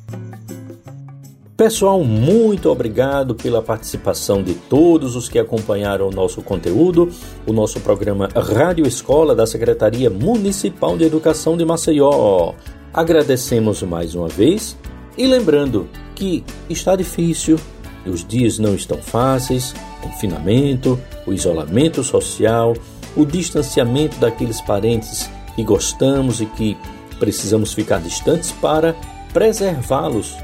Pessoal, 1.62 2.02
muito 2.02 2.68
obrigado 2.68 3.36
pela 3.36 3.62
participação 3.62 4.42
de 4.42 4.52
todos 4.52 5.14
os 5.14 5.28
que 5.28 5.38
acompanharam 5.38 6.08
o 6.08 6.10
nosso 6.10 6.42
conteúdo, 6.42 7.08
o 7.46 7.52
nosso 7.52 7.78
programa 7.78 8.28
Rádio 8.34 8.84
Escola 8.84 9.32
da 9.32 9.46
Secretaria 9.46 10.10
Municipal 10.10 10.98
de 10.98 11.04
Educação 11.04 11.56
de 11.56 11.64
Maceió. 11.64 12.54
Agradecemos 12.92 13.80
mais 13.84 14.16
uma 14.16 14.26
vez 14.26 14.76
e 15.16 15.24
lembrando 15.24 15.88
que 16.16 16.42
está 16.68 16.96
difícil, 16.96 17.56
os 18.04 18.26
dias 18.26 18.58
não 18.58 18.74
estão 18.74 18.98
fáceis, 18.98 19.72
confinamento, 20.02 20.98
o 21.24 21.32
isolamento 21.32 22.02
social, 22.02 22.74
o 23.16 23.24
distanciamento 23.24 24.18
daqueles 24.18 24.60
parentes 24.60 25.30
que 25.54 25.62
gostamos 25.62 26.40
e 26.40 26.46
que 26.46 26.76
precisamos 27.20 27.72
ficar 27.72 28.00
distantes 28.00 28.50
para 28.50 28.96
preservá-los 29.32 30.36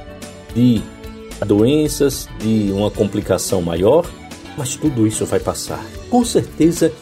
de 0.55 0.81
doenças, 1.45 2.29
de 2.39 2.71
uma 2.73 2.91
complicação 2.91 3.63
maior, 3.63 4.05
mas 4.57 4.77
tudo 4.77 5.07
isso 5.07 5.25
vai 5.25 5.41
passar. 5.41 5.85
Com 6.11 6.25
certeza, 6.25 6.93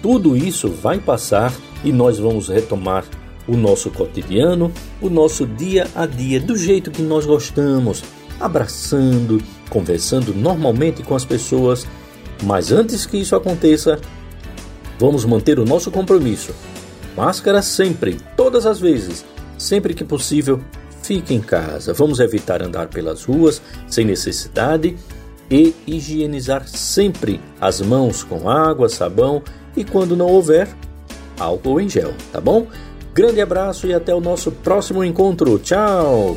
tudo 0.00 0.36
isso 0.36 0.68
vai 0.68 0.98
passar 0.98 1.52
e 1.84 1.92
nós 1.92 2.18
vamos 2.18 2.48
retomar 2.48 3.04
o 3.46 3.56
nosso 3.56 3.90
cotidiano, 3.90 4.72
o 5.00 5.10
nosso 5.10 5.46
dia 5.46 5.88
a 5.94 6.06
dia 6.06 6.40
do 6.40 6.56
jeito 6.56 6.90
que 6.90 7.02
nós 7.02 7.26
gostamos, 7.26 8.02
abraçando, 8.40 9.42
conversando 9.68 10.34
normalmente 10.34 11.02
com 11.02 11.14
as 11.14 11.24
pessoas. 11.24 11.86
Mas 12.44 12.72
antes 12.72 13.06
que 13.06 13.16
isso 13.16 13.36
aconteça, 13.36 14.00
vamos 14.98 15.24
manter 15.24 15.58
o 15.58 15.64
nosso 15.64 15.90
compromisso. 15.90 16.52
Máscara 17.16 17.60
sempre, 17.60 18.16
todas 18.36 18.64
as 18.64 18.80
vezes, 18.80 19.24
sempre 19.58 19.92
que 19.94 20.04
possível, 20.04 20.60
fique 21.02 21.34
em 21.34 21.40
casa. 21.40 21.92
Vamos 21.92 22.20
evitar 22.20 22.62
andar 22.62 22.88
pelas 22.88 23.24
ruas 23.24 23.60
sem 23.88 24.04
necessidade 24.04 24.96
e 25.50 25.74
higienizar 25.86 26.66
sempre 26.66 27.40
as 27.60 27.80
mãos 27.80 28.22
com 28.22 28.48
água, 28.48 28.88
sabão 28.88 29.42
e, 29.76 29.84
quando 29.84 30.16
não 30.16 30.26
houver, 30.26 30.68
álcool 31.38 31.80
em 31.80 31.88
gel, 31.88 32.14
tá 32.32 32.40
bom? 32.40 32.66
Grande 33.14 33.40
abraço 33.40 33.86
e 33.86 33.92
até 33.92 34.14
o 34.14 34.20
nosso 34.20 34.50
próximo 34.50 35.04
encontro. 35.04 35.58
Tchau! 35.58 36.36